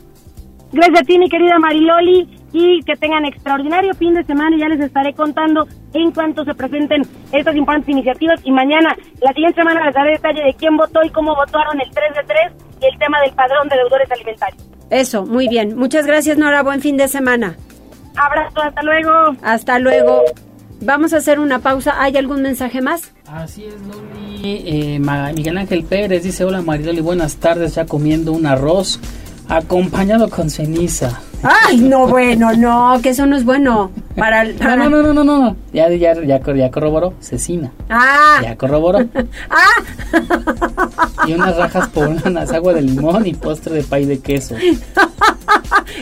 Gracias 0.72 1.00
a 1.00 1.04
ti, 1.04 1.18
mi 1.18 1.28
querida 1.28 1.58
Mariloli, 1.58 2.28
y 2.52 2.82
que 2.82 2.96
tengan 2.96 3.24
extraordinario 3.24 3.94
fin 3.94 4.14
de 4.14 4.24
semana 4.24 4.56
y 4.56 4.60
ya 4.60 4.68
les 4.68 4.80
estaré 4.80 5.14
contando 5.14 5.66
en 5.94 6.12
cuanto 6.12 6.44
se 6.44 6.54
presenten 6.54 7.02
estas 7.32 7.56
importantes 7.56 7.88
iniciativas 7.88 8.40
y 8.44 8.52
mañana, 8.52 8.96
la 9.20 9.32
siguiente 9.32 9.60
semana 9.60 9.84
les 9.84 9.94
daré 9.94 10.12
detalle 10.12 10.42
de 10.42 10.54
quién 10.54 10.76
votó 10.76 11.02
y 11.04 11.10
cómo 11.10 11.34
votaron 11.34 11.80
el 11.80 11.90
3 11.90 12.14
de 12.14 12.22
3 12.24 12.38
y 12.82 12.86
el 12.86 12.98
tema 12.98 13.20
del 13.20 13.32
padrón 13.32 13.68
de 13.68 13.76
deudores 13.76 14.10
alimentarios. 14.10 14.79
Eso, 14.90 15.24
muy 15.24 15.48
bien. 15.48 15.76
Muchas 15.76 16.06
gracias, 16.06 16.36
Nora. 16.36 16.62
Buen 16.62 16.80
fin 16.80 16.96
de 16.96 17.08
semana. 17.08 17.56
Abrazo, 18.16 18.60
hasta 18.60 18.82
luego. 18.82 19.12
Hasta 19.42 19.78
luego. 19.78 20.22
Vamos 20.80 21.12
a 21.12 21.18
hacer 21.18 21.38
una 21.38 21.60
pausa. 21.60 22.02
¿Hay 22.02 22.16
algún 22.16 22.42
mensaje 22.42 22.80
más? 22.80 23.12
Así 23.26 23.64
es, 23.64 23.74
Loli. 23.82 24.42
Eh, 24.42 24.98
Miguel 25.34 25.58
Ángel 25.58 25.84
Pérez 25.84 26.22
dice, 26.22 26.44
hola 26.44 26.62
Maridoli, 26.62 27.00
buenas 27.00 27.36
tardes, 27.36 27.74
ya 27.74 27.84
comiendo 27.84 28.32
un 28.32 28.46
arroz 28.46 28.98
acompañado 29.50 30.30
con 30.30 30.48
ceniza. 30.48 31.20
Ay, 31.42 31.78
no, 31.78 32.06
bueno, 32.06 32.52
no, 32.52 33.00
que 33.02 33.10
eso 33.10 33.26
no 33.26 33.36
es 33.36 33.44
bueno. 33.44 33.90
Para, 34.14 34.44
No, 34.44 34.76
no, 34.76 34.90
no, 34.90 35.02
no, 35.02 35.12
no, 35.12 35.24
no. 35.24 35.56
Ya, 35.72 35.88
ya, 35.88 36.14
ya, 36.22 36.40
ya 36.54 36.70
corroboró, 36.70 37.14
cecina. 37.20 37.72
Ah. 37.88 38.40
Ya 38.42 38.56
corroboró. 38.56 38.98
ah. 39.50 41.24
Y 41.26 41.32
unas 41.32 41.56
rajas 41.56 41.88
poblanas, 41.88 42.52
agua 42.52 42.74
de 42.74 42.82
limón 42.82 43.26
y 43.26 43.34
postre 43.34 43.74
de 43.74 43.82
pay 43.82 44.04
de 44.04 44.20
queso. 44.20 44.54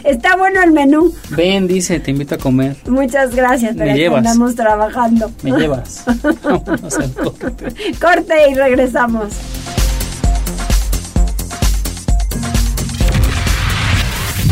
Está 0.05 0.37
bueno 0.37 0.63
el 0.63 0.73
menú. 0.73 1.15
Ven, 1.31 1.69
dice, 1.69 2.01
te 2.01 2.11
invito 2.11 2.35
a 2.35 2.39
comer. 2.39 2.77
Muchas 2.89 3.35
gracias, 3.35 3.75
pero 3.77 3.93
Me 3.93 3.97
llevas. 3.97 4.25
estamos 4.25 4.55
trabajando. 4.57 5.31
Me 5.43 5.53
llevas. 5.53 6.05
Vamos 6.43 6.99
al 6.99 7.13
corte. 7.13 7.67
Corte 8.01 8.35
y 8.51 8.55
regresamos. 8.55 9.29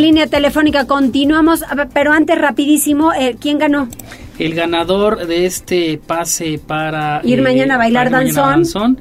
Línea 0.00 0.26
telefónica 0.26 0.86
continuamos, 0.86 1.62
pero 1.92 2.12
antes 2.12 2.38
rapidísimo, 2.38 3.12
eh, 3.12 3.36
¿quién 3.40 3.58
ganó? 3.58 3.88
El 4.38 4.54
ganador 4.54 5.26
de 5.26 5.46
este 5.46 6.00
pase 6.04 6.58
para 6.64 7.20
ir 7.24 7.42
mañana 7.42 7.74
a 7.74 7.76
eh, 7.76 7.78
bailar 7.78 8.10
danzón. 8.10 8.98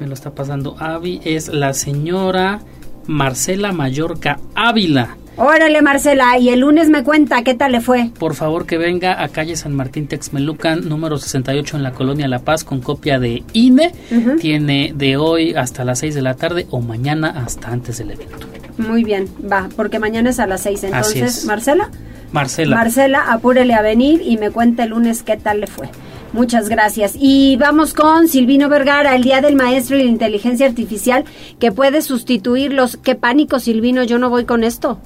me 0.00 0.06
lo 0.06 0.14
está 0.14 0.34
pasando 0.34 0.76
Avi, 0.78 1.20
es 1.24 1.48
la 1.48 1.74
señora 1.74 2.60
Marcela 3.06 3.72
Mallorca 3.72 4.38
Ávila. 4.54 5.16
Órale, 5.38 5.82
Marcela, 5.82 6.36
y 6.36 6.48
el 6.48 6.60
lunes 6.60 6.88
me 6.88 7.04
cuenta 7.04 7.44
qué 7.44 7.54
tal 7.54 7.70
le 7.70 7.80
fue. 7.80 8.10
Por 8.18 8.34
favor, 8.34 8.66
que 8.66 8.76
venga 8.76 9.22
a 9.22 9.28
calle 9.28 9.54
San 9.54 9.72
Martín 9.72 10.08
Texmelucan, 10.08 10.88
número 10.88 11.16
68 11.16 11.76
en 11.76 11.84
la 11.84 11.92
colonia 11.92 12.26
La 12.26 12.40
Paz, 12.40 12.64
con 12.64 12.80
copia 12.80 13.20
de 13.20 13.44
INE. 13.52 13.92
Tiene 14.40 14.92
de 14.96 15.16
hoy 15.16 15.54
hasta 15.54 15.84
las 15.84 16.00
6 16.00 16.16
de 16.16 16.22
la 16.22 16.34
tarde 16.34 16.66
o 16.70 16.80
mañana 16.80 17.44
hasta 17.46 17.68
antes 17.68 17.98
del 17.98 18.10
evento. 18.10 18.48
Muy 18.78 19.04
bien, 19.04 19.28
va, 19.50 19.68
porque 19.76 20.00
mañana 20.00 20.30
es 20.30 20.40
a 20.40 20.48
las 20.48 20.62
6. 20.62 20.82
Entonces, 20.84 21.44
Marcela. 21.44 21.88
Marcela. 22.32 22.74
Marcela, 22.74 23.32
apúrele 23.32 23.74
a 23.74 23.82
venir 23.82 24.20
y 24.24 24.38
me 24.38 24.50
cuente 24.50 24.82
el 24.82 24.90
lunes 24.90 25.22
qué 25.22 25.36
tal 25.36 25.60
le 25.60 25.68
fue. 25.68 25.88
Muchas 26.32 26.68
gracias. 26.68 27.14
Y 27.16 27.56
vamos 27.56 27.94
con 27.94 28.26
Silvino 28.26 28.68
Vergara, 28.68 29.14
el 29.14 29.22
Día 29.22 29.40
del 29.40 29.54
Maestro 29.54 29.96
y 29.96 30.02
la 30.02 30.10
Inteligencia 30.10 30.66
Artificial, 30.66 31.24
que 31.60 31.70
puede 31.70 32.02
sustituir 32.02 32.72
los... 32.72 32.96
¡Qué 32.96 33.14
pánico, 33.14 33.60
Silvino! 33.60 34.02
Yo 34.02 34.18
no 34.18 34.30
voy 34.30 34.44
con 34.44 34.64
esto 34.64 34.98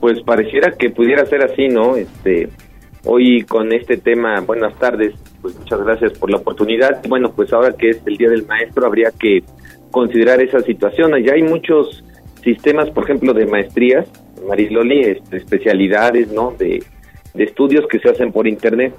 pues 0.00 0.20
pareciera 0.22 0.72
que 0.72 0.90
pudiera 0.90 1.26
ser 1.26 1.42
así, 1.42 1.68
¿no? 1.68 1.96
Este, 1.96 2.48
hoy 3.04 3.42
con 3.42 3.72
este 3.72 3.98
tema, 3.98 4.40
buenas 4.40 4.76
tardes, 4.78 5.14
pues 5.42 5.58
muchas 5.58 5.84
gracias 5.84 6.18
por 6.18 6.30
la 6.30 6.38
oportunidad. 6.38 7.02
Bueno, 7.08 7.32
pues 7.34 7.52
ahora 7.52 7.72
que 7.72 7.90
es 7.90 8.02
el 8.06 8.16
Día 8.16 8.30
del 8.30 8.46
Maestro, 8.46 8.86
habría 8.86 9.10
que 9.10 9.42
considerar 9.90 10.40
esa 10.40 10.60
situación. 10.60 11.12
Ya 11.22 11.34
hay 11.34 11.42
muchos 11.42 12.04
sistemas, 12.42 12.90
por 12.90 13.04
ejemplo, 13.04 13.34
de 13.34 13.46
maestrías, 13.46 14.06
Mariloli, 14.48 15.00
este, 15.00 15.36
especialidades, 15.36 16.32
¿no? 16.32 16.52
De, 16.58 16.82
de 17.34 17.44
estudios 17.44 17.86
que 17.86 17.98
se 17.98 18.08
hacen 18.08 18.32
por 18.32 18.46
Internet 18.46 18.94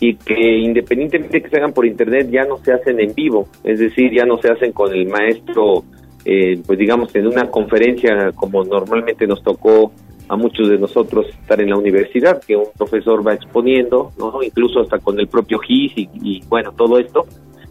y 0.00 0.14
que 0.16 0.58
independientemente 0.58 1.38
de 1.38 1.42
que 1.42 1.50
se 1.50 1.56
hagan 1.58 1.72
por 1.72 1.86
Internet 1.86 2.28
ya 2.30 2.44
no 2.44 2.56
se 2.58 2.72
hacen 2.72 2.98
en 3.00 3.14
vivo, 3.14 3.48
es 3.62 3.78
decir, 3.78 4.10
ya 4.12 4.24
no 4.24 4.38
se 4.38 4.48
hacen 4.48 4.72
con 4.72 4.92
el 4.92 5.06
maestro, 5.06 5.84
eh, 6.24 6.58
pues 6.66 6.78
digamos, 6.78 7.14
en 7.14 7.26
una 7.26 7.50
conferencia 7.50 8.32
como 8.34 8.64
normalmente 8.64 9.26
nos 9.26 9.42
tocó 9.42 9.92
a 10.30 10.36
muchos 10.36 10.68
de 10.68 10.78
nosotros 10.78 11.26
estar 11.28 11.60
en 11.60 11.70
la 11.70 11.76
universidad, 11.76 12.40
que 12.40 12.56
un 12.56 12.68
profesor 12.78 13.26
va 13.26 13.34
exponiendo, 13.34 14.12
¿no? 14.16 14.40
incluso 14.44 14.80
hasta 14.80 15.00
con 15.00 15.18
el 15.18 15.26
propio 15.26 15.58
GIS 15.58 15.92
y, 15.96 16.40
bueno, 16.48 16.72
todo 16.72 17.00
esto, 17.00 17.26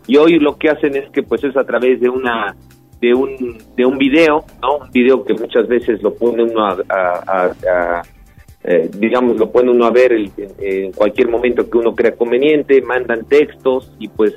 y 0.08 0.18
hoy 0.18 0.40
lo 0.40 0.58
que 0.58 0.70
hacen 0.70 0.98
es 0.98 1.10
que 1.12 1.24
pues 1.24 1.42
es 1.46 1.56
a 1.56 1.64
través 1.64 2.02
de 2.02 2.10
una 2.10 2.56
de 3.00 3.14
un 3.14 3.58
de 3.78 3.86
un 3.86 3.98
video, 3.98 4.44
¿no? 4.62 4.80
Un 4.80 4.92
video 4.92 5.24
que 5.24 5.36
muchas 5.36 5.70
veces 5.70 6.04
lo 6.04 6.14
pone 6.14 6.44
uno 6.44 6.66
a, 6.68 7.54
eh, 8.66 8.90
digamos, 8.98 9.38
lo 9.38 9.50
pone 9.52 9.72
uno 9.72 9.86
a 9.86 9.92
ver 9.92 10.12
en 10.58 10.92
cualquier 10.92 11.30
momento 11.30 11.70
que 11.70 11.78
uno 11.78 11.96
crea 11.96 12.16
conveniente, 12.16 12.82
mandan 12.82 13.24
textos 13.26 13.94
y 14.00 14.10
pues 14.10 14.36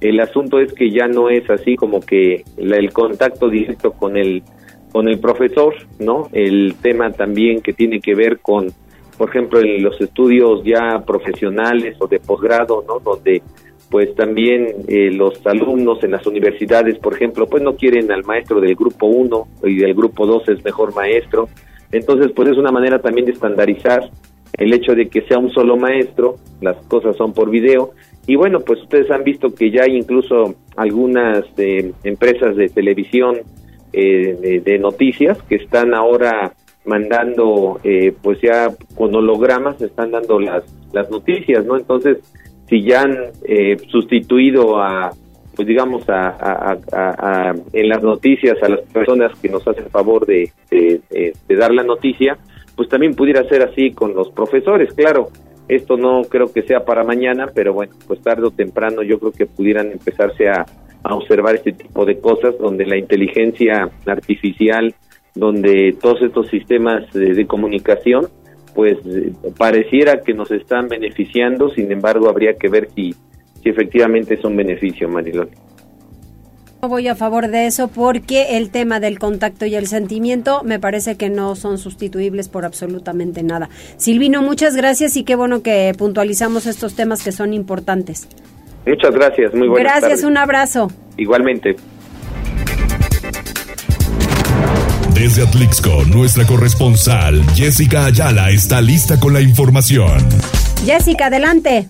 el 0.00 0.20
asunto 0.20 0.58
es 0.58 0.72
que 0.72 0.90
ya 0.90 1.06
no 1.06 1.28
es 1.28 1.50
así 1.50 1.76
como 1.76 2.00
que 2.00 2.44
el 2.56 2.92
contacto 2.94 3.50
directo 3.50 3.92
con 3.92 4.16
el 4.16 4.42
con 4.92 5.08
el 5.08 5.18
profesor, 5.18 5.74
¿no? 5.98 6.28
El 6.32 6.74
tema 6.80 7.10
también 7.12 7.60
que 7.60 7.72
tiene 7.72 8.00
que 8.00 8.14
ver 8.14 8.38
con, 8.40 8.68
por 9.16 9.28
ejemplo, 9.28 9.60
en 9.60 9.82
los 9.82 10.00
estudios 10.00 10.62
ya 10.64 11.02
profesionales 11.06 11.96
o 12.00 12.06
de 12.06 12.20
posgrado, 12.20 12.84
¿no? 12.86 12.98
Donde 13.00 13.42
pues 13.90 14.14
también 14.14 14.66
eh, 14.86 15.10
los 15.10 15.46
alumnos 15.46 16.02
en 16.04 16.10
las 16.10 16.26
universidades, 16.26 16.98
por 16.98 17.14
ejemplo, 17.14 17.46
pues 17.46 17.62
no 17.62 17.74
quieren 17.74 18.12
al 18.12 18.24
maestro 18.24 18.60
del 18.60 18.74
grupo 18.74 19.06
1 19.06 19.48
y 19.64 19.76
del 19.76 19.94
grupo 19.94 20.26
2 20.26 20.48
es 20.50 20.64
mejor 20.64 20.94
maestro. 20.94 21.48
Entonces, 21.90 22.32
pues 22.34 22.50
es 22.50 22.58
una 22.58 22.70
manera 22.70 22.98
también 22.98 23.26
de 23.26 23.32
estandarizar 23.32 24.10
el 24.54 24.72
hecho 24.74 24.94
de 24.94 25.08
que 25.08 25.22
sea 25.22 25.38
un 25.38 25.50
solo 25.50 25.76
maestro, 25.76 26.36
las 26.60 26.76
cosas 26.86 27.16
son 27.16 27.32
por 27.32 27.50
video. 27.50 27.92
Y 28.26 28.36
bueno, 28.36 28.60
pues 28.60 28.82
ustedes 28.82 29.10
han 29.10 29.24
visto 29.24 29.54
que 29.54 29.70
ya 29.70 29.84
hay 29.84 29.96
incluso 29.96 30.54
algunas 30.76 31.44
eh, 31.56 31.92
empresas 32.04 32.56
de 32.56 32.68
televisión 32.68 33.38
eh, 33.92 34.60
de, 34.64 34.78
noticias 34.78 35.42
que 35.44 35.56
están 35.56 35.94
ahora 35.94 36.52
mandando, 36.84 37.80
pues 38.22 38.40
ya 38.40 38.70
con 38.94 39.14
hologramas, 39.14 39.80
están 39.82 40.10
dando 40.10 40.40
las, 40.40 40.64
las 40.92 41.10
noticias, 41.10 41.64
¿no? 41.64 41.76
Entonces, 41.76 42.18
si 42.68 42.82
ya 42.82 43.02
han 43.02 43.16
eh, 43.44 43.76
sustituido 43.88 44.80
a, 44.80 45.10
pues 45.56 45.66
digamos, 45.66 46.04
a, 46.08 46.76
en 47.72 47.88
las 47.88 48.02
noticias 48.02 48.62
a 48.62 48.68
las 48.68 48.80
personas 48.80 49.36
que 49.40 49.48
nos 49.48 49.66
hacen 49.66 49.88
favor 49.90 50.26
de, 50.26 50.52
de, 50.70 51.32
dar 51.48 51.72
la 51.72 51.82
noticia, 51.82 52.38
pues 52.76 52.88
también 52.88 53.14
pudiera 53.14 53.42
ser 53.48 53.62
así 53.62 53.90
con 53.92 54.14
los 54.14 54.30
profesores, 54.30 54.92
claro. 54.92 55.28
Esto 55.66 55.98
no 55.98 56.22
creo 56.22 56.50
que 56.50 56.62
sea 56.62 56.86
para 56.86 57.04
mañana, 57.04 57.50
pero 57.54 57.74
bueno, 57.74 57.92
pues 58.06 58.22
tarde 58.22 58.46
o 58.46 58.50
temprano 58.50 59.02
yo 59.02 59.18
creo 59.18 59.32
que 59.32 59.44
pudieran 59.44 59.92
empezarse 59.92 60.48
a, 60.48 60.64
a 61.08 61.14
observar 61.14 61.56
este 61.56 61.72
tipo 61.72 62.04
de 62.04 62.18
cosas 62.18 62.56
donde 62.58 62.86
la 62.86 62.96
inteligencia 62.96 63.90
artificial, 64.06 64.94
donde 65.34 65.96
todos 66.00 66.22
estos 66.22 66.48
sistemas 66.48 67.12
de 67.12 67.46
comunicación 67.46 68.28
pues 68.74 68.96
pareciera 69.56 70.20
que 70.22 70.34
nos 70.34 70.52
están 70.52 70.86
beneficiando, 70.86 71.68
sin 71.70 71.90
embargo 71.90 72.28
habría 72.28 72.54
que 72.54 72.68
ver 72.68 72.88
si, 72.94 73.12
si 73.60 73.68
efectivamente 73.68 74.34
es 74.34 74.44
un 74.44 74.56
beneficio, 74.56 75.08
Marilón. 75.08 75.48
No 76.80 76.88
voy 76.88 77.08
a 77.08 77.16
favor 77.16 77.48
de 77.48 77.66
eso 77.66 77.88
porque 77.88 78.56
el 78.56 78.70
tema 78.70 79.00
del 79.00 79.18
contacto 79.18 79.66
y 79.66 79.74
el 79.74 79.88
sentimiento 79.88 80.62
me 80.62 80.78
parece 80.78 81.16
que 81.16 81.28
no 81.28 81.56
son 81.56 81.78
sustituibles 81.78 82.48
por 82.48 82.64
absolutamente 82.64 83.42
nada. 83.42 83.68
Silvino, 83.96 84.42
muchas 84.42 84.76
gracias 84.76 85.16
y 85.16 85.24
qué 85.24 85.34
bueno 85.34 85.60
que 85.60 85.92
puntualizamos 85.98 86.66
estos 86.66 86.94
temas 86.94 87.24
que 87.24 87.32
son 87.32 87.54
importantes. 87.54 88.28
Muchas 88.88 89.14
gracias, 89.14 89.54
muy 89.54 89.68
buenas 89.68 90.00
Gracias, 90.00 90.24
un 90.24 90.38
abrazo. 90.38 90.88
Igualmente. 91.18 91.76
Desde 95.14 95.42
Atlixco, 95.42 96.04
nuestra 96.06 96.46
corresponsal 96.46 97.42
Jessica 97.54 98.06
Ayala 98.06 98.48
está 98.50 98.80
lista 98.80 99.20
con 99.20 99.34
la 99.34 99.42
información. 99.42 100.18
Jessica, 100.86 101.26
adelante. 101.26 101.86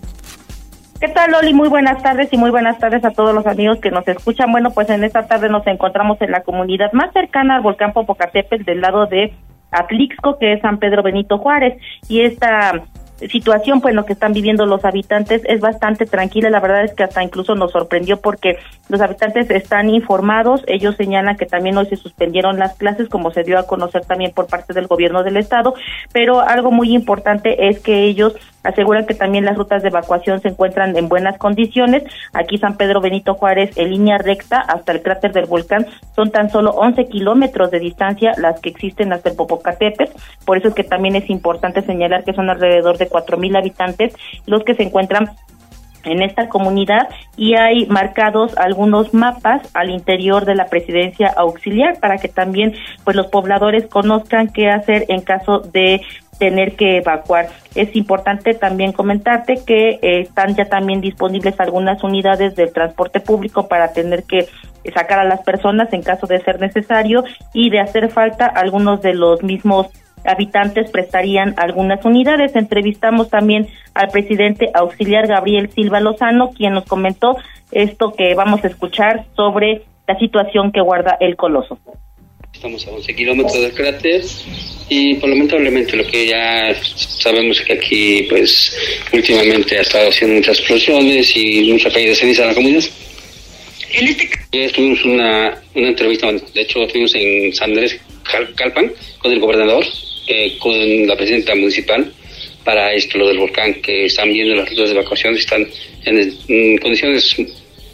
¿Qué 0.99 1.07
tal, 1.07 1.31
Loli? 1.31 1.53
Muy 1.53 1.69
buenas 1.69 2.03
tardes 2.03 2.27
y 2.33 2.37
muy 2.37 2.49
buenas 2.49 2.77
tardes 2.79 3.05
a 3.05 3.11
todos 3.11 3.33
los 3.33 3.45
amigos 3.47 3.79
que 3.79 3.91
nos 3.91 4.05
escuchan. 4.05 4.51
Bueno, 4.51 4.71
pues 4.71 4.89
en 4.89 5.05
esta 5.05 5.25
tarde 5.25 5.47
nos 5.47 5.65
encontramos 5.67 6.21
en 6.21 6.31
la 6.31 6.41
comunidad 6.41 6.91
más 6.91 7.13
cercana 7.13 7.55
al 7.55 7.61
volcán 7.61 7.93
Popocatépetl 7.93 8.65
del 8.65 8.81
lado 8.81 9.05
de 9.05 9.33
Atlixco, 9.71 10.37
que 10.37 10.53
es 10.53 10.61
San 10.61 10.79
Pedro 10.79 11.01
Benito 11.01 11.37
Juárez. 11.37 11.81
Y 12.09 12.21
esta 12.21 12.83
situación 13.27 13.81
pues 13.81 13.93
lo 13.95 14.05
que 14.05 14.13
están 14.13 14.33
viviendo 14.33 14.65
los 14.65 14.85
habitantes 14.85 15.41
es 15.45 15.59
bastante 15.59 16.05
tranquila. 16.05 16.49
La 16.49 16.59
verdad 16.59 16.83
es 16.83 16.93
que 16.93 17.03
hasta 17.03 17.23
incluso 17.23 17.55
nos 17.55 17.71
sorprendió 17.71 18.17
porque 18.17 18.57
los 18.87 19.01
habitantes 19.01 19.49
están 19.49 19.89
informados. 19.89 20.63
Ellos 20.67 20.95
señalan 20.95 21.37
que 21.37 21.45
también 21.45 21.77
hoy 21.77 21.87
se 21.87 21.95
suspendieron 21.95 22.59
las 22.59 22.75
clases 22.75 23.09
como 23.09 23.31
se 23.31 23.43
dio 23.43 23.59
a 23.59 23.67
conocer 23.67 24.05
también 24.05 24.31
por 24.31 24.47
parte 24.47 24.73
del 24.73 24.87
gobierno 24.87 25.23
del 25.23 25.37
estado. 25.37 25.73
Pero 26.13 26.39
algo 26.39 26.71
muy 26.71 26.93
importante 26.93 27.69
es 27.69 27.79
que 27.79 28.03
ellos 28.03 28.35
aseguran 28.63 29.05
que 29.05 29.13
también 29.13 29.45
las 29.45 29.57
rutas 29.57 29.81
de 29.81 29.89
evacuación 29.89 30.41
se 30.41 30.49
encuentran 30.49 30.95
en 30.97 31.09
buenas 31.09 31.37
condiciones. 31.37 32.03
Aquí 32.33 32.57
San 32.57 32.77
Pedro 32.77 33.01
Benito 33.01 33.35
Juárez 33.35 33.71
en 33.77 33.91
línea 33.91 34.17
recta 34.17 34.59
hasta 34.59 34.91
el 34.91 35.01
cráter 35.01 35.31
del 35.33 35.45
volcán 35.45 35.87
son 36.15 36.31
tan 36.31 36.49
solo 36.49 36.71
11 36.71 37.05
kilómetros 37.07 37.71
de 37.71 37.79
distancia 37.79 38.33
las 38.37 38.59
que 38.59 38.69
existen 38.69 39.13
hasta 39.13 39.29
el 39.29 39.35
Popocatépetl. 39.35 40.11
Por 40.45 40.57
eso 40.57 40.69
es 40.69 40.73
que 40.73 40.83
también 40.83 41.15
es 41.15 41.29
importante 41.29 41.81
señalar 41.81 42.23
que 42.23 42.33
son 42.33 42.49
alrededor 42.49 42.97
de 42.97 43.08
cuatro 43.09 43.37
mil 43.37 43.55
habitantes 43.55 44.13
los 44.45 44.63
que 44.63 44.75
se 44.75 44.83
encuentran 44.83 45.31
en 46.03 46.21
esta 46.21 46.47
comunidad 46.47 47.09
y 47.35 47.55
hay 47.55 47.85
marcados 47.87 48.57
algunos 48.57 49.13
mapas 49.13 49.69
al 49.73 49.89
interior 49.89 50.45
de 50.45 50.55
la 50.55 50.67
presidencia 50.67 51.27
auxiliar 51.35 51.99
para 51.99 52.17
que 52.17 52.29
también 52.29 52.73
pues 53.03 53.15
los 53.15 53.27
pobladores 53.27 53.87
conozcan 53.87 54.47
qué 54.47 54.69
hacer 54.69 55.05
en 55.09 55.21
caso 55.21 55.59
de 55.59 56.01
tener 56.39 56.77
que 56.77 56.97
evacuar. 56.97 57.49
Es 57.75 57.93
importante 57.95 58.53
también 58.53 58.93
comentarte 58.93 59.59
que 59.65 59.99
eh, 60.01 60.21
están 60.21 60.55
ya 60.55 60.65
también 60.65 61.01
disponibles 61.01 61.59
algunas 61.59 62.01
unidades 62.01 62.55
del 62.55 62.71
transporte 62.71 63.19
público 63.19 63.67
para 63.67 63.91
tener 63.91 64.23
que 64.23 64.47
sacar 64.93 65.19
a 65.19 65.25
las 65.25 65.41
personas 65.41 65.91
en 65.91 66.01
caso 66.01 66.25
de 66.27 66.39
ser 66.39 66.61
necesario 66.61 67.25
y 67.53 67.69
de 67.69 67.81
hacer 67.81 68.09
falta 68.09 68.45
algunos 68.45 69.01
de 69.01 69.13
los 69.13 69.43
mismos 69.43 69.87
habitantes 70.25 70.89
prestarían 70.91 71.53
algunas 71.57 72.03
unidades. 72.05 72.55
Entrevistamos 72.55 73.29
también 73.29 73.67
al 73.93 74.09
presidente 74.09 74.69
auxiliar 74.73 75.27
Gabriel 75.27 75.69
Silva 75.73 75.99
Lozano, 75.99 76.51
quien 76.51 76.73
nos 76.73 76.85
comentó 76.85 77.37
esto 77.71 78.13
que 78.13 78.33
vamos 78.35 78.63
a 78.63 78.67
escuchar 78.67 79.25
sobre 79.35 79.83
la 80.07 80.17
situación 80.17 80.71
que 80.71 80.81
guarda 80.81 81.17
el 81.19 81.35
coloso. 81.35 81.77
Estamos 82.53 82.85
a 82.87 82.91
11 82.91 83.15
kilómetros 83.15 83.61
del 83.61 83.73
cráter 83.73 84.21
y 84.89 85.13
por 85.15 85.29
lamentablemente 85.29 85.95
lo 85.95 86.05
que 86.05 86.27
ya 86.27 86.73
sabemos 86.83 87.61
que 87.61 87.73
aquí 87.73 88.25
pues 88.27 88.75
últimamente 89.13 89.77
ha 89.77 89.81
estado 89.81 90.09
haciendo 90.09 90.37
muchas 90.37 90.57
explosiones 90.59 91.31
y 91.35 91.71
mucha 91.71 91.91
caída 91.91 92.09
de 92.09 92.15
ceniza 92.15 92.41
en 92.41 92.47
la 92.49 92.55
comunidad. 92.55 92.83
En 93.93 94.07
este 94.07 94.29
ya 94.51 94.71
tuvimos 94.71 95.05
una, 95.05 95.61
una 95.75 95.87
entrevista, 95.87 96.31
de 96.31 96.61
hecho 96.61 96.83
estuvimos 96.83 97.13
en 97.15 97.53
San 97.53 97.69
Andrés 97.69 97.99
Calpan 98.55 98.91
con 99.19 99.31
el 99.31 99.39
gobernador 99.39 99.85
eh, 100.29 100.57
con 100.59 101.07
la 101.07 101.15
presidenta 101.15 101.55
municipal 101.55 102.13
para 102.63 102.93
esto, 102.93 103.17
lo 103.17 103.27
del 103.27 103.39
volcán, 103.39 103.73
que 103.81 104.05
están 104.05 104.31
viendo 104.31 104.53
las 104.55 104.69
rutas 104.69 104.89
de 104.89 104.95
evacuación, 104.95 105.35
están 105.35 105.65
en, 106.05 106.77
condiciones 106.77 107.35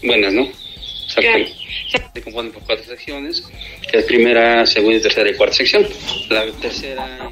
buenas, 0.04 0.34
¿no? 0.34 0.48
Se 1.08 2.22
componen 2.22 2.52
por 2.52 2.64
cuatro 2.64 2.84
secciones, 2.84 3.42
que 3.90 4.00
es 4.00 4.06
primera, 4.06 4.66
segunda, 4.66 5.00
tercera 5.02 5.30
y 5.30 5.36
cuarta 5.36 5.56
sección. 5.56 5.88
La 6.30 6.46
tercera 6.62 7.32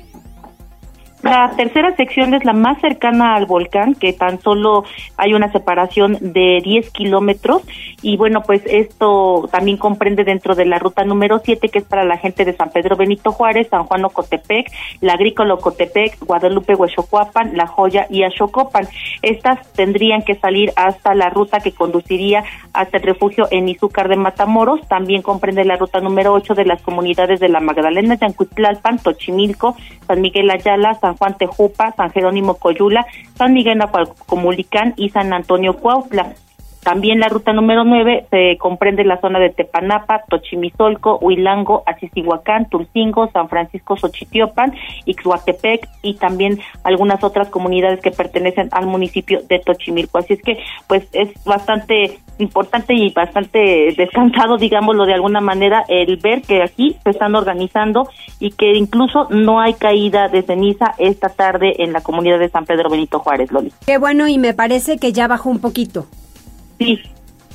la 1.24 1.54
tercera 1.56 1.96
sección 1.96 2.34
es 2.34 2.44
la 2.44 2.52
más 2.52 2.82
cercana 2.82 3.36
al 3.36 3.46
volcán, 3.46 3.96
que 3.96 4.12
tan 4.12 4.42
solo 4.42 4.84
hay 5.16 5.34
una 5.34 5.50
separación 5.54 6.18
de 6.20 6.60
10 6.62 6.92
kilómetros. 6.92 7.62
Y 8.04 8.18
bueno, 8.18 8.42
pues 8.42 8.62
esto 8.66 9.48
también 9.50 9.78
comprende 9.78 10.26
dentro 10.26 10.56
de 10.56 10.66
la 10.66 10.78
ruta 10.78 11.06
número 11.06 11.40
7, 11.40 11.70
que 11.70 11.80
es 11.80 11.86
para 11.86 12.04
la 12.04 12.18
gente 12.18 12.44
de 12.44 12.54
San 12.54 12.70
Pedro 12.70 12.98
Benito 12.98 13.32
Juárez, 13.32 13.70
San 13.70 13.86
Juan 13.86 14.04
Ocotepec, 14.04 14.70
la 15.00 15.14
Agrícola 15.14 15.54
Ocotepec, 15.54 16.20
Guadalupe 16.20 16.76
Huechocuapan, 16.76 17.56
La 17.56 17.66
Joya 17.66 18.06
y 18.10 18.24
Ashocopan. 18.24 18.90
Estas 19.22 19.72
tendrían 19.72 20.22
que 20.24 20.36
salir 20.36 20.74
hasta 20.76 21.16
la 21.16 21.30
ruta 21.30 21.62
que 21.62 21.72
conduciría 21.72 22.44
hasta 22.74 22.98
el 22.98 23.04
refugio 23.04 23.48
en 23.52 23.70
Izúcar 23.70 24.10
de 24.10 24.18
Matamoros. 24.18 24.86
También 24.90 25.22
comprende 25.22 25.64
la 25.64 25.78
ruta 25.78 26.02
número 26.02 26.34
8 26.34 26.56
de 26.56 26.66
las 26.66 26.82
comunidades 26.82 27.40
de 27.40 27.48
La 27.48 27.62
Magdalena, 27.62 28.16
Yancuitlalpan, 28.16 29.00
Tochimilco, 29.00 29.78
San 30.08 30.20
Miguel 30.20 30.52
Ayala, 30.52 30.96
San 30.96 31.16
Juan 31.16 31.38
Tejupa, 31.38 31.94
San 31.94 32.12
Jerónimo 32.12 32.56
Coyula, 32.56 33.06
San 33.38 33.54
Miguel 33.54 33.78
Nahualcomulicán 33.78 34.94
y 34.98 35.10
San 35.10 35.32
Antonio 35.32 35.78
Cuautla. 35.78 36.34
También 36.84 37.20
la 37.20 37.30
ruta 37.30 37.54
número 37.54 37.84
9 37.84 38.28
se 38.30 38.58
comprende 38.58 39.04
la 39.06 39.20
zona 39.22 39.40
de 39.40 39.50
Tepanapa, 39.50 40.24
Tochimizolco, 40.30 41.18
Huilango, 41.20 41.84
Asisihuacán, 41.86 42.70
Tulcingo, 42.70 43.30
San 43.32 43.48
Francisco 43.48 43.96
Xochitiopan, 43.96 44.74
Ixhuatepec 45.06 45.88
y 46.02 46.16
también 46.16 46.60
algunas 46.84 47.24
otras 47.24 47.50
comunidades 47.50 48.02
que 48.02 48.12
pertenecen 48.12 48.70
al 48.72 48.88
municipio 48.88 49.42
de 49.48 49.60
Tochimilco. 49.60 50.18
Así 50.18 50.34
es 50.34 50.42
que 50.42 50.60
pues 50.88 51.08
es 51.14 51.32
bastante 51.46 52.20
importante 52.40 52.94
y 52.94 53.12
bastante 53.12 53.94
descansado, 53.96 54.58
digámoslo 54.58 55.06
de 55.06 55.14
alguna 55.14 55.40
manera, 55.40 55.84
el 55.88 56.18
ver 56.18 56.42
que 56.42 56.64
aquí 56.64 56.98
se 57.04 57.12
están 57.12 57.36
organizando 57.36 58.10
y 58.40 58.52
que 58.52 58.74
incluso 58.74 59.28
no 59.30 59.62
hay 59.62 59.76
caída 59.76 60.28
de 60.28 60.42
ceniza 60.42 60.96
esta 60.98 61.30
tarde 61.30 61.76
en 61.80 61.94
la 61.94 62.02
comunidad 62.02 62.40
de 62.40 62.50
San 62.50 62.66
Pedro 62.66 62.90
Benito 62.90 63.20
Juárez, 63.20 63.52
Loli. 63.52 63.72
Qué 63.86 63.98
bueno 63.98 64.28
y 64.28 64.38
me 64.38 64.54
parece 64.54 64.98
que 64.98 65.14
ya 65.14 65.28
bajó 65.28 65.50
un 65.50 65.60
poquito. 65.60 66.06
Sí, 66.80 67.00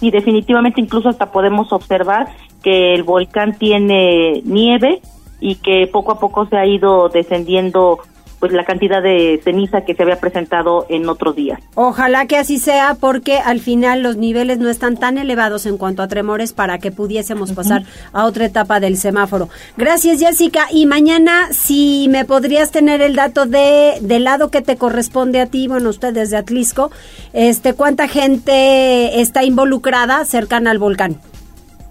y 0.01 0.11
definitivamente 0.11 0.81
incluso 0.81 1.09
hasta 1.09 1.33
podemos 1.33 1.73
observar 1.73 2.29
que 2.62 2.95
el 2.95 3.03
volcán 3.03 3.57
tiene 3.59 4.43
nieve 4.45 5.01
y 5.41 5.57
que 5.57 5.87
poco 5.87 6.12
a 6.12 6.19
poco 6.19 6.47
se 6.47 6.57
ha 6.57 6.66
ido 6.66 7.09
descendiendo 7.09 7.99
pues 8.39 8.53
la 8.53 8.64
cantidad 8.64 9.03
de 9.03 9.41
ceniza 9.43 9.82
que 9.82 9.95
se 9.95 10.03
había 10.03 10.20
presentado 10.20 10.86
en 10.89 11.09
otros 11.09 11.34
días. 11.34 11.61
Ojalá 11.74 12.26
que 12.26 12.36
así 12.36 12.59
sea 12.59 12.97
porque 12.99 13.39
al 13.39 13.61
final 13.61 14.03
los 14.03 14.16
niveles 14.16 14.59
no 14.59 14.68
están 14.68 14.97
tan 14.97 15.18
elevados 15.18 15.66
en 15.66 15.76
cuanto 15.76 16.03
a 16.03 16.09
tremores 16.09 16.53
para 16.53 16.78
que 16.78 16.91
pudiésemos 16.91 17.53
pasar 17.53 17.84
a 18.12 18.24
otra 18.24 18.47
etapa 18.47 18.80
del 18.80 18.97
semáforo. 18.97 19.49
Gracias 19.76 20.20
Jessica 20.20 20.66
y 20.70 20.86
mañana 20.86 21.49
si 21.53 22.07
me 22.11 22.24
podrías 22.24 22.70
tener 22.70 23.01
el 23.03 23.16
dato 23.16 23.47
de 23.47 23.99
del 24.01 24.24
lado 24.24 24.51
que 24.51 24.62
te 24.62 24.76
corresponde 24.76 25.41
a 25.41 25.47
ti, 25.47 25.68
bueno, 25.68 25.91
ustedes 25.91 26.30
de 26.30 26.36
Atlisco, 26.36 26.91
este 27.32 27.74
cuánta 27.74 28.09
gente 28.09 29.20
está 29.20 29.45
involucrada 29.45 30.24
cercana 30.24 30.70
al 30.70 30.78
volcán. 30.78 31.20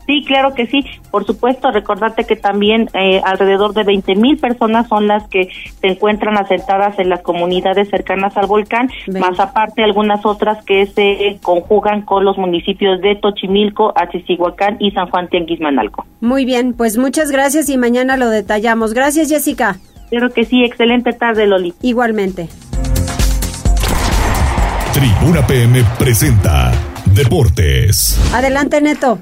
Sí, 0.08 0.24
claro 0.26 0.54
que 0.56 0.68
sí. 0.68 0.86
Por 1.12 1.26
supuesto, 1.26 1.70
recordarte 1.70 2.24
que 2.24 2.38
también 2.38 2.90
eh, 2.94 3.22
alrededor 3.24 3.74
de 3.74 3.84
20 3.84 4.16
mil 4.16 4.38
personas 4.38 4.88
son 4.88 5.08
las 5.08 5.28
que 5.28 5.50
se 5.82 5.88
encuentran 5.88 6.38
asentadas 6.38 6.98
en 6.98 7.10
las 7.10 7.22
comunidades 7.22 7.90
cercanas 7.90 8.36
al 8.38 8.48
volcán, 8.48 8.90
más 9.20 9.40
aparte 9.40 9.84
algunas 9.84 10.26
otras 10.26 10.64
que 10.64 10.86
se 10.88 11.38
conjugan 11.42 12.04
con 12.04 12.24
los 12.24 12.38
municipios 12.38 13.02
de 13.02 13.16
Tochimilco, 13.16 13.94
Achisihuacán 13.96 14.78
y 14.80 14.92
San 14.92 15.10
Juan 15.10 15.28
Tianguismanalco. 15.28 16.06
Muy 16.22 16.46
bien, 16.46 16.74
pues 16.74 16.98
muchas 16.98 17.30
gracias 17.30 17.70
y 17.70 17.78
mañana 17.78 18.16
lo 18.16 18.30
detallamos. 18.30 18.94
Gracias, 18.94 19.30
Jessica. 19.30 19.78
Claro 20.10 20.32
que 20.32 20.46
sí. 20.46 20.64
Excelente 20.64 21.14
tarde, 21.14 21.48
Loli. 21.48 21.74
Igualmente. 21.82 22.48
Tribuna 24.94 25.46
PM 25.46 25.84
presenta 26.00 26.72
Deportes. 27.14 28.20
Adelante, 28.34 28.82
Neto. 28.82 29.20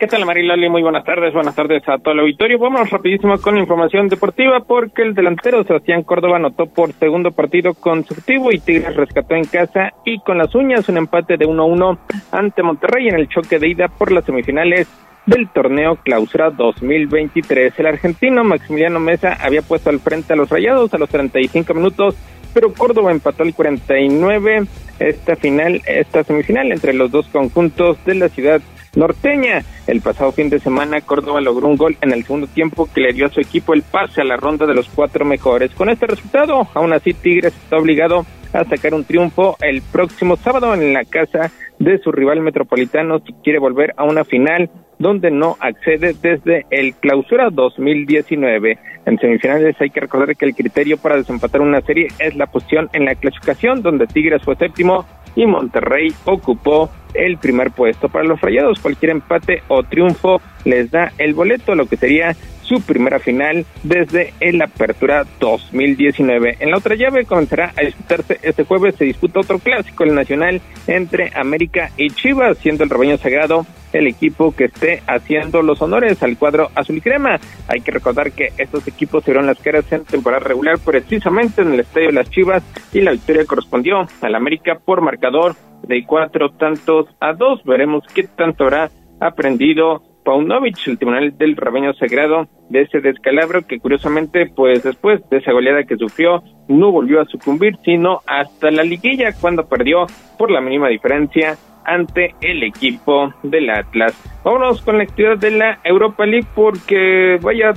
¿Qué 0.00 0.06
tal, 0.06 0.24
Mariloli? 0.24 0.70
Muy 0.70 0.80
buenas 0.80 1.04
tardes. 1.04 1.34
Buenas 1.34 1.54
tardes 1.54 1.86
a 1.86 1.98
todo 1.98 2.14
el 2.14 2.20
auditorio. 2.20 2.58
Vámonos 2.58 2.88
rapidísimo 2.88 3.38
con 3.38 3.56
la 3.56 3.60
información 3.60 4.08
deportiva 4.08 4.60
porque 4.60 5.02
el 5.02 5.14
delantero 5.14 5.62
Sebastián 5.62 6.04
Córdoba 6.04 6.36
anotó 6.36 6.64
por 6.64 6.94
segundo 6.94 7.32
partido 7.32 7.74
consecutivo 7.74 8.50
y 8.50 8.60
Tigres 8.60 8.96
rescató 8.96 9.34
en 9.34 9.44
casa 9.44 9.92
y 10.06 10.18
con 10.20 10.38
las 10.38 10.54
uñas 10.54 10.88
un 10.88 10.96
empate 10.96 11.36
de 11.36 11.46
1-1 11.46 11.98
ante 12.32 12.62
Monterrey 12.62 13.08
en 13.08 13.16
el 13.16 13.28
choque 13.28 13.58
de 13.58 13.68
ida 13.68 13.88
por 13.88 14.10
las 14.10 14.24
semifinales 14.24 14.88
del 15.26 15.50
torneo 15.50 15.96
Clausura 15.96 16.48
2023. 16.48 17.78
El 17.78 17.86
argentino 17.86 18.42
Maximiliano 18.42 19.00
Mesa 19.00 19.36
había 19.38 19.60
puesto 19.60 19.90
al 19.90 20.00
frente 20.00 20.32
a 20.32 20.36
los 20.36 20.48
Rayados 20.48 20.94
a 20.94 20.98
los 20.98 21.10
35 21.10 21.74
minutos, 21.74 22.16
pero 22.54 22.72
Córdoba 22.72 23.12
empató 23.12 23.42
el 23.42 23.52
49 23.52 24.62
esta 24.98 25.36
final, 25.36 25.82
esta 25.86 26.24
semifinal 26.24 26.72
entre 26.72 26.94
los 26.94 27.10
dos 27.10 27.26
conjuntos 27.28 28.02
de 28.06 28.14
la 28.14 28.30
ciudad 28.30 28.62
norteña. 28.94 29.62
El 29.86 30.00
pasado 30.00 30.32
fin 30.32 30.50
de 30.50 30.60
semana, 30.60 31.00
Córdoba 31.00 31.40
logró 31.40 31.68
un 31.68 31.76
gol 31.76 31.96
en 32.00 32.12
el 32.12 32.24
segundo 32.24 32.46
tiempo 32.46 32.88
que 32.92 33.00
le 33.00 33.12
dio 33.12 33.26
a 33.26 33.30
su 33.30 33.40
equipo 33.40 33.74
el 33.74 33.82
pase 33.82 34.20
a 34.20 34.24
la 34.24 34.36
ronda 34.36 34.66
de 34.66 34.74
los 34.74 34.88
cuatro 34.88 35.24
mejores. 35.24 35.72
Con 35.74 35.88
este 35.88 36.06
resultado, 36.06 36.68
aún 36.74 36.92
así 36.92 37.14
Tigres 37.14 37.54
está 37.54 37.76
obligado 37.76 38.26
a 38.52 38.64
sacar 38.64 38.94
un 38.94 39.04
triunfo 39.04 39.56
el 39.60 39.82
próximo 39.82 40.36
sábado 40.36 40.74
en 40.74 40.92
la 40.92 41.04
casa 41.04 41.50
de 41.78 41.98
su 41.98 42.12
rival 42.12 42.40
metropolitano 42.40 43.20
si 43.20 43.32
quiere 43.44 43.58
volver 43.58 43.94
a 43.96 44.04
una 44.04 44.24
final 44.24 44.70
donde 44.98 45.30
no 45.30 45.56
accede 45.60 46.14
desde 46.20 46.66
el 46.70 46.94
clausura 46.94 47.48
2019. 47.50 48.78
En 49.06 49.18
semifinales 49.18 49.80
hay 49.80 49.88
que 49.88 50.00
recordar 50.00 50.36
que 50.36 50.44
el 50.44 50.54
criterio 50.54 50.98
para 50.98 51.16
desempatar 51.16 51.62
una 51.62 51.80
serie 51.80 52.08
es 52.18 52.36
la 52.36 52.46
posición 52.46 52.90
en 52.92 53.06
la 53.06 53.14
clasificación 53.14 53.80
donde 53.80 54.06
Tigres 54.06 54.42
fue 54.42 54.56
séptimo 54.56 55.06
y 55.34 55.46
Monterrey 55.46 56.12
ocupó 56.24 56.90
el 57.14 57.38
primer 57.38 57.70
puesto. 57.70 58.08
Para 58.08 58.24
los 58.24 58.40
Rayados, 58.40 58.80
cualquier 58.80 59.12
empate 59.12 59.62
o 59.68 59.82
triunfo 59.82 60.40
les 60.64 60.90
da 60.90 61.12
el 61.18 61.34
boleto, 61.34 61.74
lo 61.74 61.86
que 61.86 61.96
sería 61.96 62.36
su 62.70 62.80
primera 62.80 63.18
final 63.18 63.66
desde 63.82 64.32
el 64.38 64.62
Apertura 64.62 65.26
2019. 65.40 66.58
En 66.60 66.70
la 66.70 66.78
otra 66.78 66.94
llave 66.94 67.24
comenzará 67.24 67.72
a 67.76 67.84
disputarse 67.84 68.38
este 68.42 68.64
jueves, 68.64 68.94
se 68.94 69.06
disputa 69.06 69.40
otro 69.40 69.58
clásico, 69.58 70.04
el 70.04 70.14
nacional 70.14 70.60
entre 70.86 71.32
América 71.34 71.90
y 71.96 72.10
Chivas, 72.10 72.58
siendo 72.58 72.84
el 72.84 72.90
rebaño 72.90 73.16
sagrado 73.16 73.66
el 73.92 74.06
equipo 74.06 74.54
que 74.54 74.66
esté 74.66 75.02
haciendo 75.08 75.62
los 75.62 75.82
honores 75.82 76.22
al 76.22 76.38
cuadro 76.38 76.70
azul 76.76 76.98
y 76.98 77.00
crema. 77.00 77.40
Hay 77.66 77.80
que 77.80 77.90
recordar 77.90 78.30
que 78.30 78.52
estos 78.56 78.86
equipos 78.86 79.24
se 79.24 79.34
las 79.34 79.58
caras 79.58 79.90
en 79.90 80.04
temporada 80.04 80.44
regular 80.44 80.78
precisamente 80.78 81.62
en 81.62 81.72
el 81.72 81.80
estadio 81.80 82.08
de 82.08 82.12
las 82.12 82.30
Chivas 82.30 82.62
y 82.92 83.00
la 83.00 83.10
victoria 83.10 83.46
correspondió 83.46 84.06
al 84.20 84.34
América 84.36 84.78
por 84.84 85.00
marcador 85.00 85.56
de 85.82 86.04
cuatro 86.06 86.50
tantos 86.50 87.08
a 87.18 87.32
dos. 87.32 87.64
Veremos 87.64 88.04
qué 88.14 88.28
tanto 88.28 88.62
habrá 88.62 88.92
aprendido 89.20 90.02
Paunovic, 90.30 90.86
el 90.86 90.96
tribunal 90.96 91.36
del 91.36 91.56
rebaño 91.56 91.92
sagrado, 91.94 92.46
de 92.68 92.82
ese 92.82 93.00
descalabro 93.00 93.66
que 93.66 93.80
curiosamente, 93.80 94.46
pues 94.46 94.84
después 94.84 95.20
de 95.28 95.38
esa 95.38 95.50
goleada 95.50 95.82
que 95.82 95.96
sufrió, 95.96 96.44
no 96.68 96.92
volvió 96.92 97.20
a 97.20 97.24
sucumbir, 97.24 97.76
sino 97.84 98.20
hasta 98.28 98.70
la 98.70 98.84
liguilla 98.84 99.32
cuando 99.32 99.68
perdió 99.68 100.06
por 100.38 100.52
la 100.52 100.60
mínima 100.60 100.86
diferencia 100.86 101.58
ante 101.84 102.36
el 102.42 102.62
equipo 102.62 103.34
del 103.42 103.70
Atlas. 103.70 104.14
Vámonos 104.44 104.82
con 104.82 104.98
la 104.98 105.02
actividad 105.02 105.36
de 105.36 105.50
la 105.50 105.80
Europa 105.82 106.24
League 106.24 106.46
porque 106.54 107.36
vaya 107.42 107.72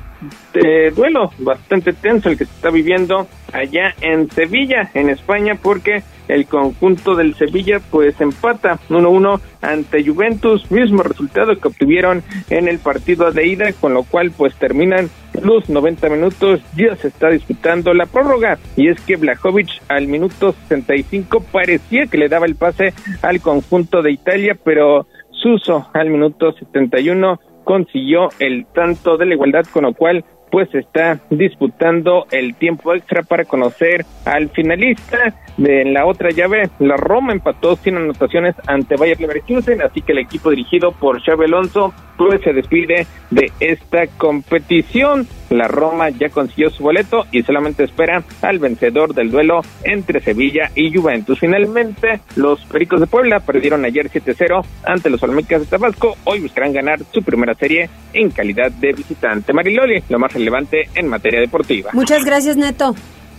de 0.53 0.91
duelo 0.91 1.31
bastante 1.39 1.91
tenso 1.93 2.29
el 2.29 2.37
que 2.37 2.45
se 2.45 2.53
está 2.53 2.69
viviendo 2.69 3.25
allá 3.51 3.95
en 4.01 4.29
Sevilla, 4.29 4.91
en 4.93 5.09
España, 5.09 5.57
porque 5.59 6.03
el 6.28 6.45
conjunto 6.45 7.15
del 7.15 7.36
Sevilla 7.36 7.80
pues 7.91 8.19
empata 8.21 8.80
1-1 8.89 9.39
ante 9.61 10.03
Juventus, 10.05 10.69
mismo 10.71 11.03
resultado 11.03 11.55
que 11.55 11.67
obtuvieron 11.67 12.24
en 12.49 12.67
el 12.67 12.80
partido 12.80 13.32
de 13.32 13.47
ida, 13.47 13.74
con 13.74 13.93
lo 13.93 14.03
cual 14.03 14.32
pues 14.32 14.55
terminan 14.55 15.09
los 15.41 15.69
90 15.69 16.09
minutos, 16.09 16.61
ya 16.76 16.95
se 16.95 17.07
está 17.07 17.30
disputando 17.30 17.93
la 17.93 18.05
prórroga 18.05 18.59
y 18.76 18.89
es 18.89 18.99
que 19.01 19.15
Blajovic 19.15 19.69
al 19.88 20.07
minuto 20.07 20.53
65 20.67 21.43
parecía 21.51 22.07
que 22.07 22.17
le 22.17 22.30
daba 22.30 22.45
el 22.45 22.55
pase 22.55 22.93
al 23.21 23.41
conjunto 23.41 24.01
de 24.01 24.11
Italia, 24.11 24.57
pero 24.63 25.07
Suso 25.32 25.89
al 25.93 26.09
minuto 26.09 26.53
71 26.53 27.39
consiguió 27.63 28.30
el 28.39 28.65
tanto 28.74 29.17
de 29.17 29.26
la 29.26 29.34
igualdad, 29.34 29.65
con 29.71 29.84
lo 29.84 29.93
cual 29.93 30.24
pues 30.53 30.69
está 30.75 31.19
disputando 31.31 32.27
el 32.29 32.53
tiempo 32.53 32.93
extra 32.93 33.23
para 33.23 33.43
conocer 33.43 34.05
al 34.23 34.49
finalista 34.49 35.33
de 35.57 35.83
la 35.83 36.05
otra 36.05 36.29
llave. 36.29 36.69
La 36.77 36.95
Roma 36.95 37.33
empató 37.33 37.75
sin 37.75 37.97
anotaciones 37.97 38.53
ante 38.67 38.95
Bayer 38.95 39.19
Leverkusen, 39.19 39.81
así 39.81 40.03
que 40.03 40.11
el 40.11 40.19
equipo 40.19 40.51
dirigido 40.51 40.91
por 40.91 41.23
Xabi 41.23 41.45
Alonso 41.45 41.91
pues 42.19 42.39
se 42.41 42.53
despide 42.53 43.07
de 43.31 43.51
esta 43.59 44.05
competición. 44.05 45.27
La 45.53 45.67
Roma 45.67 46.09
ya 46.09 46.29
consiguió 46.29 46.69
su 46.69 46.83
boleto 46.83 47.25
y 47.31 47.43
solamente 47.43 47.83
espera 47.83 48.23
al 48.41 48.59
vencedor 48.59 49.13
del 49.13 49.31
duelo 49.31 49.61
entre 49.83 50.19
Sevilla 50.21 50.71
y 50.75 50.93
Juventus. 50.93 51.39
Finalmente, 51.39 52.21
los 52.35 52.63
Pericos 52.65 52.99
de 52.99 53.07
Puebla 53.07 53.39
perdieron 53.39 53.85
ayer 53.85 54.09
7-0 54.09 54.65
ante 54.85 55.09
los 55.09 55.21
Olmecas 55.23 55.61
de 55.61 55.67
Tabasco. 55.67 56.17
Hoy 56.23 56.39
buscarán 56.39 56.73
ganar 56.73 56.99
su 57.11 57.21
primera 57.21 57.53
serie 57.53 57.89
en 58.13 58.31
calidad 58.31 58.71
de 58.71 58.93
visitante. 58.93 59.53
Mariloli, 59.53 60.03
lo 60.09 60.19
más 60.19 60.33
relevante 60.33 60.89
en 60.95 61.07
materia 61.07 61.39
deportiva. 61.39 61.91
Muchas 61.93 62.25
gracias, 62.25 62.57
Neto. 62.57 62.95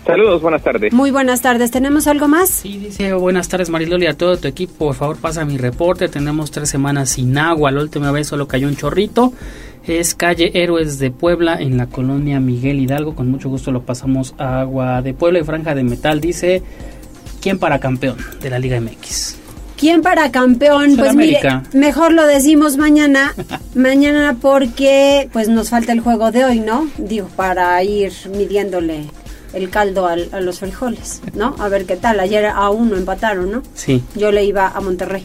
Saludos, 0.06 0.42
buenas 0.42 0.62
tardes. 0.62 0.92
Muy 0.92 1.10
buenas 1.10 1.40
tardes. 1.40 1.70
¿Tenemos 1.70 2.06
algo 2.06 2.28
más? 2.28 2.50
Sí, 2.50 2.76
dice 2.78 3.14
buenas 3.14 3.48
tardes 3.48 3.70
Mariloli 3.70 4.06
a 4.06 4.14
todo 4.14 4.36
tu 4.36 4.48
equipo. 4.48 4.86
Por 4.86 4.94
favor, 4.94 5.16
pasa 5.16 5.46
mi 5.46 5.56
reporte. 5.56 6.08
Tenemos 6.08 6.50
tres 6.50 6.68
semanas 6.68 7.10
sin 7.10 7.38
agua. 7.38 7.70
La 7.70 7.80
última 7.80 8.12
vez 8.12 8.26
solo 8.26 8.46
cayó 8.46 8.68
un 8.68 8.76
chorrito. 8.76 9.32
Es 9.86 10.14
calle 10.14 10.50
Héroes 10.54 10.98
de 10.98 11.10
Puebla 11.10 11.56
en 11.60 11.76
la 11.76 11.86
colonia 11.86 12.40
Miguel 12.40 12.80
Hidalgo. 12.80 13.14
Con 13.14 13.30
mucho 13.30 13.50
gusto 13.50 13.70
lo 13.70 13.82
pasamos 13.82 14.34
a 14.38 14.60
agua 14.60 15.02
de 15.02 15.12
Puebla 15.12 15.40
y 15.40 15.44
franja 15.44 15.74
de 15.74 15.84
metal. 15.84 16.22
Dice, 16.22 16.62
¿quién 17.42 17.58
para 17.58 17.78
campeón 17.78 18.16
de 18.40 18.48
la 18.48 18.58
Liga 18.58 18.80
MX? 18.80 19.36
¿Quién 19.76 20.00
para 20.00 20.30
campeón? 20.30 20.96
Pues 20.96 21.14
mire, 21.14 21.40
mejor 21.74 22.12
lo 22.12 22.26
decimos 22.26 22.78
mañana, 22.78 23.34
mañana 23.74 24.38
porque 24.40 25.28
pues 25.34 25.48
nos 25.50 25.68
falta 25.68 25.92
el 25.92 26.00
juego 26.00 26.30
de 26.30 26.46
hoy, 26.46 26.60
¿no? 26.60 26.88
Digo, 26.96 27.28
para 27.36 27.82
ir 27.82 28.12
midiéndole 28.34 29.04
el 29.52 29.68
caldo 29.68 30.06
a 30.06 30.16
los 30.16 30.60
frijoles, 30.60 31.20
¿no? 31.34 31.56
A 31.58 31.68
ver 31.68 31.84
qué 31.84 31.96
tal. 31.96 32.20
Ayer 32.20 32.46
a 32.46 32.70
uno 32.70 32.96
empataron, 32.96 33.50
¿no? 33.50 33.62
Sí. 33.74 34.02
Yo 34.14 34.32
le 34.32 34.44
iba 34.44 34.68
a 34.68 34.80
Monterrey. 34.80 35.24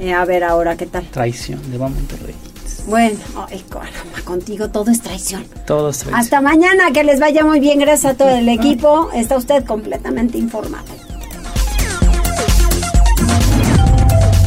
Eh, 0.00 0.14
a 0.14 0.24
ver 0.24 0.44
ahora 0.44 0.76
qué 0.76 0.86
tal. 0.86 1.04
Traición, 1.10 1.60
le 1.70 1.76
va 1.76 1.86
a 1.86 1.90
Monterrey. 1.90 2.34
Bueno, 2.86 3.18
ay, 3.48 3.64
contigo 4.24 4.68
todo 4.68 4.90
es 4.90 5.02
traición. 5.02 5.44
Todo 5.66 5.90
es 5.90 5.98
traición. 5.98 6.20
Hasta 6.20 6.40
mañana, 6.40 6.90
que 6.92 7.04
les 7.04 7.20
vaya 7.20 7.44
muy 7.44 7.60
bien. 7.60 7.78
Gracias 7.78 8.14
a 8.14 8.16
todo 8.16 8.30
el 8.30 8.48
equipo. 8.48 9.10
Está 9.14 9.36
usted 9.36 9.64
completamente 9.64 10.38
informado. 10.38 10.84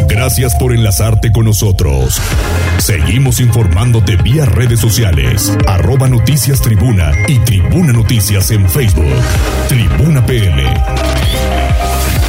Gracias 0.07 0.55
por 0.55 0.74
enlazarte 0.74 1.32
con 1.32 1.45
nosotros. 1.45 2.22
Seguimos 2.80 3.39
informándote 3.39 4.17
vía 4.17 4.45
redes 4.45 4.80
sociales, 4.80 5.57
arroba 5.65 6.09
noticias 6.09 6.61
tribuna 6.61 7.11
y 7.28 7.39
tribuna 7.39 7.93
noticias 7.93 8.51
en 8.51 8.69
Facebook. 8.69 9.15
Tribuna 9.69 10.26
PM. 10.26 10.63